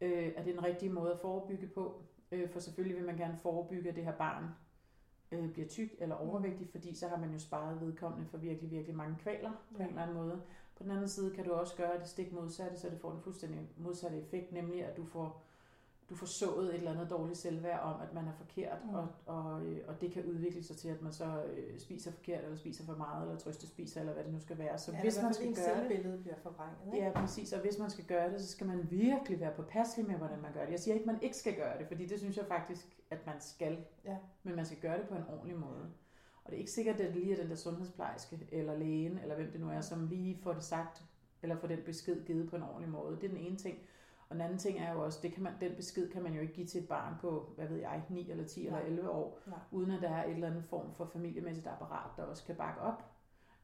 Øh, 0.00 0.32
er 0.36 0.42
det 0.42 0.54
en 0.54 0.64
rigtig 0.64 0.92
måde 0.92 1.12
at 1.12 1.20
forebygge 1.20 1.66
på? 1.66 2.02
Øh, 2.32 2.50
for 2.50 2.60
selvfølgelig 2.60 2.96
vil 2.96 3.06
man 3.06 3.16
gerne 3.16 3.36
forebygge, 3.36 3.88
at 3.88 3.96
det 3.96 4.04
her 4.04 4.16
barn 4.16 4.44
øh, 5.32 5.52
bliver 5.52 5.68
tyk 5.68 5.94
eller 5.98 6.14
overvægtig, 6.16 6.68
fordi 6.70 6.94
så 6.94 7.08
har 7.08 7.16
man 7.16 7.32
jo 7.32 7.38
sparet 7.38 7.80
vedkommende 7.80 8.26
for 8.26 8.38
virkelig, 8.38 8.70
virkelig 8.70 8.96
mange 8.96 9.16
kvaler 9.16 9.50
på 9.76 9.82
en 9.82 9.88
eller 9.88 10.02
anden 10.02 10.16
måde. 10.16 10.42
På 10.76 10.82
den 10.82 10.90
anden 10.90 11.08
side 11.08 11.34
kan 11.34 11.44
du 11.44 11.52
også 11.52 11.76
gøre 11.76 11.98
det 11.98 12.08
stik 12.08 12.32
modsatte, 12.32 12.76
så 12.76 12.90
det 12.90 13.00
får 13.00 13.10
den 13.10 13.22
fuldstændig 13.22 13.68
modsatte 13.76 14.18
effekt, 14.18 14.52
nemlig 14.52 14.84
at 14.84 14.96
du 14.96 15.04
får 15.04 15.44
du 16.10 16.14
får 16.16 16.26
sået 16.26 16.68
et 16.68 16.74
eller 16.74 16.90
andet 16.90 17.10
dårligt 17.10 17.38
selvværd 17.38 17.80
om, 17.80 18.00
at 18.00 18.12
man 18.14 18.26
er 18.28 18.32
forkert, 18.32 18.78
Mm. 18.84 18.94
og, 18.94 19.08
og, 19.26 19.66
øh, 19.66 19.78
og 19.88 20.00
det 20.00 20.12
kan 20.12 20.24
udvikle 20.24 20.62
sig 20.62 20.76
til, 20.76 20.88
at 20.88 21.02
man 21.02 21.12
så 21.12 21.44
øh, 21.44 21.78
spiser 21.78 22.12
forkert, 22.12 22.44
eller 22.44 22.56
spiser 22.56 22.84
for 22.84 22.96
meget, 22.96 23.22
eller 23.26 23.38
trøste 23.38 23.66
spiser, 23.66 24.00
eller 24.00 24.12
hvad 24.12 24.24
det 24.24 24.32
nu 24.32 24.40
skal 24.40 24.58
være. 24.58 24.78
Så 24.78 24.92
Ja, 24.92 25.00
hvis 25.00 25.22
man 25.22 25.34
skal 25.34 25.54
gøre 25.54 25.88
det, 25.88 26.20
bliver 26.22 26.36
forvrænget. 26.42 26.94
Ikke? 26.94 27.06
Ja, 27.06 27.12
præcis. 27.20 27.52
Og 27.52 27.60
hvis 27.60 27.78
man 27.78 27.90
skal 27.90 28.04
gøre 28.04 28.32
det, 28.32 28.40
så 28.40 28.48
skal 28.48 28.66
man 28.66 28.90
virkelig 28.90 29.40
være 29.40 29.52
påpasselig 29.56 30.06
med, 30.06 30.14
hvordan 30.16 30.42
man 30.42 30.52
gør 30.52 30.64
det. 30.64 30.70
Jeg 30.70 30.80
siger 30.80 30.94
ikke, 30.94 31.02
at 31.10 31.12
man 31.14 31.22
ikke 31.22 31.36
skal 31.36 31.56
gøre 31.56 31.78
det, 31.78 31.86
fordi 31.86 32.06
det 32.06 32.18
synes 32.18 32.36
jeg 32.36 32.46
faktisk, 32.46 32.86
at 33.10 33.26
man 33.26 33.40
skal. 33.40 33.84
Ja. 34.04 34.16
Men 34.42 34.56
man 34.56 34.66
skal 34.66 34.78
gøre 34.78 34.98
det 34.98 35.08
på 35.08 35.14
en 35.14 35.24
ordentlig 35.28 35.56
måde. 35.58 35.90
Og 36.44 36.50
det 36.50 36.54
er 36.54 36.58
ikke 36.58 36.70
sikkert, 36.70 37.00
at 37.00 37.06
det 37.06 37.16
lige 37.16 37.32
er 37.32 37.36
den 37.36 37.50
der 37.50 37.56
sundhedsplejerske, 37.56 38.38
eller 38.52 38.78
lægen, 38.78 39.18
eller 39.18 39.34
hvem 39.34 39.50
det 39.52 39.60
nu 39.60 39.70
er, 39.70 39.80
som 39.80 40.06
lige 40.06 40.38
får 40.42 40.52
det 40.52 40.62
sagt, 40.64 41.02
eller 41.42 41.56
får 41.56 41.68
den 41.68 41.78
besked 41.86 42.24
givet 42.24 42.50
på 42.50 42.56
en 42.56 42.62
ordentlig 42.62 42.90
måde. 42.90 43.16
Det 43.16 43.24
er 43.24 43.28
den 43.28 43.36
ene 43.46 43.56
ting. 43.56 43.78
Og 44.30 44.34
den 44.36 44.40
anden 44.44 44.58
ting 44.58 44.78
er 44.78 44.92
jo 44.92 45.04
også, 45.04 45.18
det 45.22 45.32
kan 45.32 45.42
man, 45.42 45.52
den 45.60 45.72
besked 45.76 46.08
kan 46.10 46.22
man 46.22 46.32
jo 46.34 46.40
ikke 46.40 46.52
give 46.54 46.66
til 46.66 46.82
et 46.82 46.88
barn 46.88 47.14
på, 47.20 47.52
hvad 47.56 47.66
ved 47.68 47.76
jeg, 47.76 48.02
9 48.10 48.30
eller 48.30 48.44
10 48.46 48.68
Nej. 48.68 48.78
eller 48.80 48.90
11 48.90 49.10
år, 49.10 49.38
Nej. 49.46 49.58
uden 49.70 49.90
at 49.90 50.02
der 50.02 50.08
er 50.10 50.24
et 50.24 50.30
eller 50.34 50.48
andet 50.48 50.64
form 50.64 50.94
for 50.94 51.04
familiemæssigt 51.04 51.66
apparat, 51.66 52.10
der 52.16 52.22
også 52.22 52.44
kan 52.44 52.54
bakke 52.56 52.80
op 52.80 53.04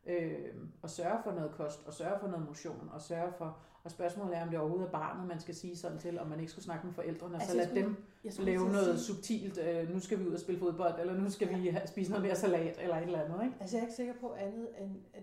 øh, 0.07 0.55
og 0.83 0.91
sørge 0.91 1.19
for 1.25 1.33
noget 1.33 1.51
kost, 1.53 1.87
og 1.87 1.93
sørge 1.93 2.21
for 2.21 2.29
noget 2.29 2.47
motion, 2.47 2.91
og 2.93 3.01
sørge 3.01 3.33
for, 3.39 3.59
og 3.85 3.91
spørgsmålet 3.91 4.37
er, 4.37 4.43
om 4.43 4.49
det 4.51 4.59
overhovedet 4.59 4.87
er 4.87 4.91
barnet, 4.93 5.29
man 5.29 5.41
skal 5.41 5.55
sige 5.55 5.77
sådan 5.77 5.99
til, 5.99 6.19
om 6.21 6.27
man 6.27 6.41
ikke 6.41 6.53
skulle 6.53 6.65
snakke 6.65 6.87
med 6.87 6.95
forældrene, 6.95 7.35
altså, 7.35 7.51
så 7.53 7.57
jeg 7.59 7.67
lad 7.67 7.75
skulle- 7.83 7.97
dem 8.23 8.31
skulle 8.31 8.51
lave 8.53 8.67
at 8.67 8.73
noget 8.73 8.99
sige- 9.01 9.15
subtilt, 9.15 9.59
øh, 9.59 9.89
nu 9.95 10.01
skal 10.01 10.19
vi 10.19 10.27
ud 10.29 10.33
og 10.33 10.41
spille 10.41 10.59
fodbold, 10.61 11.01
eller 11.01 11.15
nu 11.15 11.31
skal 11.31 11.49
vi 11.49 11.69
have, 11.69 11.87
spise 11.87 12.11
noget 12.11 12.25
mere 12.27 12.37
salat, 12.37 12.79
eller 12.83 12.97
et 12.97 13.03
eller 13.03 13.21
andet, 13.23 13.45
ikke? 13.45 13.57
Altså 13.61 13.77
jeg 13.77 13.83
er 13.83 13.87
ikke 13.87 13.97
sikker 13.97 14.15
på 14.21 14.35
andet 14.35 14.69
end, 14.81 14.97
at 15.15 15.23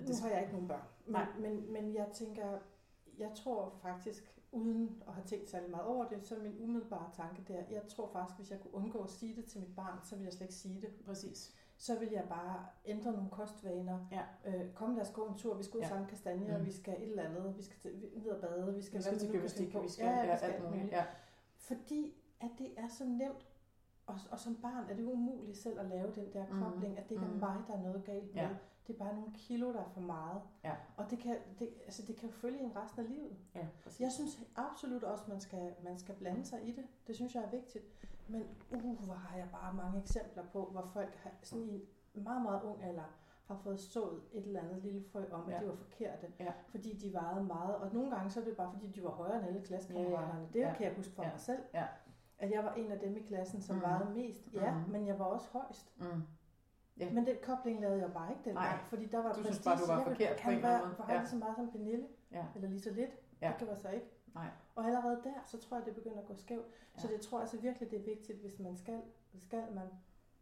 nu 0.00 0.06
Det- 0.06 0.20
har 0.20 0.28
jeg 0.30 0.40
ikke 0.40 0.52
nogen 0.52 0.68
børn, 0.68 0.82
men, 1.06 1.12
Nej. 1.12 1.26
men, 1.40 1.72
men 1.72 1.94
jeg 1.94 2.06
tænker, 2.14 2.48
jeg 3.18 3.30
tror 3.34 3.74
faktisk, 3.82 4.38
uden 4.52 5.02
at 5.08 5.14
have 5.14 5.26
tænkt 5.26 5.50
særlig 5.50 5.70
meget 5.70 5.86
over 5.86 6.04
det, 6.08 6.26
så 6.26 6.36
er 6.36 6.42
min 6.42 6.56
umiddelbare 6.60 7.10
tanke 7.16 7.42
der, 7.48 7.62
jeg 7.70 7.82
tror 7.88 8.06
faktisk, 8.12 8.38
hvis 8.38 8.50
jeg 8.50 8.60
kunne 8.60 8.74
undgå 8.74 8.98
at 9.02 9.10
sige 9.10 9.36
det 9.36 9.44
til 9.44 9.60
mit 9.60 9.74
barn, 9.76 9.98
så 10.04 10.14
ville 10.14 10.26
jeg 10.26 10.32
slet 10.32 10.42
ikke 10.44 10.54
sige 10.54 10.80
det. 10.80 10.90
Præcis. 11.06 11.54
Så 11.76 11.98
vil 11.98 12.08
jeg 12.12 12.24
bare 12.28 12.66
ændre 12.84 13.12
nogle 13.12 13.30
kostvaner. 13.30 13.98
Ja. 14.12 14.22
Øh, 14.46 14.72
kom, 14.74 14.94
lad 14.94 15.02
os 15.02 15.10
gå 15.10 15.26
en 15.26 15.34
tur, 15.38 15.54
vi 15.54 15.62
skal 15.62 15.76
ud 15.78 15.82
Ja. 15.82 15.88
samle 15.88 16.06
kastanjer, 16.08 16.58
Mm. 16.58 16.64
vi 16.66 16.72
skal 16.72 16.94
et 17.02 17.08
eller 17.08 17.22
andet, 17.22 17.56
vi 17.56 17.62
skal 17.62 17.76
ned 18.16 18.30
og 18.30 18.40
bade, 18.40 18.74
vi 18.74 18.82
skal, 18.82 18.98
Vi 18.98 19.02
skal 19.02 19.18
til 19.18 19.30
gymnastik, 19.30 19.74
vi 19.82 19.88
skal, 19.88 20.04
ja, 20.06 20.10
ja, 20.24 20.32
vi 20.32 20.36
skal 20.38 20.50
alt 20.50 20.64
muligt. 20.64 20.92
Ja. 20.92 21.04
Fordi 21.56 22.14
at 22.40 22.50
det 22.58 22.70
er 22.76 22.88
så 22.88 23.04
nemt, 23.04 23.46
og, 24.06 24.14
og 24.30 24.38
som 24.38 24.56
barn 24.56 24.84
er 24.90 24.94
det 24.96 25.04
umuligt 25.04 25.56
selv 25.58 25.80
at 25.80 25.86
lave 25.86 26.12
den 26.14 26.32
der 26.32 26.46
Mhm. 26.46 26.62
kobling, 26.62 26.98
at 26.98 27.04
det 27.08 27.10
ikke 27.14 27.24
er 27.24 27.30
Mhm. 27.30 27.38
mig, 27.40 27.56
der 27.68 27.74
er 27.74 27.82
noget 27.82 28.04
galt 28.04 28.34
med. 28.34 28.42
Ja. 28.42 28.48
Det 28.86 28.94
er 28.94 28.98
bare 28.98 29.14
nogle 29.14 29.32
kilo, 29.34 29.72
der 29.72 29.80
er 29.80 29.88
for 29.88 30.00
meget. 30.00 30.42
Ja. 30.64 30.72
Og 30.96 31.10
det 31.10 31.18
kan, 31.18 31.36
det, 31.58 31.68
altså 31.84 32.02
det 32.06 32.16
kan 32.16 32.28
jo 32.28 32.34
følge 32.34 32.60
en 32.60 32.76
resten 32.76 33.00
af 33.04 33.08
livet. 33.08 33.36
ja, 33.54 33.66
præcis. 33.82 34.00
Jeg 34.00 34.12
synes 34.12 34.44
absolut 34.56 35.02
også, 35.04 35.24
man 35.28 35.40
skal, 35.40 35.74
man 35.84 35.98
skal 35.98 36.14
blande 36.14 36.44
sig 36.44 36.68
i 36.68 36.72
det. 36.72 36.84
Det 37.06 37.14
synes 37.16 37.34
jeg 37.34 37.42
er 37.44 37.50
vigtigt. 37.50 37.84
Men 38.28 38.42
uh, 38.70 39.04
hvor 39.04 39.14
har 39.14 39.36
jeg 39.36 39.48
bare 39.52 39.74
mange 39.74 40.00
eksempler 40.00 40.42
på, 40.52 40.64
hvor 40.64 40.82
folk 40.92 41.14
har, 41.16 41.30
sådan 41.42 41.68
i 42.14 42.20
meget, 42.20 42.42
meget 42.42 42.62
ung 42.62 42.82
alder 42.84 43.16
har 43.46 43.54
fået 43.56 43.80
sået 43.80 44.22
et 44.32 44.46
eller 44.46 44.60
andet 44.60 44.82
lille 44.82 45.04
frø 45.12 45.24
om, 45.32 45.48
at 45.48 45.54
Ja. 45.54 45.60
de 45.60 45.68
var 45.68 45.74
forkerte, 45.74 46.26
Ja. 46.40 46.52
fordi 46.68 46.96
de 46.98 47.12
vejede 47.12 47.44
meget. 47.44 47.76
Og 47.76 47.94
nogle 47.94 48.10
gange 48.10 48.30
så 48.30 48.40
er 48.40 48.44
det 48.44 48.56
bare, 48.56 48.72
fordi 48.72 48.88
de 48.88 49.02
var 49.04 49.10
højere 49.10 49.36
end 49.38 49.46
alle 49.46 49.62
klassekammeraterne. 49.62 50.32
Ja, 50.32 50.38
ja. 50.40 50.46
Det 50.52 50.60
Ja. 50.60 50.74
kan 50.74 50.86
jeg 50.86 50.94
huske 50.96 51.14
fra 51.14 51.22
Ja. 51.24 51.30
mig 51.30 51.40
selv. 51.40 51.62
Ja. 51.74 51.86
At 52.38 52.50
jeg 52.50 52.64
var 52.64 52.74
en 52.74 52.92
af 52.92 52.98
dem 53.00 53.16
i 53.16 53.20
klassen, 53.20 53.62
som 53.62 53.76
Mhm. 53.76 53.84
vejede 53.84 54.10
mest. 54.14 54.48
Ja, 54.52 54.74
Mhm. 54.78 54.90
men 54.90 55.06
jeg 55.06 55.18
var 55.18 55.24
også 55.24 55.48
højst. 55.52 55.92
Mm. 56.00 56.22
Ja. 56.98 57.10
Men 57.12 57.26
den 57.26 57.36
kobling 57.42 57.80
lavede 57.80 58.00
jeg 58.00 58.12
bare 58.12 58.30
ikke 58.30 58.42
dengang, 58.44 58.66
Nej. 58.66 58.84
fordi 58.88 59.06
der 59.06 59.18
var 59.22 59.32
Du 59.32 59.42
synes 59.42 59.60
bare, 59.64 59.78
du 59.80 59.86
var 59.86 59.96
Jeg 59.96 60.06
forkert 60.06 60.40
på 60.44 60.50
en 60.50 60.62
være, 60.62 60.78
måde. 60.86 60.98
være 60.98 61.12
Ja. 61.12 61.18
lige 61.18 61.28
så 61.28 61.36
meget 61.36 61.56
som 61.56 61.70
Pernille, 61.70 62.06
Ja. 62.32 62.44
eller 62.54 62.68
lige 62.68 62.80
så 62.80 62.90
lidt. 62.90 63.10
Ja. 63.42 63.48
Det 63.48 63.56
kan 63.58 63.68
jeg 63.68 63.78
så 63.78 63.88
ikke. 63.88 64.06
Nej. 64.34 64.48
Og 64.74 64.84
allerede 64.86 65.20
der, 65.24 65.34
så 65.46 65.58
tror 65.60 65.76
jeg, 65.76 65.86
det 65.86 65.94
begynder 65.94 66.18
at 66.20 66.26
gå 66.26 66.34
skævt. 66.34 66.66
Ja. 66.96 67.00
Så 67.00 67.08
Ja. 67.08 67.14
det 67.14 67.20
tror 67.20 67.38
jeg 67.38 67.42
altså 67.42 67.56
virkelig, 67.56 67.90
det 67.90 67.98
er 68.00 68.04
vigtigt, 68.04 68.38
hvis 68.38 68.58
man 68.58 68.76
skal, 68.76 69.02
skal 69.38 69.64
man, 69.74 69.88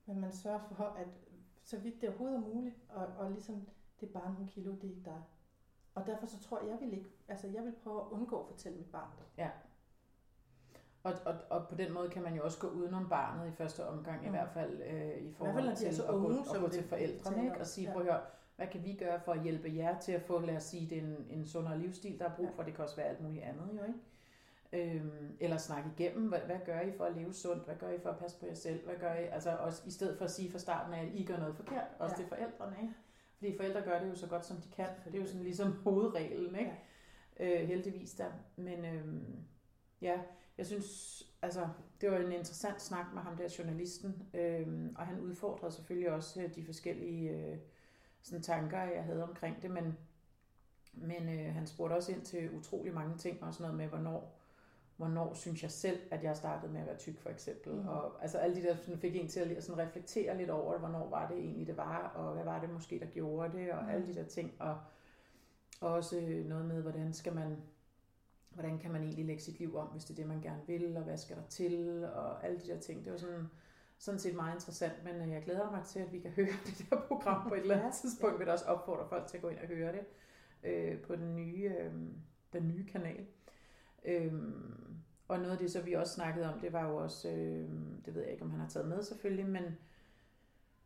men 0.06 0.20
man 0.20 0.32
sørger 0.32 0.58
for, 0.58 0.84
at 0.84 1.06
så 1.62 1.78
vidt 1.78 2.00
det 2.00 2.08
overhovedet 2.08 2.36
er 2.36 2.54
muligt, 2.54 2.76
og, 2.88 3.06
og 3.18 3.30
ligesom, 3.30 3.68
det 4.00 4.08
er 4.08 4.12
bare 4.20 4.32
nogle 4.32 4.48
kilo, 4.48 4.72
det 4.72 4.84
er 4.84 4.88
ikke 4.88 5.04
dig. 5.04 5.22
Og 5.94 6.06
derfor 6.06 6.26
så 6.26 6.40
tror 6.40 6.60
jeg, 6.60 6.68
jeg 6.68 6.80
vil 6.80 6.92
ikke, 6.92 7.10
altså 7.28 7.46
jeg 7.48 7.64
vil 7.64 7.72
prøve 7.72 8.00
at 8.00 8.06
undgå 8.10 8.40
at 8.40 8.46
fortælle 8.46 8.78
mit 8.78 8.90
barn 8.92 9.10
det. 9.18 9.42
Og, 11.02 11.12
og, 11.24 11.34
og 11.50 11.68
på 11.68 11.74
den 11.74 11.92
måde 11.92 12.08
kan 12.08 12.22
man 12.22 12.34
jo 12.34 12.44
også 12.44 12.58
gå 12.58 12.68
udenom 12.68 13.08
barnet 13.08 13.48
i 13.48 13.52
første 13.52 13.86
omgang, 13.86 14.20
mm. 14.20 14.26
i 14.26 14.30
hvert 14.30 14.48
fald 14.54 14.82
øh, 14.82 15.22
i 15.22 15.32
forhold 15.32 15.64
de 15.64 15.70
er 15.70 15.74
til 15.74 15.96
så 15.96 16.04
at, 16.04 16.14
unge, 16.14 16.44
gå, 16.44 16.54
at 16.54 16.60
gå 16.60 16.68
til 16.68 16.84
forældrene 16.84 17.44
ikke? 17.44 17.58
og 17.60 17.66
sige, 17.66 17.86
Ja. 17.86 17.92
prøv 17.92 18.02
at 18.02 18.12
høre, 18.12 18.20
hvad 18.56 18.66
kan 18.66 18.84
vi 18.84 18.92
gøre 18.94 19.20
for 19.20 19.32
at 19.32 19.42
hjælpe 19.42 19.72
jer 19.76 19.98
til 19.98 20.12
at 20.12 20.22
få, 20.22 20.40
lad 20.40 20.56
os 20.56 20.62
sige, 20.62 20.90
det 20.90 20.98
en, 20.98 21.26
en 21.30 21.46
sundere 21.46 21.78
livsstil, 21.78 22.18
der 22.18 22.24
er 22.24 22.34
brug 22.36 22.48
for, 22.54 22.62
det 22.62 22.74
kan 22.74 22.84
også 22.84 22.96
være 22.96 23.06
alt 23.06 23.20
muligt 23.22 23.44
andet 23.44 23.68
jo, 23.78 23.84
ikke? 23.84 23.98
Øhm, 24.72 25.36
eller 25.40 25.56
snakke 25.56 25.90
igennem, 25.98 26.28
hvad, 26.28 26.38
hvad 26.40 26.58
gør 26.66 26.80
I 26.80 26.92
for 26.96 27.04
at 27.04 27.16
leve 27.16 27.32
sundt, 27.32 27.64
hvad 27.64 27.74
gør 27.74 27.88
I 27.90 27.98
for 27.98 28.10
at 28.10 28.18
passe 28.18 28.40
på 28.40 28.46
jer 28.46 28.54
selv, 28.54 28.84
hvad 28.84 28.94
gør 28.96 29.14
I, 29.14 29.24
altså 29.26 29.56
også 29.56 29.82
i 29.86 29.90
stedet 29.90 30.18
for 30.18 30.24
at 30.24 30.30
sige 30.30 30.50
fra 30.50 30.58
starten 30.58 30.94
af, 30.94 31.02
at 31.02 31.08
I 31.14 31.24
gør 31.24 31.38
noget 31.38 31.56
forkert, 31.56 31.86
også 31.98 32.14
Ja. 32.18 32.22
til 32.22 32.28
forældrene, 32.28 32.76
ikke? 32.82 32.94
Fordi 33.38 33.56
forældre 33.56 33.80
gør 33.82 34.00
det 34.00 34.08
jo 34.10 34.14
så 34.14 34.26
godt, 34.26 34.46
som 34.46 34.56
de 34.56 34.68
kan. 34.70 34.86
Det 35.04 35.14
er 35.14 35.18
jo 35.18 35.26
sådan 35.26 35.42
ligesom 35.42 35.72
hovedreglen, 35.84 36.54
ikke? 36.54 36.72
Ja. 37.40 37.62
Øh, 37.62 37.68
heldigvis 37.68 38.12
der. 38.14 38.30
Men 38.56 38.84
øhm, 38.84 39.36
ja, 40.02 40.20
jeg 40.58 40.66
synes, 40.66 41.22
altså, 41.42 41.68
det 42.00 42.10
var 42.10 42.16
en 42.16 42.32
interessant 42.32 42.82
snak 42.82 43.06
med 43.14 43.22
ham 43.22 43.36
der 43.36 43.54
journalisten, 43.58 44.22
øhm, 44.34 44.94
og 44.98 45.06
han 45.06 45.20
udfordrede 45.20 45.72
selvfølgelig 45.72 46.10
også 46.10 46.42
øh, 46.42 46.54
de 46.54 46.64
forskellige 46.64 47.30
øh, 47.30 47.58
sådan 48.22 48.42
tanker, 48.42 48.82
jeg 48.82 49.04
havde 49.04 49.22
omkring 49.22 49.62
det, 49.62 49.70
men, 49.70 49.98
men 50.92 51.28
øh, 51.28 51.54
han 51.54 51.66
spurgte 51.66 51.94
også 51.94 52.12
ind 52.12 52.22
til 52.22 52.50
utrolig 52.56 52.94
mange 52.94 53.18
ting, 53.18 53.42
også 53.42 53.62
noget 53.62 53.76
med, 53.76 53.86
hvornår, 53.86 54.36
hvornår 54.96 55.34
synes 55.34 55.62
jeg 55.62 55.70
selv, 55.70 56.00
at 56.10 56.24
jeg 56.24 56.36
startede 56.36 56.72
med 56.72 56.80
at 56.80 56.86
være 56.86 56.96
tyk, 56.98 57.18
for 57.20 57.30
eksempel. 57.30 57.72
Mm. 57.72 57.88
Og 57.88 58.22
altså 58.22 58.38
alle 58.38 58.56
de 58.56 58.62
der 58.62 58.76
sådan, 58.76 59.00
fik 59.00 59.16
en 59.16 59.28
til 59.28 59.40
at 59.40 59.64
sådan 59.64 59.86
reflektere 59.86 60.36
lidt 60.36 60.50
over, 60.50 60.78
hvornår 60.78 61.08
var 61.10 61.28
det 61.28 61.38
egentlig, 61.38 61.66
det 61.66 61.76
var, 61.76 61.98
og 62.14 62.34
hvad 62.34 62.44
var 62.44 62.60
det 62.60 62.70
måske, 62.70 62.98
der 63.00 63.06
gjorde 63.06 63.58
det, 63.58 63.72
og 63.72 63.82
Mm. 63.82 63.88
alle 63.90 64.06
de 64.06 64.14
der 64.14 64.24
ting. 64.24 64.52
Og 64.58 64.78
også 65.80 66.42
noget 66.46 66.64
med, 66.64 66.82
hvordan 66.82 67.12
skal 67.12 67.34
man, 67.34 67.56
hvordan 68.50 68.78
kan 68.78 68.92
man 68.92 69.02
egentlig 69.02 69.24
lægge 69.24 69.42
sit 69.42 69.58
liv 69.58 69.76
om, 69.76 69.86
hvis 69.86 70.04
det 70.04 70.10
er 70.10 70.16
det, 70.16 70.26
man 70.26 70.40
gerne 70.40 70.62
vil, 70.66 70.96
og 70.96 71.02
hvad 71.02 71.16
skal 71.16 71.36
der 71.36 71.46
til, 71.48 72.04
og 72.14 72.44
alle 72.44 72.60
de 72.60 72.66
der 72.66 72.80
ting. 72.80 73.04
Det 73.04 73.12
var 73.12 73.18
sådan, 73.18 73.46
sådan 73.98 74.20
set 74.20 74.34
meget 74.34 74.54
interessant, 74.54 75.04
men 75.04 75.16
øh, 75.16 75.30
jeg 75.30 75.42
glæder 75.42 75.70
mig 75.70 75.84
til, 75.84 76.00
at 76.00 76.12
vi 76.12 76.18
kan 76.18 76.30
høre 76.38 76.46
det 76.66 76.86
der 76.90 77.00
program 77.00 77.48
på 77.48 77.54
et 77.54 77.60
eller 77.60 77.78
andet 77.78 77.94
tidspunkt. 77.94 78.34
ja. 78.34 78.38
vil 78.38 78.48
også 78.48 78.64
opfordre 78.64 79.08
folk 79.08 79.26
til 79.26 79.36
at 79.36 79.42
gå 79.42 79.48
ind 79.48 79.58
og 79.58 79.66
høre 79.66 79.92
det 79.92 80.04
øh, 80.62 81.00
på 81.00 81.16
den 81.16 81.36
nye, 81.36 81.72
øh, 81.80 81.92
den 82.52 82.68
nye 82.68 82.86
kanal. 82.86 83.26
Øhm, 84.04 84.96
og 85.28 85.38
noget 85.38 85.52
af 85.52 85.58
det, 85.58 85.72
så 85.72 85.82
vi 85.82 85.92
også 85.92 86.14
snakkede 86.14 86.52
om, 86.52 86.60
det 86.60 86.72
var 86.72 86.88
jo 86.88 86.96
også, 86.96 87.28
øh, 87.28 87.68
det 88.04 88.14
ved 88.14 88.22
jeg 88.22 88.32
ikke, 88.32 88.44
om 88.44 88.50
han 88.50 88.60
har 88.60 88.68
taget 88.68 88.88
med 88.88 89.02
selvfølgelig, 89.02 89.46
men 89.46 89.64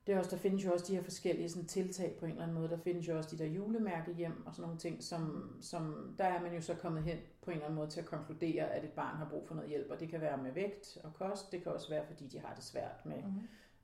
det 0.07 0.15
er 0.15 0.19
også, 0.19 0.31
der 0.31 0.37
findes 0.37 0.65
jo 0.65 0.73
også 0.73 0.85
de 0.89 0.97
her 0.97 1.03
forskellige 1.03 1.49
sådan, 1.49 1.69
tiltag 1.69 2.17
på 2.19 2.25
en 2.25 2.31
eller 2.31 2.43
anden 2.43 2.55
måde. 2.57 2.69
Der 2.69 2.77
findes 2.77 3.09
jo 3.09 3.17
også 3.17 3.37
de 3.37 3.39
der 3.39 3.51
julemærke 3.51 4.15
hjem 4.15 4.47
og 4.47 4.55
sådan 4.55 4.63
nogle 4.63 4.79
ting, 4.79 5.03
som, 5.03 5.53
som 5.61 6.15
der 6.19 6.25
er 6.25 6.43
man 6.43 6.55
jo 6.55 6.61
så 6.61 6.75
kommet 6.75 7.03
hen 7.03 7.19
på 7.45 7.51
en 7.51 7.55
eller 7.55 7.65
anden 7.65 7.77
måde 7.77 7.91
til 7.91 8.01
at 8.01 8.07
konkludere, 8.07 8.71
at 8.71 8.85
et 8.85 8.93
barn 8.93 9.17
har 9.17 9.29
brug 9.31 9.47
for 9.47 9.55
noget 9.55 9.71
hjælp. 9.71 9.91
Og 9.91 10.01
det 10.01 10.09
kan 10.09 10.21
være 10.21 10.37
med 10.37 10.53
vægt 10.53 10.99
og 11.05 11.15
kost. 11.15 11.53
Det 11.53 11.63
kan 11.63 11.73
også 11.73 11.89
være, 11.89 12.07
fordi 12.07 12.27
de 12.29 12.39
har 12.41 12.55
det 12.55 12.65
svært 12.65 13.07
med, 13.07 13.23
Mm. 13.23 13.41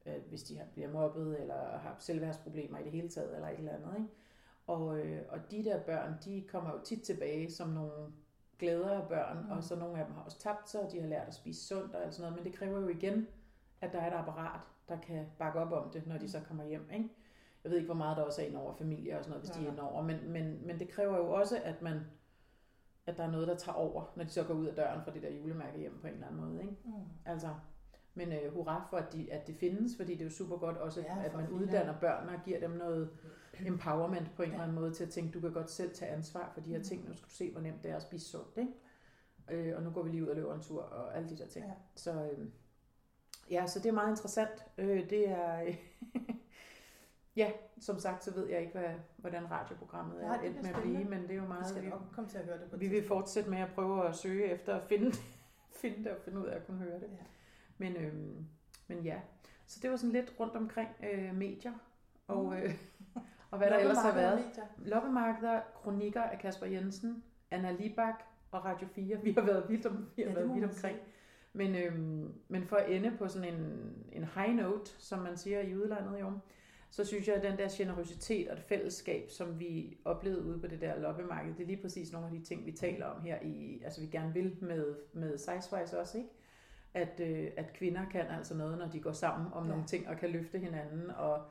øh, 0.06 0.22
hvis 0.28 0.42
de 0.42 0.58
har, 0.58 0.64
bliver 0.72 0.90
mobbet 0.92 1.40
eller 1.40 1.78
har 1.78 1.96
selvværdsproblemer 1.98 2.78
i 2.78 2.82
det 2.84 2.92
hele 2.92 3.08
taget 3.08 3.34
eller 3.34 3.48
et 3.48 3.58
eller 3.58 3.72
andet. 3.72 3.94
Ikke? 3.96 4.08
Og, 4.66 4.98
øh, 4.98 5.22
og 5.28 5.50
de 5.50 5.64
der 5.64 5.80
børn, 5.82 6.14
de 6.24 6.44
kommer 6.48 6.70
jo 6.72 6.78
tit 6.84 7.02
tilbage 7.02 7.50
som 7.50 7.68
nogle 7.68 7.92
glædere 8.58 9.06
børn, 9.08 9.44
Mm. 9.44 9.50
og 9.50 9.64
så 9.64 9.76
nogle 9.76 9.98
af 9.98 10.04
dem 10.06 10.14
har 10.14 10.22
også 10.22 10.38
tabt 10.38 10.70
sig, 10.70 10.80
og 10.80 10.92
de 10.92 11.00
har 11.00 11.08
lært 11.08 11.28
at 11.28 11.34
spise 11.34 11.66
sundt 11.66 11.94
og 11.94 12.04
alt 12.04 12.14
sådan 12.14 12.30
noget, 12.30 12.44
men 12.44 12.52
det 12.52 12.58
kræver 12.58 12.80
jo 12.80 12.88
igen, 12.88 13.26
at 13.80 13.92
der 13.92 14.00
er 14.00 14.06
et 14.14 14.18
apparat, 14.18 14.60
der 14.88 14.98
kan 15.00 15.26
bakke 15.38 15.58
op 15.60 15.72
om 15.72 15.90
det, 15.90 16.06
når 16.06 16.18
de 16.18 16.30
så 16.30 16.40
kommer 16.48 16.64
hjem. 16.64 16.90
Ikke? 16.92 17.08
Jeg 17.64 17.70
ved 17.70 17.78
ikke, 17.78 17.86
hvor 17.86 17.94
meget 17.94 18.16
der 18.16 18.22
også 18.22 18.42
er 18.42 18.46
ind 18.46 18.56
over 18.56 18.74
familie 18.74 19.18
og 19.18 19.24
sådan 19.24 19.30
noget, 19.30 19.42
hvis 19.42 19.50
de 19.56 19.60
Ja. 19.62 19.66
er 19.68 19.72
ind 19.72 19.80
over, 19.80 20.02
men, 20.02 20.28
men, 20.30 20.66
men 20.66 20.78
det 20.78 20.88
kræver 20.88 21.16
jo 21.16 21.32
også, 21.32 21.60
at 21.64 21.82
man 21.82 22.00
at 23.10 23.16
der 23.16 23.24
er 23.24 23.30
noget, 23.30 23.48
der 23.48 23.54
tager 23.56 23.76
over, 23.76 24.12
når 24.16 24.24
de 24.24 24.30
så 24.30 24.42
går 24.44 24.54
ud 24.54 24.66
af 24.66 24.74
døren 24.74 25.00
fra 25.04 25.10
det 25.10 25.22
der 25.22 25.30
julemærke 25.30 25.78
hjem 25.78 25.98
på 26.00 26.06
en 26.06 26.12
eller 26.12 26.26
anden 26.26 26.40
måde. 26.40 26.60
Ikke? 26.60 26.74
Mm. 26.84 26.92
Altså, 27.26 27.48
men 28.14 28.32
øh, 28.32 28.52
hurra 28.52 28.86
for, 28.90 28.96
at, 28.96 29.12
de, 29.12 29.32
at 29.32 29.46
det 29.46 29.56
findes, 29.56 29.96
fordi 29.96 30.12
det 30.12 30.20
er 30.20 30.24
jo 30.24 30.30
super 30.30 30.56
godt 30.56 30.76
også, 30.76 31.00
Ja, 31.00 31.16
ja, 31.16 31.24
at 31.24 31.34
man 31.34 31.48
uddanner 31.48 32.00
børnene 32.00 32.32
og 32.38 32.42
giver 32.44 32.60
dem 32.60 32.70
noget 32.70 33.10
empowerment 33.66 34.34
på 34.36 34.42
en 34.42 34.50
eller 34.50 34.62
anden 34.62 34.74
måde 34.74 34.94
til 34.94 35.04
at 35.04 35.10
tænke, 35.10 35.32
du 35.32 35.40
kan 35.40 35.52
godt 35.52 35.70
selv 35.70 35.94
tage 35.94 36.10
ansvar 36.10 36.50
for 36.54 36.60
de 36.60 36.70
her 36.70 36.78
Mm. 36.78 36.84
ting. 36.84 37.08
Nu 37.08 37.14
skal 37.16 37.28
du 37.28 37.34
se, 37.34 37.52
hvor 37.52 37.60
nemt 37.60 37.82
det 37.82 37.90
er 37.90 37.96
at 37.96 38.02
spise 38.02 38.26
sundt. 38.28 38.56
Ikke? 38.58 38.72
Øh, 39.50 39.76
og 39.76 39.82
nu 39.82 39.90
går 39.90 40.02
vi 40.02 40.10
lige 40.10 40.22
ud 40.22 40.28
og 40.28 40.36
løber 40.36 40.54
en 40.54 40.60
tur 40.60 40.82
og 40.82 41.16
alle 41.16 41.28
de 41.28 41.38
der 41.38 41.46
ting. 41.46 41.66
Ja. 41.66 41.72
Så 41.94 42.12
øh, 42.12 42.46
ja, 43.50 43.66
så 43.66 43.78
det 43.78 43.86
er 43.88 43.92
meget 43.92 44.10
interessant. 44.10 44.64
Øh, 44.78 45.10
det 45.10 45.28
er... 45.28 45.62
ja, 47.36 47.50
som 47.80 47.98
sagt, 47.98 48.24
så 48.24 48.34
ved 48.34 48.48
jeg 48.48 48.60
ikke, 48.60 48.72
hvad, 48.72 48.90
hvordan 49.16 49.50
radioprogrammet 49.50 50.20
Nej, 50.22 50.36
er 50.36 50.40
endt 50.40 50.62
med 50.62 50.70
at 50.70 50.82
blive, 50.82 51.04
men 51.04 51.22
det 51.22 51.30
er 51.30 51.34
jo 51.34 51.42
Vi 51.42 51.48
meget... 51.48 51.66
skal 51.66 51.82
vi- 51.82 51.88
nok 51.88 52.00
komme 52.12 52.30
til 52.30 52.38
at 52.38 52.44
høre 52.44 52.58
det 52.58 52.70
på 52.70 52.76
vi 52.76 52.88
vil 52.88 53.06
fortsætte 53.08 53.50
med 53.50 53.58
at 53.58 53.68
prøve 53.74 54.08
at 54.08 54.16
søge 54.16 54.44
efter 54.44 54.74
at 54.76 54.82
finde, 54.88 55.12
finde 55.82 56.04
det 56.04 56.08
og 56.12 56.16
finde 56.24 56.38
ud 56.40 56.46
af 56.46 56.56
at 56.56 56.66
kunne 56.66 56.78
høre 56.78 56.94
det. 57.00 57.08
Ja. 57.10 57.24
Men, 57.78 57.96
øhm, 57.96 58.46
men 58.88 58.98
ja, 58.98 59.20
så 59.66 59.78
det 59.82 59.90
var 59.90 59.96
sådan 59.96 60.12
lidt 60.12 60.34
rundt 60.40 60.56
omkring 60.56 60.88
øh, 61.12 61.34
medier 61.34 61.72
og, 62.28 62.44
Mm. 62.44 62.52
øh, 62.52 62.74
og 63.50 63.58
hvad 63.58 63.70
der 63.70 63.78
ellers 63.78 63.98
har 63.98 64.14
været. 64.14 64.44
Loppemarkeder, 64.78 65.60
kronikker 65.74 66.22
af 66.22 66.38
Kasper 66.38 66.66
Jensen, 66.66 67.24
Anna 67.50 67.70
Libak 67.72 68.22
og 68.50 68.64
Radio 68.64 68.88
4. 68.88 69.20
Vi 69.22 69.32
har 69.32 69.40
været 69.40 69.68
vidt, 69.68 69.86
om, 69.86 70.08
vi 70.16 70.22
har 70.22 70.28
Ja, 70.28 70.34
været 70.34 70.48
man 70.48 70.64
omkring. 70.64 70.74
sige. 70.80 70.96
Men, 71.52 71.74
øhm, 71.74 72.32
men 72.48 72.66
for 72.66 72.76
at 72.76 72.90
ende 72.92 73.16
på 73.18 73.28
sådan 73.28 73.54
en, 73.54 73.92
en 74.12 74.24
high 74.24 74.54
note, 74.56 74.90
som 74.98 75.18
man 75.18 75.36
siger 75.36 75.60
i 75.60 75.76
udlandet 75.76 76.20
jo, 76.20 76.32
så 76.90 77.04
synes 77.04 77.28
jeg, 77.28 77.36
at 77.36 77.42
den 77.42 77.58
der 77.58 77.68
generøsitet 77.72 78.48
og 78.48 78.56
det 78.56 78.64
fællesskab, 78.64 79.30
som 79.30 79.60
vi 79.60 79.98
oplevede 80.04 80.42
ude 80.44 80.58
på 80.60 80.66
det 80.66 80.80
der 80.80 80.98
loppemarked, 81.00 81.54
det 81.54 81.62
er 81.62 81.66
lige 81.66 81.82
præcis 81.82 82.12
nogle 82.12 82.26
af 82.28 82.32
de 82.32 82.44
ting, 82.44 82.66
vi 82.66 82.72
taler 82.72 83.06
om 83.06 83.22
her 83.22 83.38
i, 83.42 83.80
altså 83.84 84.00
vi 84.00 84.06
gerne 84.06 84.34
vil 84.34 84.56
med, 84.60 84.94
med 85.12 85.38
Sizewise 85.38 86.00
også, 86.00 86.18
ikke? 86.18 86.30
At, 86.94 87.20
øh, 87.20 87.50
at 87.56 87.72
kvinder 87.72 88.08
kan 88.10 88.26
altså 88.26 88.56
noget, 88.56 88.78
når 88.78 88.88
de 88.88 89.00
går 89.00 89.12
sammen 89.12 89.52
om 89.52 89.64
Ja. 89.64 89.70
nogle 89.70 89.86
ting 89.86 90.08
og 90.08 90.16
kan 90.16 90.30
løfte 90.30 90.58
hinanden, 90.58 91.10
og, 91.10 91.42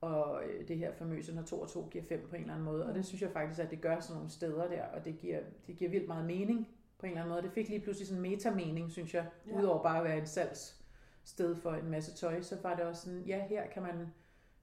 og 0.00 0.42
øh, 0.44 0.68
det 0.68 0.78
her 0.78 0.92
famøse, 0.92 1.34
når 1.34 1.42
to 1.42 1.60
og 1.60 1.68
to 1.68 1.88
giver 1.90 2.04
fem 2.04 2.26
på 2.30 2.34
en 2.36 2.40
eller 2.42 2.54
anden 2.54 2.64
måde. 2.64 2.82
Og 2.82 2.88
Mm. 2.88 2.94
det 2.94 3.04
synes 3.04 3.22
jeg 3.22 3.30
faktisk, 3.30 3.60
at 3.60 3.70
det 3.70 3.80
gør 3.80 4.00
sådan 4.00 4.14
nogle 4.16 4.30
steder 4.30 4.68
der, 4.68 4.84
og 4.84 5.04
det 5.04 5.18
giver, 5.18 5.40
det 5.66 5.76
giver 5.76 5.90
vildt 5.90 6.08
meget 6.08 6.24
mening 6.26 6.68
på 6.98 7.06
en 7.06 7.12
eller 7.12 7.22
anden 7.22 7.32
måde. 7.34 7.42
Det 7.42 7.52
fik 7.52 7.68
lige 7.68 7.80
pludselig 7.80 8.08
sådan 8.08 8.24
en 8.24 8.30
metamening, 8.30 8.90
synes 8.90 9.14
jeg, 9.14 9.26
Ja. 9.50 9.58
udover 9.60 9.82
bare 9.82 9.98
at 9.98 10.04
være 10.04 10.18
et 10.18 10.28
salgssted 10.28 11.56
for 11.56 11.70
en 11.72 11.90
masse 11.90 12.14
tøj, 12.14 12.42
så 12.42 12.56
var 12.62 12.74
det 12.76 12.84
også 12.84 13.02
sådan, 13.02 13.22
ja, 13.26 13.46
her 13.46 13.66
kan 13.66 13.82
man, 13.82 14.12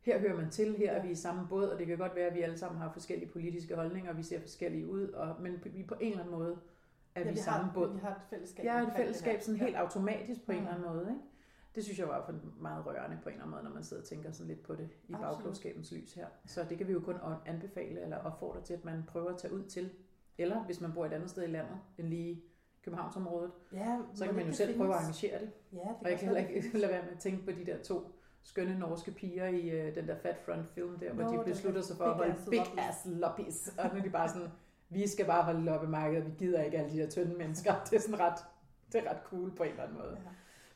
her 0.02 0.20
hører 0.20 0.36
man 0.38 0.50
til, 0.50 0.76
her 0.78 0.92
er 0.92 0.96
Ja. 0.96 1.02
vi 1.02 1.12
i 1.12 1.16
samme 1.16 1.48
båd, 1.50 1.64
og 1.66 1.80
det 1.80 1.88
kan 1.88 1.98
godt 1.98 2.16
være, 2.16 2.28
at 2.28 2.36
vi 2.36 2.42
alle 2.42 2.58
sammen 2.58 2.82
har 2.82 2.92
forskellige 2.92 3.30
politiske 3.32 3.76
holdninger, 3.76 4.12
og 4.12 4.18
vi 4.18 4.24
ser 4.24 4.40
forskellige 4.42 4.88
ud, 4.88 5.08
og, 5.08 5.36
men 5.42 5.62
vi 5.66 5.84
på 5.84 5.96
en 6.00 6.12
eller 6.12 6.24
anden 6.24 6.36
måde 6.40 6.58
er 7.16 7.22
Ja, 7.22 7.28
vi 7.28 7.34
i 7.34 7.38
samme 7.38 7.66
har, 7.66 7.74
båd. 7.74 7.94
Vi 7.94 8.00
har 8.00 8.10
et 8.10 8.22
fællesskab. 8.30 8.66
Ja, 8.66 8.82
et 8.88 8.94
fællesskab 8.96 9.42
sådan 9.42 9.60
helt 9.60 9.76
automatisk 9.76 10.46
på 10.46 10.52
en 10.52 10.58
Mm. 10.58 10.64
eller 10.64 10.76
anden 10.76 10.94
måde, 10.94 11.08
ikke? 11.10 11.22
Det 11.76 11.84
synes 11.84 12.00
jeg 12.00 12.08
var 12.08 12.26
for 12.26 12.36
meget 12.62 12.86
rørende 12.86 13.18
på 13.24 13.30
en 13.30 13.34
eller 13.34 13.44
anden 13.46 13.52
måde, 13.52 13.64
når 13.64 13.72
man 13.74 13.84
sidder 13.84 14.04
og 14.04 14.08
tænker 14.08 14.32
sådan 14.32 14.48
lidt 14.48 14.64
på 14.64 14.76
det 14.76 14.90
i 15.08 15.14
Absolut. 15.14 15.22
bagklogskabens 15.22 15.92
lys 15.92 16.14
her. 16.14 16.28
Så 16.46 16.66
det 16.70 16.78
kan 16.78 16.88
vi 16.88 16.94
jo 16.94 17.00
kun 17.00 17.16
an- 17.16 17.54
anbefale 17.56 18.02
eller 18.02 18.18
opfordre 18.18 18.62
til, 18.62 18.74
at 18.74 18.86
man 18.86 19.04
prøver 19.08 19.30
at 19.30 19.38
tage 19.38 19.54
ud 19.54 19.64
til. 19.64 19.90
Eller 20.38 20.64
hvis 20.64 20.82
man 20.82 20.94
bor 20.94 21.06
et 21.06 21.14
andet 21.14 21.30
sted 21.30 21.44
i 21.44 21.48
landet 21.48 21.78
end 21.98 22.08
lige 22.08 22.42
Københavnsområdet, 22.84 23.52
Ja, 23.74 24.00
så 24.14 24.26
kan 24.26 24.36
man 24.36 24.46
jo 24.48 24.54
selv 24.54 24.68
findes? 24.70 24.78
prøve 24.82 24.94
at 24.96 25.00
arrangere 25.02 25.40
det. 25.40 25.52
Ja, 25.74 25.78
det 25.78 25.96
Og 26.02 26.10
jeg 26.10 26.20
kan 26.20 26.28
heller 26.28 26.48
ikke 26.48 26.78
lade 26.78 26.92
være 26.94 27.04
med 27.04 27.12
at 27.12 27.20
tænke 27.20 27.46
på 27.46 27.52
de 27.52 27.66
der 27.66 27.78
to 27.84 28.12
skønne 28.44 28.80
norske 28.80 29.12
piger 29.12 29.48
i 29.48 29.70
øh, 29.70 29.96
den 29.96 30.08
der 30.08 30.16
Fat 30.16 30.38
Front 30.46 30.68
film 30.70 31.00
der, 31.00 31.14
hvor 31.14 31.24
Nå, 31.24 31.32
de 31.38 31.44
beslutter 31.46 31.82
sig 31.82 31.98
for 31.98 32.04
at 32.06 32.14
holde 32.16 32.36
big 32.50 32.80
ass 32.80 32.98
loppies. 33.06 33.74
Og 33.78 33.90
nu 33.94 34.00
er 34.00 34.04
de 34.04 34.10
bare 34.10 34.30
sådan, 34.30 34.48
vi 34.90 35.08
skal 35.08 35.26
bare 35.26 35.44
holde 35.44 35.62
loppemarkedet, 35.62 36.26
vi 36.26 36.32
gider 36.38 36.62
ikke 36.64 36.78
alle 36.78 36.92
de 36.92 36.98
der 36.98 37.10
tynde 37.10 37.38
mennesker. 37.38 37.74
Det 37.90 37.96
er 37.96 38.00
sådan 38.02 38.20
ret, 38.20 38.40
det 38.92 39.06
er 39.06 39.10
ret 39.10 39.22
cool 39.26 39.56
på 39.56 39.64
en 39.64 39.70
eller 39.70 39.84
anden 39.84 39.98
måde. 39.98 40.12
Ja. 40.26 40.30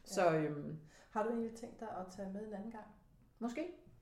Så 0.03 0.35
øhm, 0.35 0.77
Har 1.09 1.23
du 1.23 1.29
egentlig 1.29 1.51
tænkt 1.55 1.79
dig 1.79 1.87
at 1.99 2.05
tage 2.15 2.29
med 2.33 2.47
en 2.47 2.53
anden 2.53 2.71
gang? 2.71 2.85
måske, 3.39 3.61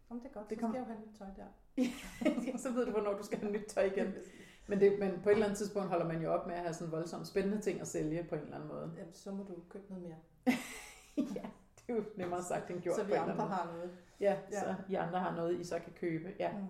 Om 0.10 0.20
det 0.20 0.30
er 0.30 0.34
godt, 0.34 0.50
Det 0.50 0.58
så 0.58 0.62
kommer- 0.62 0.76
skal 0.76 0.80
jeg 0.82 0.90
jo 0.90 0.94
have 0.94 1.06
nyt 1.08 1.18
tøj 1.18 1.28
der. 1.38 2.58
så 2.64 2.72
ved 2.72 2.86
du, 2.86 2.92
hvornår 2.92 3.14
du 3.18 3.24
skal 3.24 3.40
have 3.40 3.52
nyt 3.52 3.66
tøj 3.68 3.84
igen. 3.84 4.14
Men, 4.68 4.80
det, 4.80 5.00
men 5.00 5.12
på 5.24 5.30
et 5.30 5.34
eller 5.34 5.46
andet 5.46 5.58
tidspunkt 5.58 5.90
holder 5.90 6.06
man 6.08 6.22
jo 6.22 6.34
op 6.34 6.48
med 6.48 6.56
at 6.56 6.62
have 6.62 6.74
sådan 6.74 6.92
voldsomt 6.92 7.28
spændende 7.28 7.62
ting 7.62 7.82
at 7.82 7.88
sælge 7.88 8.24
på 8.30 8.36
en 8.36 8.42
eller 8.42 8.56
anden 8.56 8.70
måde. 8.70 8.92
Jamen, 8.98 9.14
så 9.14 9.32
må 9.32 9.44
du 9.44 9.56
købe 9.70 9.84
noget 9.90 10.04
mere. 10.04 10.16
ja, 11.36 11.46
det 11.88 11.94
er 11.94 11.98
jo 11.98 12.04
nemmere 12.18 12.44
sagt 12.44 12.70
end 12.72 12.82
gjort 12.82 12.96
så 12.96 13.04
vi 13.04 13.12
andre 13.14 13.34
har 13.48 13.66
noget. 13.74 13.92
Ja, 14.20 14.38
Ja. 14.52 14.60
så 14.60 14.76
I 14.90 14.96
andre 14.96 15.20
har 15.20 15.36
noget, 15.36 15.60
I 15.60 15.64
så 15.64 15.80
kan 15.80 15.94
købe. 15.94 16.34
Ja. 16.40 16.52
Mm. 16.58 16.66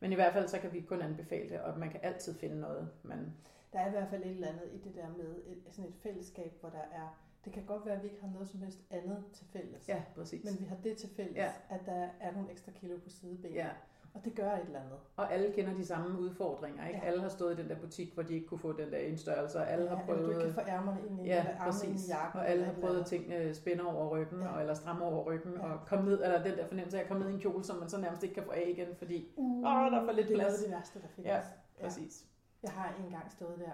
Men 0.00 0.12
i 0.12 0.14
hvert 0.14 0.32
fald, 0.32 0.48
så 0.48 0.58
kan 0.58 0.72
vi 0.72 0.80
kun 0.80 1.02
anbefale 1.02 1.48
det, 1.50 1.60
og 1.60 1.78
man 1.78 1.90
kan 1.90 2.00
altid 2.02 2.34
finde 2.34 2.60
noget. 2.60 2.90
Man, 3.02 3.32
Der 3.72 3.78
er 3.80 3.86
i 3.86 3.90
hvert 3.90 4.08
fald 4.10 4.22
et 4.22 4.30
eller 4.30 4.48
andet 4.48 4.68
i 4.72 4.78
det 4.78 4.94
der 4.94 5.08
med 5.08 5.36
et, 5.46 5.62
sådan 5.70 5.90
et 5.90 5.94
fællesskab, 6.02 6.52
hvor 6.60 6.68
der 6.70 6.78
er... 6.92 7.22
Det 7.44 7.52
kan 7.54 7.64
godt 7.66 7.86
være, 7.86 7.94
at 7.94 8.02
vi 8.02 8.08
ikke 8.08 8.20
har 8.20 8.30
noget 8.32 8.48
som 8.48 8.60
helst 8.60 8.78
andet 8.90 9.24
til 9.32 9.46
fælles. 9.52 9.88
ja, 9.88 10.02
præcis. 10.14 10.44
Men 10.44 10.60
vi 10.60 10.64
har 10.64 10.76
det 10.84 10.96
til 10.96 11.08
fælles, 11.16 11.36
Ja. 11.36 11.50
at 11.70 11.80
der 11.86 12.08
er 12.20 12.32
nogle 12.32 12.50
ekstra 12.50 12.72
kilo 12.72 12.98
på 13.04 13.10
sideben. 13.10 13.52
ja. 13.52 13.68
Og 14.16 14.24
det 14.24 14.34
gør 14.34 14.52
et 14.52 14.60
eller 14.66 14.78
andet. 14.80 14.98
Og 15.16 15.32
alle 15.32 15.52
kender 15.52 15.74
de 15.74 15.86
samme 15.86 16.18
udfordringer. 16.20 16.86
Ikke? 16.86 17.00
Ja. 17.02 17.06
Alle 17.06 17.22
har 17.22 17.28
stået 17.28 17.58
i 17.58 17.62
den 17.62 17.68
der 17.70 17.76
butik, 17.76 18.14
hvor 18.14 18.22
de 18.22 18.34
ikke 18.34 18.46
kunne 18.46 18.58
få 18.58 18.72
den 18.72 18.90
der 18.92 18.98
indstørrelse, 18.98 19.58
og 19.58 19.70
alle 19.70 19.84
ja, 19.84 19.90
har 19.90 19.96
Eller 20.02 20.14
du 20.16 20.22
prøvet... 20.22 20.30
ikke 20.34 20.54
kan 20.54 20.64
få 20.64 20.70
ærmerne 20.70 21.00
ind 21.08 21.20
i, 21.20 21.24
Ja, 21.28 21.40
eller 21.40 21.64
præcis. 21.64 22.08
i 22.08 22.10
jakken. 22.12 22.40
Og 22.40 22.48
alle 22.48 22.64
har 22.64 22.72
et 22.72 22.78
prøvet 22.80 23.06
ting 23.06 23.32
øh, 23.32 23.54
spænde 23.54 23.84
over 23.86 24.08
ryggen, 24.08 24.40
Ja. 24.42 24.48
og, 24.48 24.60
eller 24.60 24.74
stramme 24.74 25.04
over 25.04 25.24
ryggen, 25.24 25.52
Ja. 25.52 25.72
og 25.72 25.78
komme 25.86 26.04
ned, 26.04 26.24
eller 26.24 26.42
den 26.42 26.58
der 26.58 26.66
fornemmelse 26.66 26.98
af 26.98 27.02
at 27.02 27.08
komme 27.08 27.22
ned 27.24 27.30
i 27.30 27.34
en 27.34 27.40
kjole, 27.40 27.64
som 27.64 27.76
man 27.76 27.88
så 27.88 28.00
nærmest 28.00 28.22
ikke 28.22 28.34
kan 28.34 28.44
få 28.44 28.50
af 28.50 28.64
igen, 28.66 28.88
fordi... 28.98 29.28
Uh, 29.36 29.58
Åh, 29.58 29.90
der 29.92 30.00
er 30.00 30.04
for 30.04 30.12
lidt 30.12 30.28
det 30.28 30.34
er 30.34 30.38
plads. 30.40 30.54
af 30.62 30.68
det 30.68 30.76
værste, 30.76 31.00
der 31.02 31.08
findes. 31.08 31.30
Ja, 31.30 31.40
Præcis. 31.84 32.24
Jeg 32.62 32.70
har 32.70 32.94
engang 33.04 33.32
stået 33.32 33.58
der, 33.58 33.72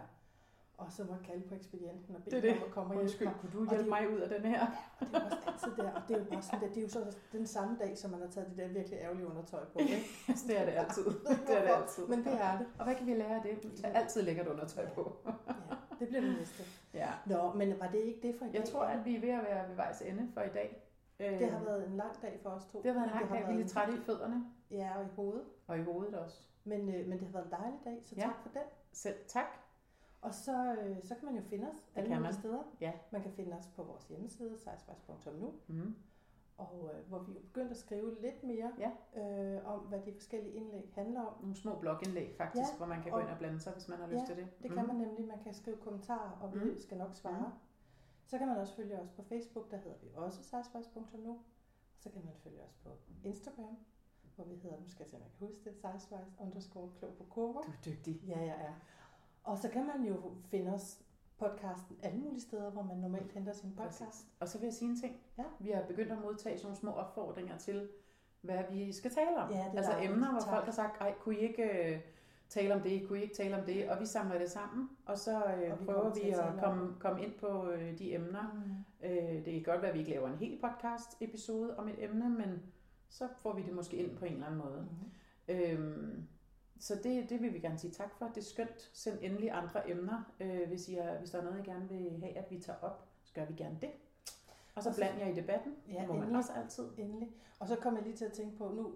og 0.87 0.93
så 0.93 1.05
må 1.05 1.13
jeg 1.13 1.23
kalde 1.27 1.43
på 1.49 1.55
ekspedienten 1.55 2.15
og 2.15 2.21
er 2.27 2.31
bede 2.31 2.43
det. 2.43 2.51
om 2.57 2.63
at 2.67 2.71
komme 2.71 2.95
og 2.95 3.01
hjælpe 3.07 3.25
mig. 3.25 3.35
kunne 3.41 3.53
du 3.53 3.71
hjælpe 3.71 3.89
mig 3.89 4.03
ud 4.15 4.19
af 4.19 4.29
den 4.29 4.45
her? 4.53 4.67
Og 5.01 5.07
det 5.07 5.15
er 5.17 5.25
også 5.25 5.39
altid 5.47 5.77
der, 5.77 5.91
og 5.93 6.03
det 6.09 6.17
er 6.17 6.21
jo 6.21 6.37
også 6.37 6.49
sådan 6.49 6.61
der, 6.69 6.75
det 6.75 6.79
er 6.79 6.83
jo 6.83 6.89
så 6.89 7.17
den 7.33 7.47
samme 7.47 7.77
dag, 7.81 7.99
som 7.99 8.11
man 8.11 8.21
har 8.21 8.29
taget 8.29 8.49
det 8.51 8.57
der 8.57 8.69
virkelig 8.69 8.99
ærgerlige 8.99 9.27
undertøj 9.27 9.65
på. 9.65 9.79
Ikke? 9.79 9.99
Altså, 10.29 10.47
det 10.49 10.61
er 10.61 10.65
det 10.65 10.73
altid. 10.73 11.05
Det 11.49 11.57
er 11.59 11.63
det 11.63 11.71
altid. 11.83 12.07
Men 12.07 12.19
det 12.25 12.33
er 12.41 12.59
det. 12.59 12.67
Og 12.79 12.85
hvad 12.85 12.95
kan 12.95 13.07
vi 13.07 13.15
lære 13.15 13.35
af 13.37 13.43
det? 13.43 13.73
Tag 13.83 13.95
altid 13.95 14.23
lækkert 14.23 14.47
undertøj 14.47 14.87
på. 14.89 15.17
Ja, 15.27 15.33
det 15.99 16.09
bliver 16.09 16.21
det 16.21 16.37
næste. 16.39 16.63
Ja. 16.95 17.09
Nå, 17.27 17.53
men 17.53 17.81
var 17.81 17.87
det 17.87 17.99
ikke 17.99 18.29
det 18.29 18.35
for 18.39 18.45
i 18.45 18.49
dag? 18.49 18.59
Jeg 18.59 18.65
tror, 18.69 18.83
at 18.85 19.05
vi 19.05 19.17
er 19.17 19.21
ved 19.21 19.29
at 19.29 19.43
være 19.45 19.69
ved 19.69 19.77
vejs 19.77 20.03
ende 20.03 20.29
for 20.35 20.41
i 20.41 20.49
dag. 20.55 20.89
Det 21.19 21.51
har 21.51 21.65
været 21.65 21.87
en 21.89 21.97
lang 21.97 22.23
dag 22.23 22.39
for 22.43 22.51
os 22.51 22.65
to. 22.65 22.83
det 22.83 22.93
har 22.95 23.01
været 23.01 23.13
en 23.13 23.19
lang 23.21 23.31
dag. 23.33 23.49
Vi 23.49 23.53
er 23.53 23.57
lidt 23.59 23.71
trætte 23.71 23.95
i 23.95 24.01
fødderne 24.01 24.45
Ja, 24.71 24.91
og 24.99 25.05
i 25.05 25.09
hovedet. 25.17 25.43
og 25.67 25.79
i 25.79 25.83
hovedet 25.83 26.15
også. 26.15 26.37
Men, 26.65 26.89
øh, 26.95 27.07
men 27.09 27.19
det 27.19 27.27
har 27.27 27.33
været 27.33 27.45
en 27.45 27.51
dejlig 27.51 27.79
dag, 27.85 27.99
så 28.03 28.15
Ja. 28.17 28.23
tak 28.23 28.35
for 28.43 28.49
den. 28.49 28.63
Selv 28.93 29.15
tak. 29.29 29.45
Og 30.23 30.35
så, 30.35 30.75
øh, 30.83 31.03
så 31.03 31.15
kan 31.15 31.25
man 31.25 31.37
jo 31.37 31.43
finde 31.43 31.69
os 31.69 31.91
alle 31.95 32.09
kan 32.09 32.23
man. 32.23 32.33
steder. 32.33 32.63
Ja. 32.81 32.93
Man 33.11 33.23
kan 33.23 33.33
finde 33.33 33.57
os 33.57 33.67
på 33.77 33.83
vores 33.83 34.05
hjemmeside, 34.09 34.59
sejsvejs.nu, 34.59 35.55
Mm. 35.69 35.95
og 36.57 36.91
øh, 36.95 37.09
hvor 37.09 37.19
vi 37.19 37.37
er 37.37 37.41
begyndt 37.41 37.71
at 37.71 37.77
skrive 37.77 38.21
lidt 38.21 38.43
mere 38.45 38.73
Ja. 38.79 38.91
øh, 39.23 39.67
om, 39.73 39.79
hvad 39.81 40.01
de 40.07 40.13
forskellige 40.13 40.53
indlæg 40.55 40.93
handler 40.95 41.21
om. 41.21 41.35
Nogle 41.41 41.57
små 41.57 41.79
blogindlæg 41.79 42.35
faktisk, 42.37 42.71
Ja, 42.73 42.77
hvor 42.77 42.87
man 42.87 43.03
kan 43.03 43.13
gå 43.13 43.19
ind 43.19 43.29
og 43.29 43.39
blande 43.39 43.61
sig, 43.61 43.73
hvis 43.73 43.89
man 43.89 43.99
har 43.99 44.07
Ja, 44.09 44.15
lyst 44.15 44.27
til 44.27 44.37
det. 44.37 44.63
Det 44.63 44.71
Mm. 44.71 44.77
kan 44.77 44.87
man 44.87 44.97
nemlig. 44.97 45.27
Man 45.27 45.39
kan 45.43 45.55
skrive 45.55 45.77
kommentarer, 45.77 46.31
og 46.41 46.55
vi 46.55 46.59
Mm. 46.71 46.79
skal 46.81 46.99
nok 46.99 47.15
svare. 47.15 47.53
Så 48.27 48.39
kan 48.39 48.49
man 48.49 48.57
også 48.57 48.75
følge 48.77 48.99
os 49.01 49.11
på 49.11 49.23
Facebook, 49.23 49.71
der 49.71 49.77
hedder 49.77 49.97
vi 50.03 50.09
også 50.15 50.43
sizewise.nu. 50.43 51.31
Og 51.31 51.39
så 51.99 52.11
kan 52.11 52.23
man 52.25 52.35
følge 52.35 52.63
os 52.63 52.75
på 52.85 52.89
Instagram, 53.25 53.77
hvor 54.37 54.45
vi 54.45 54.55
hedder, 54.55 54.77
nu 54.81 54.89
skal 54.89 55.03
jeg 55.05 55.11
se, 55.11 55.17
om 55.17 55.23
jeg 55.23 55.31
kan 55.39 55.47
huske 55.47 55.65
det, 55.65 55.75
sizewise 55.75 56.33
underscore 56.41 56.89
klog 56.99 57.15
på 57.19 57.25
kurver. 57.25 57.63
Du 57.63 57.71
er 57.71 57.85
dygtig. 57.85 58.23
Ja, 58.27 58.39
jeg 58.41 58.57
er. 58.69 58.73
Og 59.45 59.59
så 59.59 59.69
kan 59.69 59.87
man 59.87 60.05
jo 60.09 60.17
finde 60.51 60.73
os 60.75 60.99
podcasten 61.39 61.97
alle 62.03 62.19
mulige 62.19 62.41
steder, 62.41 62.71
hvor 62.71 62.83
man 62.83 62.97
normalt 62.97 63.33
henter 63.33 63.53
sin 63.53 63.73
podcast. 63.77 64.01
Præcis. 64.05 64.27
Og 64.41 64.49
så 64.49 64.59
vil 64.59 64.67
jeg 64.67 64.75
sige 64.75 64.91
en 64.91 65.01
ting. 65.01 65.17
Ja. 65.39 65.45
Vi 65.59 65.71
har 65.71 65.83
begyndt 65.83 66.13
at 66.13 66.19
modtage 66.23 66.57
sådan 66.59 66.67
nogle 66.67 66.77
små 66.77 66.91
opfordringer 66.93 67.59
til, 67.59 67.89
hvad 68.41 68.59
vi 68.71 68.93
skal 68.93 69.11
tale 69.11 69.37
om. 69.37 69.51
Ja, 69.51 69.57
det 69.57 69.65
er 69.65 69.77
altså 69.77 69.93
dejligt. 69.93 70.13
emner, 70.13 70.31
hvor 70.31 70.41
Tak. 70.41 70.49
folk 70.49 70.65
har 70.65 70.73
sagt, 70.73 71.01
ej, 71.01 71.15
kunne 71.21 71.37
I 71.37 71.39
ikke 71.39 71.93
øh, 71.95 72.01
tale 72.49 72.75
om 72.75 72.81
det, 72.81 73.09
kunne 73.09 73.19
I 73.19 73.23
ikke 73.23 73.35
tale 73.35 73.57
om 73.59 73.65
det? 73.65 73.91
Og 73.91 74.01
vi 74.01 74.07
samler 74.07 74.39
det 74.39 74.51
sammen, 74.51 74.89
og 75.07 75.19
så 75.19 75.45
øh, 75.45 75.73
Og 75.73 75.81
vi 75.81 75.85
prøver 75.85 76.15
vi 76.15 76.31
at 76.31 76.45
komme, 76.61 76.95
komme 76.99 77.23
ind 77.23 77.33
på 77.41 77.71
øh, 77.71 77.99
de 77.99 78.15
emner. 78.15 78.53
Mm. 79.03 79.07
Øh, 79.09 79.45
det 79.45 79.53
kan 79.53 79.63
godt 79.63 79.83
være, 79.83 79.89
at 79.91 79.95
vi 79.95 79.99
ikke 79.99 80.11
laver 80.11 80.29
en 80.29 80.39
hel 80.39 80.59
podcast-episode 80.61 81.77
om 81.79 81.89
et 81.89 82.05
emne, 82.05 82.29
men 82.31 82.63
så 83.09 83.29
får 83.43 83.53
vi 83.55 83.63
det 83.63 83.73
måske 83.75 83.97
ind 83.97 84.17
på 84.17 84.25
en 84.25 84.33
eller 84.33 84.47
anden 84.47 84.61
måde. 84.61 84.89
Mm. 85.49 85.55
Øhm, 85.55 86.27
så 86.83 86.95
det, 87.03 87.31
det 87.31 87.43
vil 87.43 87.53
vi 87.55 87.59
gerne 87.59 87.79
sige 87.79 87.91
tak 87.91 88.15
for. 88.19 88.27
Det 88.27 88.37
er 88.37 88.43
skønt. 88.45 88.91
Send 88.93 89.19
endelig 89.23 89.51
andre 89.53 89.91
emner, 89.91 90.33
øh, 90.41 90.69
hvis, 90.69 90.89
I 90.89 90.95
er, 90.97 91.19
hvis 91.19 91.31
der 91.31 91.39
er 91.39 91.45
noget, 91.45 91.67
I 91.67 91.71
gerne 91.71 91.89
vil 91.89 92.21
have, 92.21 92.37
at 92.39 92.51
vi 92.51 92.59
tager 92.61 92.79
op. 92.83 93.09
Så 93.25 93.33
gør 93.35 93.45
vi 93.45 93.55
gerne 93.55 93.79
det. 93.81 93.91
Og 94.75 94.83
så 94.83 94.89
Og 94.89 94.95
så- 94.95 94.99
bland 95.01 95.19
jer 95.19 95.29
i 95.29 95.35
debatten. 95.35 95.75
Ja, 95.89 95.99
det 96.01 96.07
må 96.09 96.13
man 96.15 96.23
endelig. 96.23 96.39
også 96.39 96.53
altid. 96.53 96.85
Endelig. 96.99 97.29
Og 97.61 97.69
så 97.69 97.77
kom 97.77 97.95
jeg 97.97 98.03
lige 98.03 98.17
til 98.17 98.25
at 98.25 98.33
tænke 98.33 98.57
på, 98.57 98.69
nu, 98.69 98.93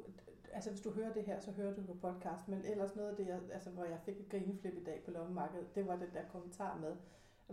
altså 0.53 0.71
hvis 0.71 0.81
du 0.81 0.91
hører 0.91 1.13
det 1.13 1.23
her, 1.25 1.41
så 1.41 1.51
hører 1.51 1.75
du 1.75 1.83
på 1.83 1.95
podcast, 1.95 2.49
men 2.49 2.65
ellers 2.65 2.97
noget 2.97 3.11
af 3.11 3.17
det, 3.17 3.27
jeg, 3.27 3.39
altså, 3.53 3.71
hvor 3.71 3.85
jeg 3.85 3.99
fik 4.05 4.21
et 4.21 4.29
grineflip 4.29 4.75
i 4.77 4.85
dag 4.85 5.03
på 5.05 5.11
lommemarkedet, 5.11 5.75
det 5.75 5.87
var 5.87 5.97
den 5.97 6.09
der 6.15 6.23
kommentar 6.33 6.79
med, 6.81 6.93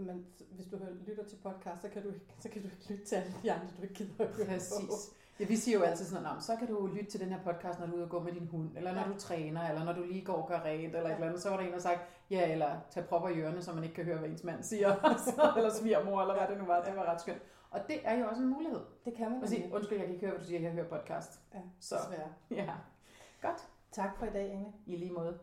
men 0.06 0.26
hvis 0.52 0.66
du 0.66 0.80
lytter 1.08 1.24
til 1.24 1.36
podcast, 1.36 1.82
så 1.82 1.90
kan, 1.90 2.04
du 2.04 2.08
ikke, 2.10 2.26
så 2.40 2.50
kan 2.50 2.62
du 2.62 2.68
ikke 2.68 2.86
lytte 2.90 3.06
til 3.06 3.16
alle 3.16 3.34
de 3.44 3.52
andre, 3.52 3.68
du 3.78 3.82
ikke 3.82 3.94
gider 3.96 4.24
at 4.24 4.28
høre 4.36 4.60
på. 4.88 4.94
Ja, 5.40 5.46
vi 5.46 5.56
siger 5.56 5.78
jo 5.78 5.84
altid 5.84 6.06
sådan 6.06 6.24
noget, 6.24 6.36
"Nå, 6.38 6.42
så 6.42 6.56
kan 6.56 6.68
du 6.68 6.88
lytte 6.88 7.12
til 7.12 7.20
den 7.20 7.30
her 7.30 7.40
podcast, 7.44 7.80
når 7.80 7.86
du 7.86 7.92
er 7.92 7.96
ude 7.96 8.04
og 8.04 8.10
gå 8.10 8.20
med 8.20 8.32
din 8.32 8.48
hund, 8.48 8.70
eller 8.78 8.94
når 8.94 9.02
Ja. 9.02 9.08
du 9.08 9.14
træner, 9.20 9.70
eller 9.70 9.84
når 9.84 9.94
du 9.94 10.04
lige 10.04 10.26
går 10.26 10.34
og 10.34 10.48
gør 10.48 10.60
rent, 10.60 10.96
eller 10.96 11.00
et 11.02 11.10
Ja. 11.10 11.14
eller 11.16 11.28
andet. 11.28 11.42
Så 11.42 11.50
var 11.50 11.58
der 11.58 11.64
en, 11.66 11.74
der 11.74 11.80
sagt, 11.80 12.00
ja, 12.30 12.52
eller 12.52 12.76
tag 12.90 13.06
propper 13.06 13.30
i 13.30 13.40
ørerne, 13.42 13.62
så 13.62 13.74
man 13.74 13.84
ikke 13.84 13.96
kan 13.96 14.06
høre, 14.06 14.18
hvad 14.18 14.30
ens 14.30 14.44
mand 14.44 14.64
siger, 14.64 14.96
eller 15.58 15.70
svigermor, 15.70 16.22
eller 16.22 16.38
hvad 16.38 16.48
det 16.48 16.58
nu 16.58 16.66
var. 16.66 16.84
Det 16.84 16.96
var 16.96 17.06
ret 17.12 17.22
skønt. 17.22 17.42
Og 17.72 17.80
det 17.88 18.00
er 18.04 18.18
jo 18.20 18.28
også 18.28 18.42
en 18.42 18.48
mulighed. 18.50 18.80
Det 19.06 19.14
kan 19.16 19.32
man 19.32 19.42
Og 19.42 19.48
sige, 19.48 19.70
undskyld, 19.74 19.98
jeg 19.98 20.06
kan 20.08 20.16
ikke 20.16 20.26
høre, 20.26 20.36
hvad 20.36 20.42
du 20.42 20.48
siger, 20.48 20.62
jeg 20.62 20.72
hører 20.72 20.88
podcast. 20.88 21.40
Ja, 21.54 21.60
Så, 21.80 21.96
desværre. 21.96 22.30
ja. 22.52 22.74
Godt. 23.42 23.68
Tak 23.92 24.18
for 24.20 24.26
i 24.26 24.30
dag, 24.30 24.48
Inge. 24.52 24.74
I 24.86 24.96
lige 24.96 25.12
måde. 25.14 25.40